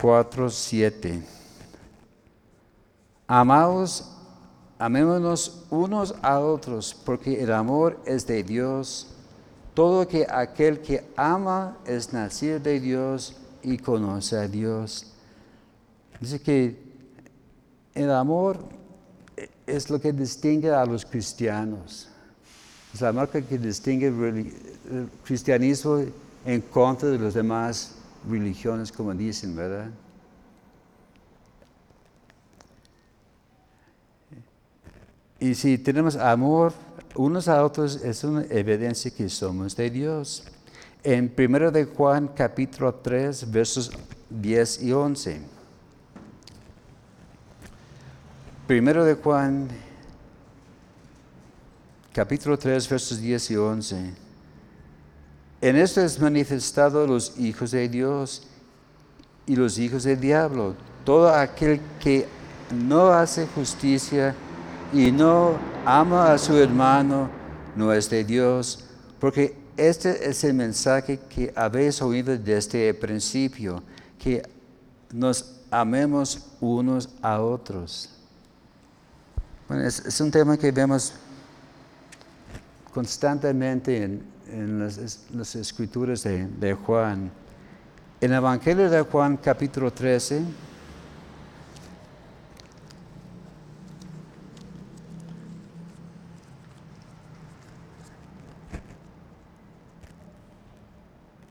4, 0.00 0.50
7. 0.50 1.22
Amados, 3.26 4.12
amémonos 4.78 5.64
unos 5.70 6.14
a 6.20 6.40
otros, 6.40 6.94
porque 7.04 7.42
el 7.42 7.52
amor 7.52 8.00
es 8.04 8.26
de 8.26 8.42
Dios 8.42 9.17
todo 9.78 10.08
que 10.08 10.26
aquel 10.28 10.80
que 10.80 11.04
ama 11.16 11.76
es 11.86 12.12
nacido 12.12 12.58
de 12.58 12.80
Dios 12.80 13.36
y 13.62 13.78
conoce 13.78 14.36
a 14.36 14.48
Dios. 14.48 15.06
Dice 16.20 16.42
que 16.42 16.76
el 17.94 18.10
amor 18.10 18.58
es 19.68 19.88
lo 19.88 20.00
que 20.00 20.12
distingue 20.12 20.68
a 20.72 20.84
los 20.84 21.06
cristianos. 21.06 22.08
Es 22.92 23.00
la 23.00 23.12
marca 23.12 23.40
que 23.40 23.56
distingue 23.56 24.08
el 24.08 25.08
cristianismo 25.24 26.02
en 26.44 26.60
contra 26.60 27.10
de 27.10 27.18
las 27.20 27.34
demás 27.34 27.94
religiones, 28.28 28.90
como 28.90 29.14
dicen, 29.14 29.54
¿verdad? 29.54 29.90
Y 35.38 35.54
si 35.54 35.78
tenemos 35.78 36.16
amor 36.16 36.72
unos 37.14 37.48
a 37.48 37.64
otros 37.64 37.96
es 38.04 38.24
una 38.24 38.42
evidencia 38.50 39.10
que 39.10 39.28
somos 39.28 39.74
de 39.76 39.90
Dios. 39.90 40.44
En 41.02 41.32
1 41.36 41.70
de 41.70 41.84
Juan 41.84 42.28
capítulo 42.28 42.94
3 42.94 43.50
versos 43.50 43.90
10 44.30 44.82
y 44.82 44.92
11. 44.92 45.40
Primero 48.66 49.04
de 49.04 49.14
Juan 49.14 49.68
capítulo 52.12 52.58
3 52.58 52.88
versos 52.88 53.20
10 53.20 53.50
y 53.50 53.56
11. 53.56 54.14
En 55.60 55.76
esto 55.76 56.00
es 56.02 56.20
manifestado 56.20 57.06
los 57.06 57.38
hijos 57.38 57.70
de 57.70 57.88
Dios 57.88 58.46
y 59.46 59.56
los 59.56 59.78
hijos 59.78 60.04
del 60.04 60.20
diablo. 60.20 60.74
Todo 61.04 61.30
aquel 61.30 61.80
que 62.00 62.28
no 62.72 63.08
hace 63.08 63.46
justicia 63.46 64.34
y 64.92 65.12
no 65.12 65.58
ama 65.84 66.32
a 66.32 66.38
su 66.38 66.56
hermano, 66.56 67.28
no 67.76 67.92
es 67.92 68.08
de 68.08 68.24
Dios, 68.24 68.84
porque 69.20 69.56
este 69.76 70.28
es 70.28 70.42
el 70.44 70.54
mensaje 70.54 71.18
que 71.28 71.52
habéis 71.54 72.00
oído 72.02 72.36
desde 72.36 72.88
el 72.88 72.96
principio, 72.96 73.82
que 74.18 74.42
nos 75.12 75.60
amemos 75.70 76.46
unos 76.60 77.08
a 77.22 77.40
otros. 77.40 78.10
Bueno, 79.68 79.84
es, 79.84 80.20
un 80.20 80.30
tema 80.30 80.56
que 80.56 80.72
vemos 80.72 81.12
constantemente 82.92 84.02
en, 84.02 84.78
las, 84.78 85.54
escrituras 85.54 86.22
de, 86.22 86.46
de 86.46 86.72
Juan. 86.72 87.30
En 88.20 88.32
el 88.32 88.38
Evangelio 88.38 88.88
de 88.88 89.02
Juan 89.02 89.36
capítulo 89.36 89.92
13, 89.92 90.42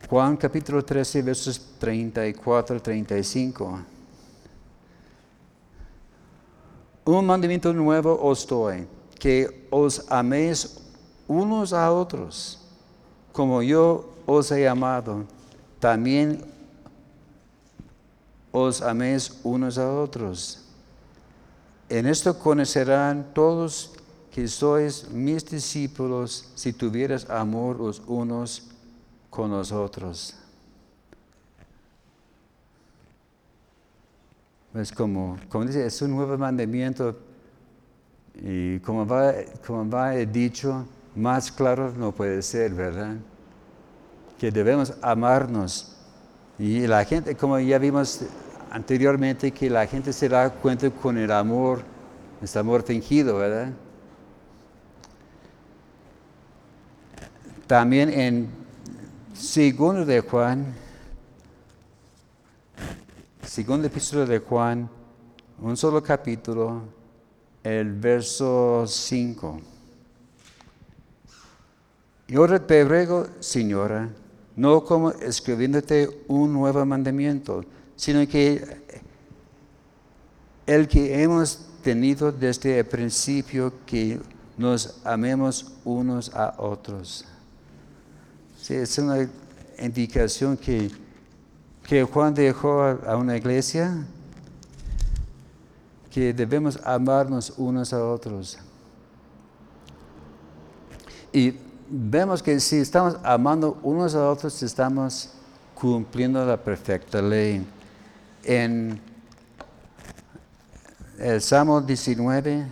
Juan 0.09 0.37
capítulo 0.37 0.85
13, 0.85 1.21
versos 1.21 1.59
34 1.79 2.81
35. 2.81 3.79
Un 7.03 7.25
mandamiento 7.25 7.73
nuevo 7.73 8.17
os 8.23 8.47
doy, 8.47 8.87
que 9.19 9.67
os 9.69 10.09
améis 10.09 10.79
unos 11.27 11.73
a 11.73 11.91
otros, 11.91 12.57
como 13.33 13.61
yo 13.61 14.13
os 14.25 14.49
he 14.51 14.65
amado, 14.65 15.25
también 15.77 16.39
os 18.53 18.81
améis 18.81 19.41
unos 19.43 19.77
a 19.77 19.91
otros. 19.91 20.63
En 21.89 22.07
esto 22.07 22.39
conocerán 22.39 23.33
todos 23.33 23.91
que 24.31 24.47
sois 24.47 25.09
mis 25.11 25.43
discípulos 25.43 26.47
si 26.55 26.71
tuvieras 26.71 27.29
amor 27.29 27.75
los 27.75 28.01
unos 28.07 28.76
con 29.29 29.51
nosotros. 29.51 30.35
Es 34.73 34.91
como, 34.91 35.37
como 35.49 35.65
dice, 35.65 35.85
es 35.85 36.01
un 36.01 36.11
nuevo 36.11 36.37
mandamiento 36.37 37.17
y 38.35 38.79
como 38.79 39.07
va, 39.07 39.33
como 39.65 39.89
va 39.89 40.11
dicho, 40.11 40.85
más 41.15 41.51
claro 41.51 41.91
no 41.97 42.11
puede 42.11 42.41
ser, 42.43 42.73
¿verdad? 42.73 43.15
Que 44.37 44.51
debemos 44.51 44.93
amarnos. 45.01 45.95
Y 46.59 46.85
la 46.85 47.03
gente, 47.05 47.35
como 47.35 47.59
ya 47.59 47.79
vimos 47.79 48.21
anteriormente, 48.69 49.51
que 49.51 49.69
la 49.69 49.87
gente 49.87 50.13
se 50.13 50.29
da 50.29 50.49
cuenta 50.51 50.89
con 50.91 51.17
el 51.17 51.31
amor, 51.31 51.81
este 52.41 52.59
amor 52.59 52.83
fingido, 52.83 53.37
¿verdad? 53.37 53.73
También 57.65 58.09
en 58.09 58.56
Segundo 59.39 60.03
de 60.03 60.19
Juan, 60.21 60.73
segundo 63.43 63.87
de 63.87 64.39
Juan, 64.39 64.89
un 65.61 65.77
solo 65.77 66.01
capítulo, 66.01 66.81
el 67.63 67.93
verso 67.93 68.85
5. 68.87 69.61
Yo 72.27 72.61
te 72.61 72.83
ruego, 72.83 73.27
señora, 73.39 74.09
no 74.55 74.83
como 74.83 75.11
escribiéndote 75.11 76.09
un 76.27 76.51
nuevo 76.51 76.83
mandamiento, 76.83 77.63
sino 77.95 78.27
que 78.27 78.81
el 80.65 80.87
que 80.87 81.21
hemos 81.21 81.69
tenido 81.83 82.31
desde 82.31 82.79
el 82.79 82.85
principio, 82.87 83.71
que 83.85 84.19
nos 84.57 84.99
amemos 85.05 85.75
unos 85.85 86.33
a 86.33 86.55
otros 86.57 87.23
es 88.75 88.97
una 88.97 89.29
indicación 89.79 90.57
que, 90.57 90.91
que 91.83 92.03
Juan 92.03 92.33
dejó 92.33 92.81
a 92.83 93.15
una 93.17 93.37
iglesia, 93.37 94.05
que 96.11 96.33
debemos 96.33 96.79
amarnos 96.83 97.53
unos 97.57 97.93
a 97.93 98.03
otros. 98.03 98.57
Y 101.31 101.53
vemos 101.89 102.41
que 102.41 102.59
si 102.59 102.77
estamos 102.77 103.17
amando 103.23 103.77
unos 103.83 104.15
a 104.15 104.29
otros, 104.29 104.61
estamos 104.63 105.29
cumpliendo 105.75 106.43
la 106.45 106.57
perfecta 106.57 107.21
ley. 107.21 107.65
En 108.43 108.99
el 111.19 111.41
Salmo 111.41 111.81
19, 111.81 112.65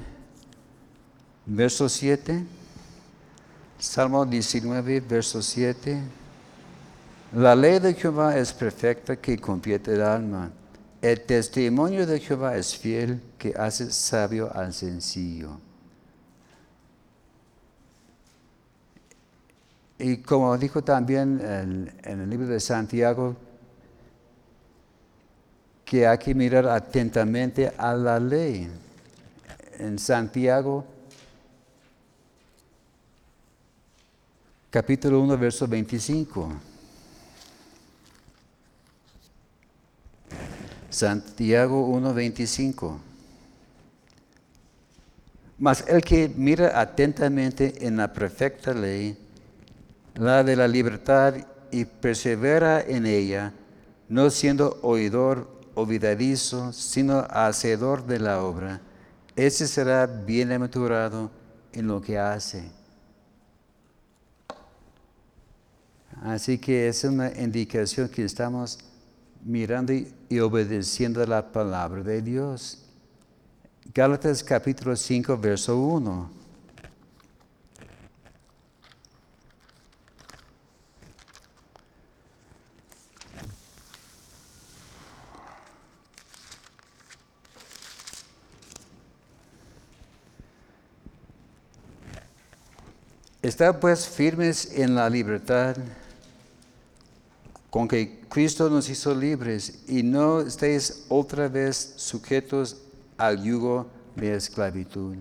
verso 1.46 1.88
7. 1.88 2.55
Salmo 3.78 4.26
19, 4.26 5.02
verso 5.02 5.42
7. 5.42 6.02
La 7.34 7.56
ley 7.56 7.80
de 7.80 7.94
Jehová 7.94 8.38
es 8.38 8.54
perfecta 8.54 9.18
que 9.18 9.38
convierte 9.38 9.94
el 9.94 10.02
alma. 10.02 10.52
El 11.02 11.22
testimonio 11.22 12.08
de 12.08 12.20
Jehová 12.20 12.56
es 12.56 12.76
fiel 12.78 13.22
que 13.38 13.54
hace 13.58 13.92
sabio 13.92 14.50
al 14.56 14.74
sencillo. 14.74 15.60
Y 20.00 20.18
como 20.18 20.58
dijo 20.58 20.84
también 20.84 21.42
en, 21.42 21.94
en, 22.04 22.22
el 22.22 22.30
libro 22.30 22.48
de 22.48 22.60
Santiago, 22.60 23.36
que 25.84 26.08
hay 26.08 26.18
que 26.18 26.34
mirar 26.34 26.68
atentamente 26.68 27.72
a 27.78 27.94
la 27.94 28.20
ley. 28.20 28.70
En 29.78 30.00
Santiago 30.00 30.95
capítulo 34.76 35.22
1, 35.22 35.38
verso 35.38 35.68
25. 35.70 36.50
Santiago 40.90 41.88
1, 41.88 42.14
25. 42.14 43.00
Mas 45.60 45.86
el 45.88 46.02
que 46.04 46.28
mira 46.28 46.78
atentamente 46.78 47.88
en 47.88 47.96
la 47.96 48.12
perfecta 48.12 48.74
ley, 48.74 49.18
la 50.16 50.44
de 50.44 50.58
la 50.58 50.68
libertad, 50.68 51.36
y 51.72 51.86
persevera 51.86 52.82
en 52.82 53.06
ella, 53.06 53.54
no 54.10 54.30
siendo 54.30 54.78
oidor 54.82 55.50
olvidadizo, 55.76 56.74
sino 56.74 57.20
hacedor 57.30 58.06
de 58.06 58.20
la 58.20 58.44
obra, 58.44 58.82
ese 59.38 59.68
será 59.70 60.06
bienaventurado 60.06 61.32
en 61.72 61.88
lo 61.88 62.02
que 62.02 62.20
hace. 62.20 62.75
Así 66.26 66.58
que 66.58 66.88
es 66.88 67.04
una 67.04 67.32
indicación 67.40 68.10
que 68.10 68.26
estamos 68.26 68.80
mirando 69.44 69.94
y 69.94 70.40
obedeciendo 70.40 71.24
la 71.24 71.52
palabra 71.52 72.02
de 72.02 72.20
Dios. 72.20 72.84
Gálatas 73.94 74.44
capítulo 74.44 74.96
5, 74.96 75.38
verso 75.38 75.78
1. 75.78 76.32
Está 93.44 93.80
pues 93.80 94.08
firmes 94.08 94.72
en 94.76 94.96
la 94.96 95.08
libertad 95.08 95.76
con 97.76 97.90
que 97.90 98.22
Cristo 98.30 98.70
nos 98.70 98.88
hizo 98.88 99.14
libres 99.14 99.84
y 99.90 100.02
no 100.02 100.40
estéis 100.40 101.06
otra 101.10 101.50
vez 101.50 101.96
sujetos 101.98 102.82
al 103.18 103.44
yugo 103.44 103.86
de 104.16 104.34
esclavitud. 104.34 105.18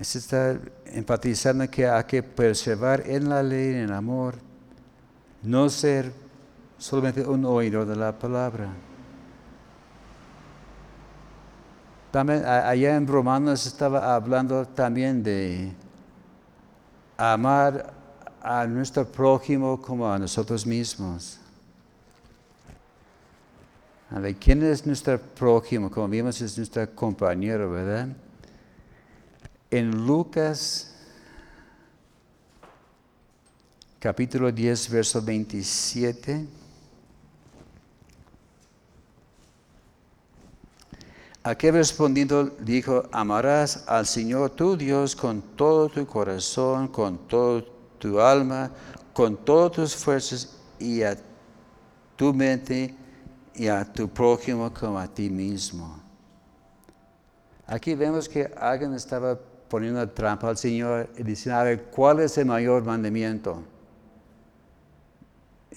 Se 0.00 0.18
está 0.18 0.58
enfatizando 0.86 1.70
que 1.70 1.86
hay 1.86 2.02
que 2.02 2.24
perseverar 2.24 3.08
en 3.08 3.28
la 3.28 3.40
ley, 3.40 3.74
en 3.74 3.84
el 3.84 3.92
amor, 3.92 4.34
no 5.44 5.70
ser 5.70 6.12
solamente 6.76 7.24
un 7.24 7.44
oído 7.44 7.86
de 7.86 7.94
la 7.94 8.18
palabra. 8.18 8.66
También 12.10 12.44
allá 12.44 12.96
en 12.96 13.06
Romanos 13.06 13.64
estaba 13.64 14.12
hablando 14.16 14.66
también 14.66 15.22
de 15.22 15.72
amar 17.18 17.92
a 18.40 18.64
nuestro 18.66 19.04
prójimo 19.04 19.82
como 19.82 20.10
a 20.10 20.18
nosotros 20.18 20.64
mismos. 20.64 21.38
A 24.10 24.20
ver, 24.20 24.36
¿quién 24.36 24.62
es 24.62 24.86
nuestro 24.86 25.20
prójimo? 25.20 25.90
Como 25.90 26.08
vimos, 26.08 26.40
es 26.40 26.56
nuestro 26.56 26.88
compañero, 26.94 27.70
¿verdad? 27.70 28.08
En 29.70 30.06
Lucas, 30.06 30.94
capítulo 33.98 34.50
10, 34.50 34.88
verso 34.90 35.20
27. 35.20 36.46
Aquel 41.48 41.72
respondiendo 41.72 42.44
dijo, 42.60 43.04
amarás 43.10 43.82
al 43.86 44.04
Señor 44.04 44.50
tu 44.50 44.76
Dios 44.76 45.16
con 45.16 45.40
todo 45.40 45.88
tu 45.88 46.06
corazón, 46.06 46.88
con 46.88 47.16
toda 47.26 47.64
tu 47.98 48.20
alma, 48.20 48.70
con 49.14 49.34
todas 49.34 49.72
tus 49.72 49.96
fuerzas 49.96 50.58
y 50.78 51.00
a 51.00 51.16
tu 52.16 52.34
mente 52.34 52.94
y 53.54 53.66
a 53.66 53.82
tu 53.82 54.10
prójimo 54.10 54.70
como 54.74 54.98
a 54.98 55.08
ti 55.08 55.30
mismo. 55.30 55.98
Aquí 57.66 57.94
vemos 57.94 58.28
que 58.28 58.52
alguien 58.54 58.92
estaba 58.92 59.38
poniendo 59.70 60.06
trampa 60.10 60.50
al 60.50 60.58
Señor 60.58 61.08
y 61.16 61.22
diciendo, 61.22 61.60
a 61.60 61.64
ver, 61.64 61.84
¿cuál 61.84 62.20
es 62.20 62.36
el 62.36 62.44
mayor 62.44 62.84
mandamiento? 62.84 63.62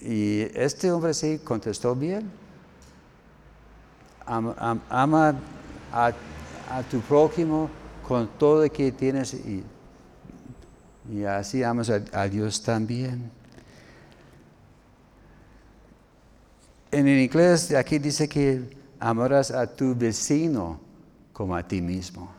Y 0.02 0.42
este 0.52 0.92
hombre 0.92 1.14
sí 1.14 1.38
contestó 1.38 1.94
bien. 1.94 2.30
Ama, 4.24 5.34
a, 5.92 6.12
tu 6.90 7.00
prójimo 7.00 7.68
con 8.06 8.26
todo 8.38 8.64
lo 8.64 8.72
que 8.72 8.92
tienes 8.92 9.34
y, 9.34 9.64
así 11.24 11.62
amas 11.62 11.90
a 11.90 12.28
Dios 12.28 12.62
también. 12.62 13.30
En 16.92 17.08
el 17.08 17.20
inglés 17.20 17.72
aquí 17.72 17.98
dice 17.98 18.28
que 18.28 18.62
amarás 19.00 19.50
a 19.50 19.66
tu 19.66 19.94
vecino 19.94 20.78
como 21.32 21.56
a 21.56 21.66
ti 21.66 21.80
mismo. 21.80 22.30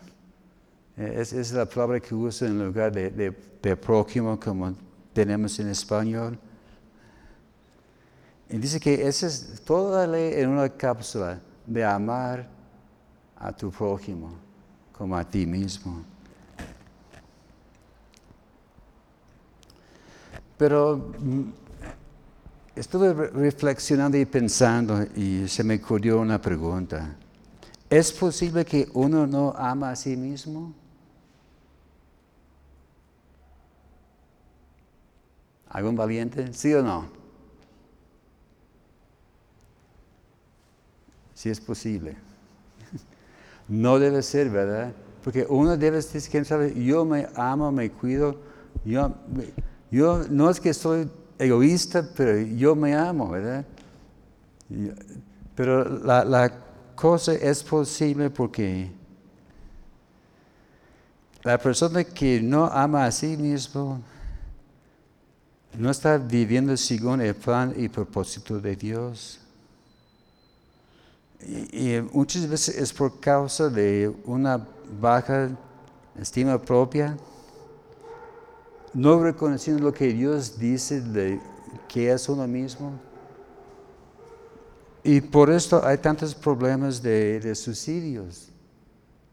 Esa 0.95 1.39
es 1.39 1.51
la 1.51 1.65
palabra 1.65 1.99
que 1.99 2.13
usa 2.13 2.47
en 2.47 2.63
lugar 2.63 2.91
de, 2.91 3.31
prójimo 3.75 4.39
como 4.39 4.75
tenemos 5.11 5.57
en 5.57 5.69
español. 5.69 6.37
Y 8.47 8.57
dice 8.57 8.79
que 8.79 9.07
esa 9.07 9.25
es 9.25 9.61
toda 9.65 10.05
la 10.05 10.13
ley 10.13 10.33
en 10.35 10.49
una 10.49 10.69
cápsula 10.69 11.39
de 11.65 11.83
amar 11.83 12.47
a 13.43 13.51
tu 13.51 13.69
prójimo 13.69 14.31
como 14.93 15.17
a 15.17 15.23
ti 15.23 15.45
mismo. 15.45 16.01
Pero 20.57 21.11
estuve 22.73 23.13
reflexionando 23.13 24.17
y 24.17 24.25
pensando 24.25 25.03
y 25.15 25.47
se 25.49 25.63
me 25.63 25.75
ocurrió 25.75 26.21
una 26.21 26.39
pregunta. 26.39 27.15
¿Es 27.89 28.13
posible 28.13 28.63
que 28.63 28.87
uno 28.93 29.27
no 29.27 29.53
ama 29.57 29.91
a 29.91 29.95
sí 29.95 30.15
mismo? 30.15 30.73
¿Algún 35.69 35.95
valiente? 35.95 36.53
¿Sí 36.53 36.73
o 36.73 36.81
no? 36.81 37.07
Sí 41.33 41.49
es 41.49 41.59
posible. 41.59 42.15
No 43.67 43.99
debe 43.99 44.21
ser, 44.21 44.49
¿verdad? 44.49 44.93
Porque 45.23 45.45
uno 45.49 45.77
debe 45.77 45.97
decir, 45.97 46.45
sabe, 46.45 46.73
yo 46.83 47.05
me 47.05 47.27
amo, 47.35 47.71
me 47.71 47.89
cuido, 47.89 48.35
yo, 48.83 49.13
yo 49.89 50.23
no 50.29 50.49
es 50.49 50.59
que 50.59 50.73
soy 50.73 51.09
egoísta, 51.39 52.07
pero 52.15 52.39
yo 52.39 52.75
me 52.75 52.93
amo, 52.93 53.29
¿verdad? 53.29 53.65
Pero 55.55 55.83
la, 56.03 56.51
cosa 56.95 57.33
es 57.33 57.63
posible 57.63 58.29
porque 58.29 58.89
la 61.43 61.57
persona 61.57 62.03
que 62.03 62.41
no 62.41 62.65
ama 62.65 63.05
a 63.05 63.11
sí 63.11 63.35
mismo 63.35 64.01
no 65.77 65.89
está 65.89 66.17
viviendo 66.17 66.77
según 66.77 67.21
el 67.21 67.35
plan 67.35 67.73
y 67.75 67.89
propósito 67.89 68.59
de 68.59 68.75
Dios. 68.75 69.42
Y, 71.41 71.95
y, 71.95 72.01
muchas 72.13 72.47
veces 72.47 72.77
es 72.77 72.93
por 72.93 73.19
causa 73.19 73.69
de 73.69 74.13
una 74.25 74.65
baja 74.99 75.49
estima 76.15 76.61
propia 76.61 77.17
no 78.93 79.21
reconociendo 79.21 79.83
lo 79.83 79.93
que 79.93 80.13
Dios 80.13 80.57
dice 80.57 81.01
de 81.01 81.39
que 81.87 82.11
es 82.11 82.29
uno 82.29 82.47
mismo. 82.47 82.93
Y 85.03 85.19
por 85.19 85.49
esto 85.49 85.83
hay 85.83 85.97
tantos 85.97 86.33
problemas 86.33 87.01
de, 87.01 87.53
suicidios, 87.55 88.49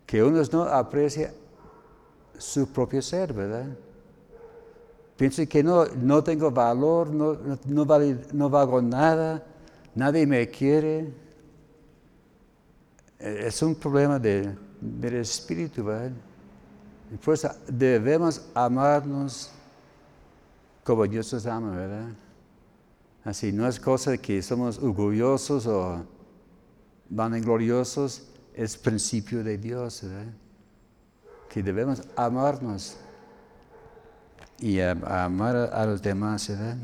que 0.06 0.22
uno 0.22 0.42
no 0.50 0.62
aprecia 0.64 1.32
su 2.36 2.66
propio 2.66 3.00
ser, 3.02 3.32
¿verdad? 3.32 3.66
Pienso 5.16 5.46
que 5.46 5.62
no, 5.62 5.84
no 5.84 6.24
tengo 6.24 6.50
valor, 6.50 7.10
no, 7.10 7.34
no, 7.34 7.86
no 8.32 8.50
valgo 8.50 8.82
nada, 8.82 9.44
nadie 9.94 10.26
me 10.26 10.48
quiere. 10.48 11.12
Es 13.20 13.60
un 13.60 13.74
problema 13.74 14.18
de, 14.18 14.56
del 14.80 15.16
espíritu, 15.16 15.84
¿verdad? 15.84 16.10
por 17.22 17.34
eso 17.34 17.50
debemos 17.68 18.40
amarnos 18.54 19.50
como 20.84 21.06
Dios 21.06 21.32
nos 21.32 21.44
ama, 21.44 21.70
¿verdad? 21.72 22.08
Así, 23.24 23.52
no 23.52 23.66
es 23.68 23.78
cosa 23.78 24.12
de 24.12 24.18
que 24.18 24.40
somos 24.40 24.78
orgullosos 24.78 25.66
o 25.66 26.04
vanagloriosos, 27.10 28.28
es 28.54 28.76
principio 28.76 29.44
de 29.44 29.58
Dios, 29.58 30.02
¿verdad? 30.02 30.32
Que 31.48 31.62
debemos 31.62 32.02
amarnos 32.16 32.96
y 34.58 34.80
amar 34.80 35.56
a, 35.56 35.84
los 35.84 36.00
demás, 36.00 36.48
¿verdad? 36.48 36.76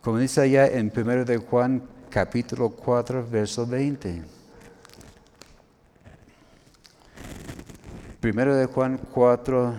Como 0.00 0.18
dice 0.18 0.42
allá 0.42 0.66
en 0.66 0.92
1 0.94 1.24
de 1.24 1.38
Juan 1.38 1.82
capítulo 2.08 2.70
4, 2.70 3.26
verso 3.28 3.66
20. 3.66 4.39
Primero 8.20 8.54
de 8.54 8.66
Juan 8.66 9.00
4, 9.14 9.74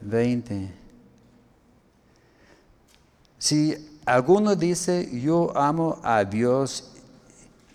20. 0.00 0.72
Si 3.36 3.98
alguno 4.06 4.56
dice, 4.56 5.20
yo 5.20 5.54
amo 5.54 5.98
a 6.02 6.24
Dios 6.24 6.90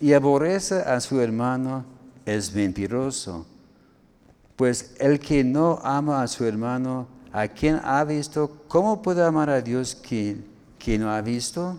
y 0.00 0.12
aborrece 0.12 0.80
a 0.80 0.98
su 1.00 1.20
hermano, 1.20 1.84
es 2.26 2.52
mentiroso. 2.52 3.46
Pues 4.56 4.96
el 4.98 5.20
que 5.20 5.44
no 5.44 5.78
ama 5.84 6.20
a 6.20 6.26
su 6.26 6.44
hermano, 6.44 7.06
a 7.32 7.46
quien 7.46 7.80
ha 7.84 8.02
visto, 8.02 8.64
¿cómo 8.66 9.00
puede 9.00 9.22
amar 9.22 9.48
a 9.50 9.60
Dios 9.60 9.94
que, 9.94 10.36
que 10.80 10.98
no 10.98 11.12
ha 11.12 11.20
visto? 11.20 11.78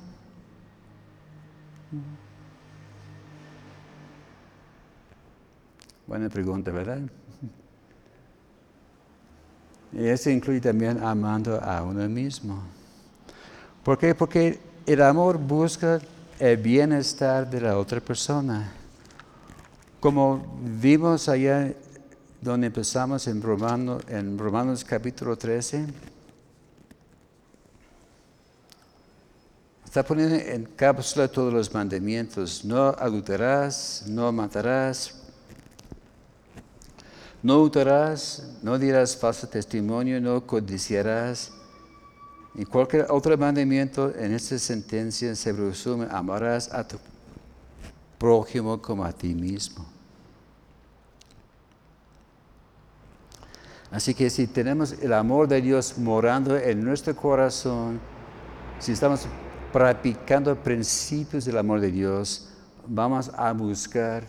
Buena 6.07 6.29
pregunta, 6.29 6.71
¿verdad? 6.71 7.01
Y 9.91 10.05
eso 10.05 10.29
incluye 10.29 10.61
también 10.61 11.03
amando 11.03 11.59
a 11.61 11.83
uno 11.83 12.07
mismo. 12.07 12.61
¿Por 13.83 13.97
qué? 13.97 14.13
Porque 14.13 14.59
el 14.85 15.01
amor 15.01 15.37
busca 15.37 15.99
el 16.37 16.57
bienestar 16.57 17.49
de 17.49 17.61
la 17.61 17.77
otra 17.77 17.99
persona. 17.99 18.71
Como 19.99 20.59
vimos 20.61 21.27
allá 21.27 21.73
donde 22.39 22.67
empezamos 22.67 23.27
en, 23.27 23.41
Romano, 23.41 23.99
en 24.07 24.37
Romanos 24.37 24.85
capítulo 24.85 25.37
13, 25.37 25.85
está 29.83 30.03
poniendo 30.03 30.35
en 30.35 30.65
cápsula 30.75 31.27
todos 31.27 31.51
los 31.51 31.73
mandamientos. 31.73 32.63
No 32.63 32.89
adulterarás, 32.89 34.05
no 34.07 34.31
matarás, 34.31 35.18
no 37.41 37.61
hurtarás, 37.61 38.57
no 38.61 38.77
dirás 38.77 39.15
falso 39.15 39.47
testimonio, 39.47 40.19
no 40.19 40.45
codiciarás. 40.45 41.51
Y 42.55 42.65
cualquier 42.65 43.05
otro 43.09 43.37
mandamiento 43.37 44.13
en 44.15 44.33
esta 44.33 44.57
sentencia 44.59 45.35
se 45.35 45.53
resume, 45.53 46.07
amarás 46.09 46.73
a 46.73 46.85
tu 46.85 46.97
prójimo 48.17 48.81
como 48.81 49.05
a 49.05 49.13
ti 49.13 49.33
mismo. 49.33 49.85
Así 53.91 54.13
que 54.13 54.29
si 54.29 54.45
tenemos 54.45 54.91
el 55.01 55.13
amor 55.13 55.47
de 55.47 55.61
Dios 55.61 55.97
morando 55.97 56.57
en 56.57 56.83
nuestro 56.83 57.15
corazón, 57.15 57.99
si 58.77 58.91
estamos 58.91 59.25
practicando 59.71 60.55
principios 60.55 61.45
del 61.45 61.57
amor 61.57 61.79
de 61.79 61.91
Dios, 61.91 62.49
vamos 62.85 63.31
a 63.35 63.51
buscar 63.53 64.25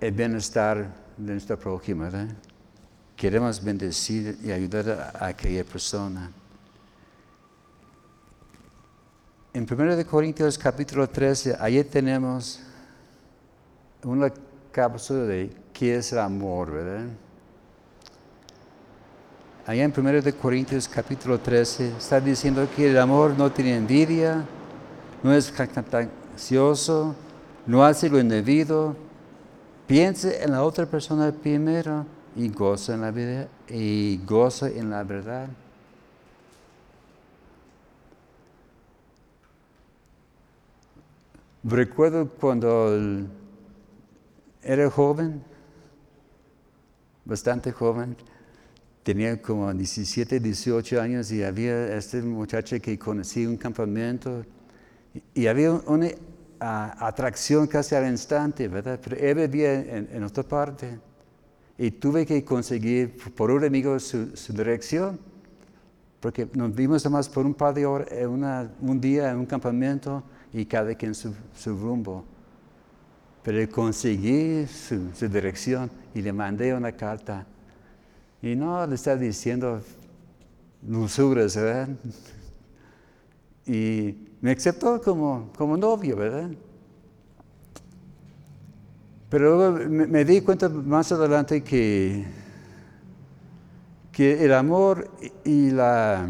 el 0.00 0.12
bienestar 0.12 1.07
de 1.18 1.32
nuestra 1.32 1.56
prójima. 1.56 2.08
Queremos 3.16 3.62
bendecir 3.62 4.38
y 4.42 4.52
ayudar 4.52 5.12
a, 5.18 5.26
aquella 5.26 5.64
persona. 5.64 6.30
En 9.52 9.66
1 9.68 10.06
Corintios 10.06 10.56
capítulo 10.56 11.08
13, 11.08 11.56
ahí 11.58 11.82
tenemos 11.82 12.60
una 14.04 14.32
cápsula 14.70 15.24
de 15.24 15.50
qué 15.72 15.96
es 15.96 16.12
el 16.12 16.20
amor, 16.20 16.70
¿verdad? 16.70 17.06
Allá 19.66 19.84
en 19.84 19.92
1 19.94 20.22
Corintios 20.40 20.88
capítulo 20.88 21.40
13 21.40 21.96
está 21.98 22.20
diciendo 22.20 22.68
que 22.74 22.90
el 22.90 22.98
amor 22.98 23.36
no 23.36 23.50
tiene 23.50 23.76
envidia, 23.76 24.44
no 25.22 25.34
es 25.34 25.50
jactancioso, 25.50 27.16
no 27.66 27.84
hace 27.84 28.08
lo 28.08 28.20
indebido, 28.20 29.07
Piense 29.88 30.42
en 30.42 30.52
la 30.52 30.64
otra 30.64 30.84
persona 30.84 31.32
primero 31.32 32.04
y 32.36 32.50
goza 32.50 32.92
en 32.92 33.00
la 33.00 33.10
vida 33.10 33.48
y 33.70 34.20
goza 34.26 34.68
en 34.68 34.90
la 34.90 35.02
verdad. 35.02 35.48
Recuerdo 41.64 42.28
cuando 42.28 43.26
era 44.62 44.90
joven, 44.90 45.42
bastante 47.24 47.72
joven, 47.72 48.14
tenía 49.02 49.40
como 49.40 49.72
17, 49.72 50.38
18 50.38 51.00
años 51.00 51.32
y 51.32 51.42
había 51.42 51.96
este 51.96 52.20
muchacho 52.20 52.78
que 52.78 52.98
conocí 52.98 53.44
en 53.44 53.48
un 53.48 53.56
campamento 53.56 54.44
y, 55.34 55.46
había 55.46 55.72
una 55.72 56.10
atracción 56.60 57.66
casi 57.66 57.94
al 57.94 58.08
instante, 58.08 58.68
¿verdad? 58.68 58.98
Pero 59.02 59.16
él 59.16 59.48
vivía 59.48 59.74
en, 59.74 60.22
otra 60.22 60.42
parte 60.42 60.98
y 61.76 61.90
tuve 61.90 62.26
que 62.26 62.44
conseguir 62.44 63.16
por 63.34 63.50
un 63.50 63.64
amigo 63.64 63.98
su, 63.98 64.32
dirección 64.48 65.18
porque 66.20 66.48
nos 66.54 66.74
vimos 66.74 67.04
además 67.06 67.28
por 67.28 67.46
un 67.46 67.54
par 67.54 67.74
de 67.74 67.86
horas, 67.86 68.08
un 68.80 69.00
día 69.00 69.30
en 69.30 69.38
un 69.38 69.46
campamento 69.46 70.22
y 70.52 70.64
cada 70.64 70.94
quien 70.94 71.14
su, 71.14 71.32
su 71.54 71.76
rumbo. 71.76 72.24
Pero 73.44 73.70
conseguí 73.70 74.66
su, 74.66 75.10
su 75.14 75.28
dirección 75.28 75.90
y 76.14 76.22
le 76.22 76.32
mandé 76.32 76.74
una 76.74 76.90
carta 76.92 77.46
y 78.42 78.54
no 78.54 78.86
le 78.86 78.94
está 78.94 79.16
diciendo 79.16 79.80
lusuras, 80.86 81.56
¿verdad? 81.56 81.88
Y 83.70 84.27
me 84.40 84.52
aceptó 84.52 85.00
como, 85.00 85.50
como 85.56 85.76
novio, 85.76 86.16
¿verdad? 86.16 86.50
Pero 89.28 89.56
luego 89.56 89.88
me, 89.90 90.24
di 90.24 90.40
cuenta 90.40 90.68
más 90.68 91.12
adelante 91.12 91.62
que, 91.62 92.24
que 94.10 94.44
el 94.44 94.54
amor 94.54 95.10
y 95.44 95.70
la 95.70 96.26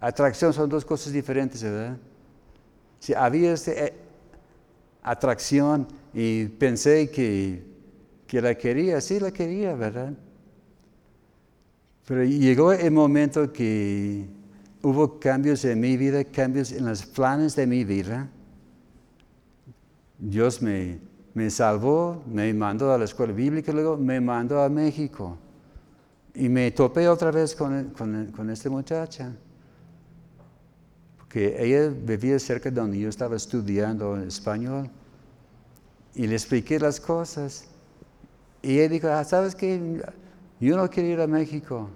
atracción 0.00 0.52
son 0.52 0.68
dos 0.68 0.84
cosas 0.84 1.12
diferentes, 1.12 1.62
¿verdad? 1.62 1.96
Si 2.98 3.14
había 3.14 3.54
esta 3.54 3.72
eh, 3.72 3.94
atracción 5.02 5.88
y 6.12 6.46
pensé 6.46 7.10
que, 7.10 7.64
que 8.26 8.42
la 8.42 8.54
quería, 8.56 9.00
sí 9.00 9.18
la 9.18 9.30
quería, 9.30 9.74
¿verdad? 9.74 10.12
Pero 12.06 12.24
llegó 12.24 12.72
el 12.72 12.90
momento 12.90 13.52
que 13.52 14.26
hubo 14.82 15.18
cambios 15.18 15.64
en 15.64 15.80
mi 15.80 15.96
vida, 15.96 16.24
cambios 16.24 16.72
en 16.72 16.86
los 16.86 17.04
planes 17.04 17.54
de 17.56 17.66
mi 17.66 17.84
vida. 17.84 18.28
Dios 20.18 20.60
me, 20.62 21.00
salvó, 21.50 22.22
me 22.26 22.52
mandó 22.52 22.92
a 22.92 22.98
la 22.98 23.04
escuela 23.04 23.32
bíblica, 23.32 23.72
luego 23.72 23.96
me 23.96 24.20
mandó 24.20 24.60
a 24.62 24.68
México. 24.68 25.36
Y 26.34 26.48
me 26.48 26.70
topé 26.70 27.08
otra 27.08 27.30
vez 27.30 27.54
con, 27.54 27.90
con, 27.90 28.50
esta 28.50 28.70
muchacha. 28.70 29.32
Porque 31.18 31.56
ella 31.58 31.88
vivía 31.88 32.38
cerca 32.38 32.70
de 32.70 32.80
donde 32.80 32.98
yo 32.98 33.08
estaba 33.08 33.36
estudiando 33.36 34.16
español. 34.16 34.90
Y 36.14 36.26
le 36.26 36.34
expliqué 36.34 36.78
las 36.78 37.00
cosas. 37.00 37.66
Y 38.62 38.78
ella 38.78 38.88
dijo, 38.88 39.08
ah, 39.08 39.24
¿sabes 39.24 39.54
qué? 39.54 40.02
Yo 40.60 40.76
no 40.76 40.88
quiero 40.88 41.08
ir 41.08 41.20
a 41.20 41.26
México. 41.26 41.88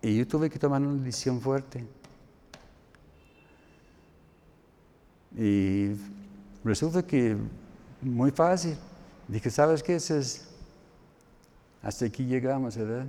Y 0.00 0.16
yo 0.16 0.26
tuve 0.26 0.48
que 0.48 0.58
tomar 0.58 0.80
una 0.80 1.02
decisión 1.02 1.40
fuerte. 1.40 1.84
Y 5.36 5.92
resulta 6.64 7.02
que 7.02 7.36
muy 8.00 8.30
fácil. 8.30 8.76
Dije, 9.26 9.50
¿sabes 9.50 9.82
qué? 9.82 9.96
Es, 9.96 10.48
hasta 11.82 12.06
aquí 12.06 12.24
llegamos, 12.24 12.76
¿verdad? 12.76 13.06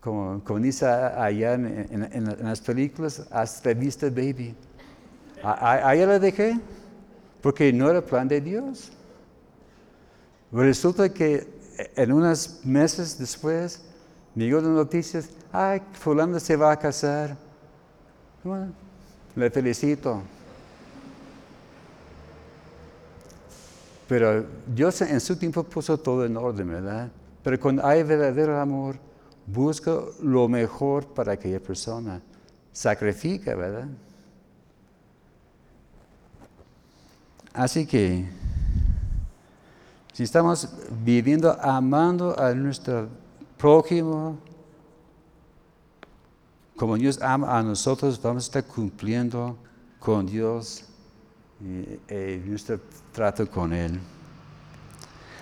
Como, 0.00 0.42
como 0.44 0.60
dice 0.60 0.86
allá 0.86 1.54
en, 1.54 2.24
las 2.40 2.60
películas, 2.60 3.26
hasta 3.30 3.72
vista 3.72 4.08
baby. 4.10 4.54
Allá 5.42 6.06
la 6.06 6.18
dejé 6.18 6.58
porque 7.42 7.72
no 7.72 7.90
era 7.90 8.00
plan 8.00 8.28
de 8.28 8.40
Dios. 8.40 8.92
Resulta 10.52 11.12
que 11.12 11.46
en 11.96 12.12
unos 12.12 12.60
meses 12.64 13.18
después 13.18 13.82
llegó 14.34 14.60
las 14.60 14.70
noticias, 14.70 15.28
ay, 15.52 15.80
fulano 15.92 16.40
se 16.40 16.56
va 16.56 16.72
a 16.72 16.78
casar. 16.78 17.36
Bueno, 18.42 18.72
le 19.36 19.50
felicito. 19.50 20.22
Pero 24.08 24.44
Dios 24.66 25.00
en 25.02 25.20
su 25.20 25.36
tiempo 25.36 25.62
puso 25.62 25.98
todo 25.98 26.26
en 26.26 26.36
orden, 26.36 26.68
¿verdad? 26.68 27.10
Pero 27.42 27.58
cuando 27.58 27.86
hay 27.86 28.02
verdadero 28.02 28.60
amor, 28.60 28.96
busca 29.46 29.98
lo 30.22 30.48
mejor 30.48 31.06
para 31.06 31.32
aquella 31.32 31.60
persona. 31.60 32.20
Sacrifica, 32.72 33.54
¿verdad? 33.54 33.88
Así 37.52 37.86
que, 37.86 38.24
si 40.12 40.24
estamos 40.24 40.68
viviendo 41.04 41.56
amando 41.60 42.38
a 42.38 42.52
nuestra 42.52 43.06
prójimo, 43.58 44.38
como 46.76 46.96
Dios 46.96 47.20
ama 47.22 47.58
a 47.58 47.62
nosotros, 47.62 48.20
vamos 48.20 48.44
a 48.44 48.46
estar 48.46 48.64
cumpliendo 48.64 49.56
con 50.00 50.26
Dios 50.26 50.84
y, 51.60 51.98
nuestro 52.46 52.80
trato 53.12 53.48
con 53.48 53.72
Él. 53.72 53.98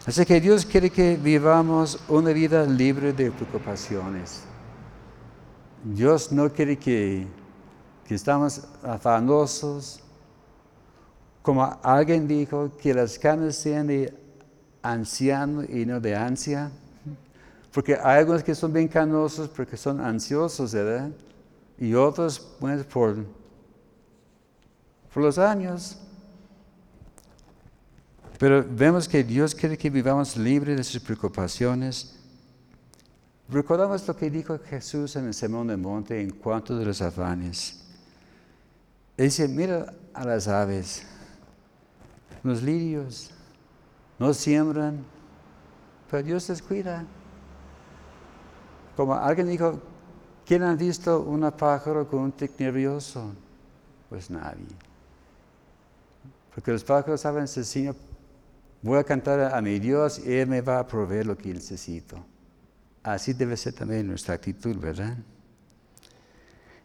Así 0.04 0.24
que 0.26 0.40
Dios 0.40 0.66
quiere 0.66 0.90
que 0.90 1.16
vivamos 1.16 1.98
una 2.08 2.32
vida 2.32 2.64
libre 2.64 3.12
de 3.12 3.30
preocupaciones. 3.30 4.42
Dios 5.84 6.30
no 6.30 6.52
quiere 6.52 6.76
que, 6.76 7.26
que 8.06 8.14
estamos 8.14 8.62
afanosos. 8.82 10.00
Como 11.40 11.78
alguien 11.82 12.28
dijo, 12.28 12.70
que 12.76 12.92
las 12.92 13.18
canas 13.18 13.56
sean 13.56 13.86
de 13.86 14.12
anciano 14.82 15.62
y 15.64 15.86
no 15.86 15.98
de 15.98 16.14
ansia. 16.14 16.70
Porque 17.72 17.94
hay 17.94 18.18
algunos 18.18 18.42
que 18.42 18.54
son 18.54 18.72
bien 18.72 18.86
canosos 18.86 19.48
porque 19.48 19.76
son 19.76 20.00
ansiosos, 20.00 20.72
¿verdad? 20.72 21.10
Y 21.78 21.94
otros, 21.94 22.38
pues, 22.60 22.84
por, 22.84 23.16
por 25.12 25.22
los 25.22 25.38
años. 25.38 25.98
Pero 28.38 28.64
vemos 28.68 29.08
que 29.08 29.24
Dios 29.24 29.54
quiere 29.54 29.78
que 29.78 29.88
vivamos 29.88 30.36
libres 30.36 30.76
de 30.76 30.84
sus 30.84 31.00
preocupaciones. 31.00 32.18
Recordamos 33.48 34.06
lo 34.06 34.16
que 34.16 34.30
dijo 34.30 34.58
Jesús 34.58 35.16
en 35.16 35.26
el 35.26 35.34
Sermón 35.34 35.68
del 35.68 35.78
Monte 35.78 36.20
en 36.20 36.30
cuanto 36.30 36.76
de 36.76 36.84
los 36.84 37.00
afanes. 37.00 37.82
Él 39.16 39.26
dice, 39.26 39.48
mira 39.48 39.94
a 40.12 40.24
las 40.24 40.48
aves, 40.48 41.04
los 42.42 42.62
lirios, 42.62 43.30
no 44.18 44.34
siembran, 44.34 45.04
pero 46.10 46.22
Dios 46.22 46.48
les 46.48 46.60
cuida. 46.60 47.06
Como 49.02 49.16
alguien 49.16 49.48
dijo, 49.48 49.80
¿quién 50.46 50.62
ha 50.62 50.76
visto 50.76 51.22
un 51.22 51.50
pájaro 51.50 52.06
con 52.06 52.20
un 52.20 52.30
tic 52.30 52.52
nervioso? 52.60 53.32
Pues 54.08 54.30
nadie. 54.30 54.64
Porque 56.54 56.70
los 56.70 56.84
pájaros 56.84 57.20
saben, 57.20 57.48
Señor, 57.48 57.96
voy 58.80 59.00
a 59.00 59.02
cantar 59.02 59.52
a 59.52 59.60
mi 59.60 59.80
Dios 59.80 60.20
y 60.24 60.34
Él 60.34 60.46
me 60.46 60.60
va 60.60 60.78
a 60.78 60.86
proveer 60.86 61.26
lo 61.26 61.36
que 61.36 61.52
necesito. 61.52 62.24
Así 63.02 63.32
debe 63.32 63.56
ser 63.56 63.72
también 63.72 64.06
nuestra 64.06 64.34
actitud, 64.34 64.76
¿verdad? 64.76 65.16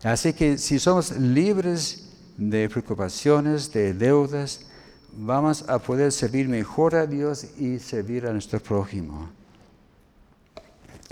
Así 0.03 0.33
que 0.33 0.57
si 0.57 0.79
somos 0.79 1.15
libres 1.17 2.17
de 2.35 2.67
preocupaciones, 2.67 3.71
de 3.71 3.93
deudas, 3.93 4.65
vamos 5.13 5.69
a 5.69 5.77
poder 5.77 6.11
servir 6.11 6.49
mejor 6.49 6.95
a 6.95 7.05
Dios 7.05 7.59
y 7.59 7.77
servir 7.77 8.25
a 8.25 8.33
nuestro 8.33 8.59
prójimo. 8.59 9.36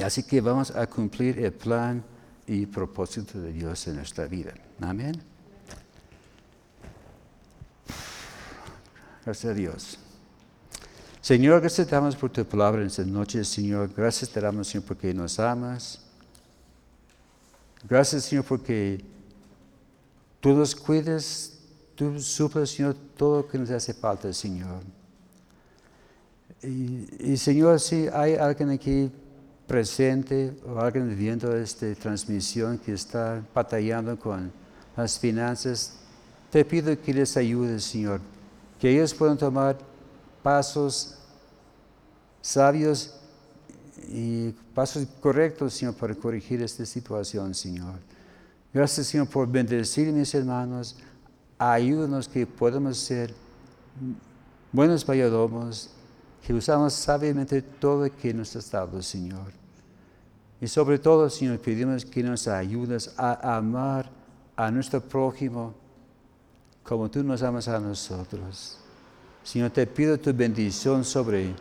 Así 0.03 0.23
que 0.23 0.41
vamos 0.41 0.71
a 0.71 0.85
cumplir 0.87 1.39
el 1.39 1.53
plan 1.53 2.03
y 2.47 2.65
propósito 2.65 3.39
de 3.39 3.53
Dios 3.53 3.87
en 3.87 3.95
nuestra 3.95 4.25
vida. 4.27 4.53
Amén. 4.81 5.21
Gracias 9.23 9.51
a 9.51 9.55
Dios. 9.55 9.97
Señor, 11.21 11.61
gracias 11.61 11.87
te 11.87 11.95
damos 11.95 12.15
por 12.15 12.29
tu 12.29 12.45
palabra 12.45 12.81
en 12.81 12.87
esta 12.87 13.03
noche, 13.03 13.43
Señor. 13.43 13.89
Gracias 13.95 14.29
te 14.29 14.39
damos, 14.39 14.67
Señor, 14.67 14.85
porque 14.85 15.13
nos 15.13 15.39
amas. 15.39 16.01
Gracias, 17.87 18.25
Señor, 18.25 18.45
porque 18.45 19.03
tú 20.39 20.53
nos 20.53 20.75
cuidas, 20.75 21.53
tú 21.95 22.19
suples, 22.19 22.69
Señor, 22.69 22.95
todo 23.15 23.37
lo 23.41 23.47
que 23.47 23.57
nos 23.57 23.71
hace 23.71 23.93
falta, 23.93 24.31
Señor. 24.33 24.83
Y, 26.61 27.31
y 27.31 27.37
Señor, 27.37 27.79
si 27.79 28.07
hay 28.13 28.35
alguien 28.35 28.69
aquí 28.69 29.11
presente 29.67 30.53
o 30.65 30.79
alguien 30.79 31.15
viendo 31.17 31.55
esta 31.55 31.93
transmisión 31.95 32.77
que 32.77 32.93
está 32.93 33.43
batallando 33.53 34.17
con 34.17 34.51
las 34.95 35.17
finanzas, 35.19 35.97
te 36.51 36.63
pido 36.63 36.99
que 37.01 37.13
les 37.13 37.35
ayudes, 37.35 37.83
Señor, 37.83 38.21
que 38.79 38.89
ellos 38.89 39.13
puedan 39.13 39.37
tomar 39.37 39.77
pasos 40.43 41.15
sabios 42.41 43.15
y 44.07 44.51
pasos 44.73 45.07
correctos, 45.19 45.73
Señor, 45.73 45.95
para 45.95 46.13
corregir 46.13 46.61
esta 46.61 46.85
situación, 46.85 47.53
Señor. 47.53 47.95
Gracias, 48.73 49.07
Señor, 49.07 49.27
por 49.27 49.47
bendecir 49.47 50.09
a 50.09 50.11
mis 50.11 50.33
hermanos. 50.35 50.95
Ayúdanos 51.57 52.27
que 52.27 52.45
podamos 52.45 52.97
ser 52.97 53.33
buenos 54.71 55.07
mayordomos 55.07 55.94
que 56.45 56.53
usamos 56.53 56.93
sabiamente 56.93 57.59
todo 57.61 58.05
lo 58.05 58.15
que 58.15 58.31
nos 58.31 58.55
has 58.55 58.69
dado, 58.69 59.01
Señor. 59.01 59.51
Y 60.61 60.67
sobre 60.67 60.99
todo, 60.99 61.27
Señor, 61.27 61.59
pedimos 61.59 62.05
que 62.05 62.21
nos 62.21 62.47
ayudes 62.47 63.11
a 63.17 63.57
amar 63.57 64.11
a 64.55 64.69
nuestro 64.69 65.01
prójimo 65.01 65.73
como 66.83 67.09
tú 67.09 67.23
nos 67.23 67.41
amas 67.41 67.67
a 67.67 67.79
nosotros. 67.79 68.77
Señor, 69.43 69.71
te 69.71 69.87
pido 69.87 70.19
tu 70.19 70.31
bendición 70.33 71.03
sobre 71.03 71.55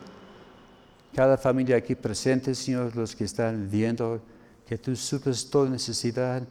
cada 1.15 1.35
familia 1.35 1.77
aquí 1.77 1.95
presente, 1.95 2.53
Señor, 2.53 2.95
los 2.95 3.15
que 3.15 3.23
están 3.23 3.67
viendo, 3.69 4.21
que 4.67 4.77
tú 4.77 4.95
suples 4.95 5.49
toda 5.49 5.67
necesidad. 5.67 6.43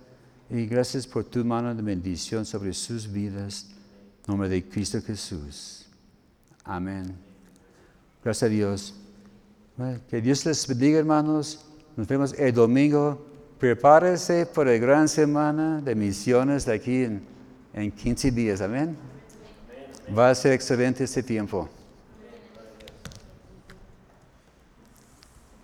Y 0.51 0.67
gracias 0.67 1.07
por 1.07 1.25
tu 1.25 1.45
mano 1.45 1.73
de 1.73 1.83
bendición 1.83 2.45
sobre 2.45 2.73
sus 2.73 3.11
vidas. 3.11 3.69
En 4.27 4.33
nombre 4.33 4.49
de 4.49 4.69
Cristo 4.69 5.01
Jesús. 5.01 5.87
Amén. 6.65 7.24
Gracias 8.25 8.43
a 8.43 8.49
Dios. 8.49 8.95
Que 10.09 10.23
Dios 10.23 10.47
les 10.47 10.67
bendiga, 10.67 10.99
hermanos. 10.99 11.67
Nos 11.95 12.09
vemos 12.09 12.33
el 12.39 12.55
domingo. 12.55 13.23
Prepárese 13.59 14.47
por 14.47 14.67
la 14.67 14.73
gran 14.79 15.09
semana 15.09 15.83
de 15.83 15.95
misiones 15.95 16.65
de 16.65 16.73
aquí 16.73 17.05
en, 17.05 17.23
en 17.75 17.93
15 17.93 18.31
días. 18.31 18.63
Amén. 18.63 18.97
Va 20.17 20.31
a 20.31 20.35
ser 20.35 20.53
excelente 20.53 21.05
este 21.05 21.23
tiempo. 21.23 21.69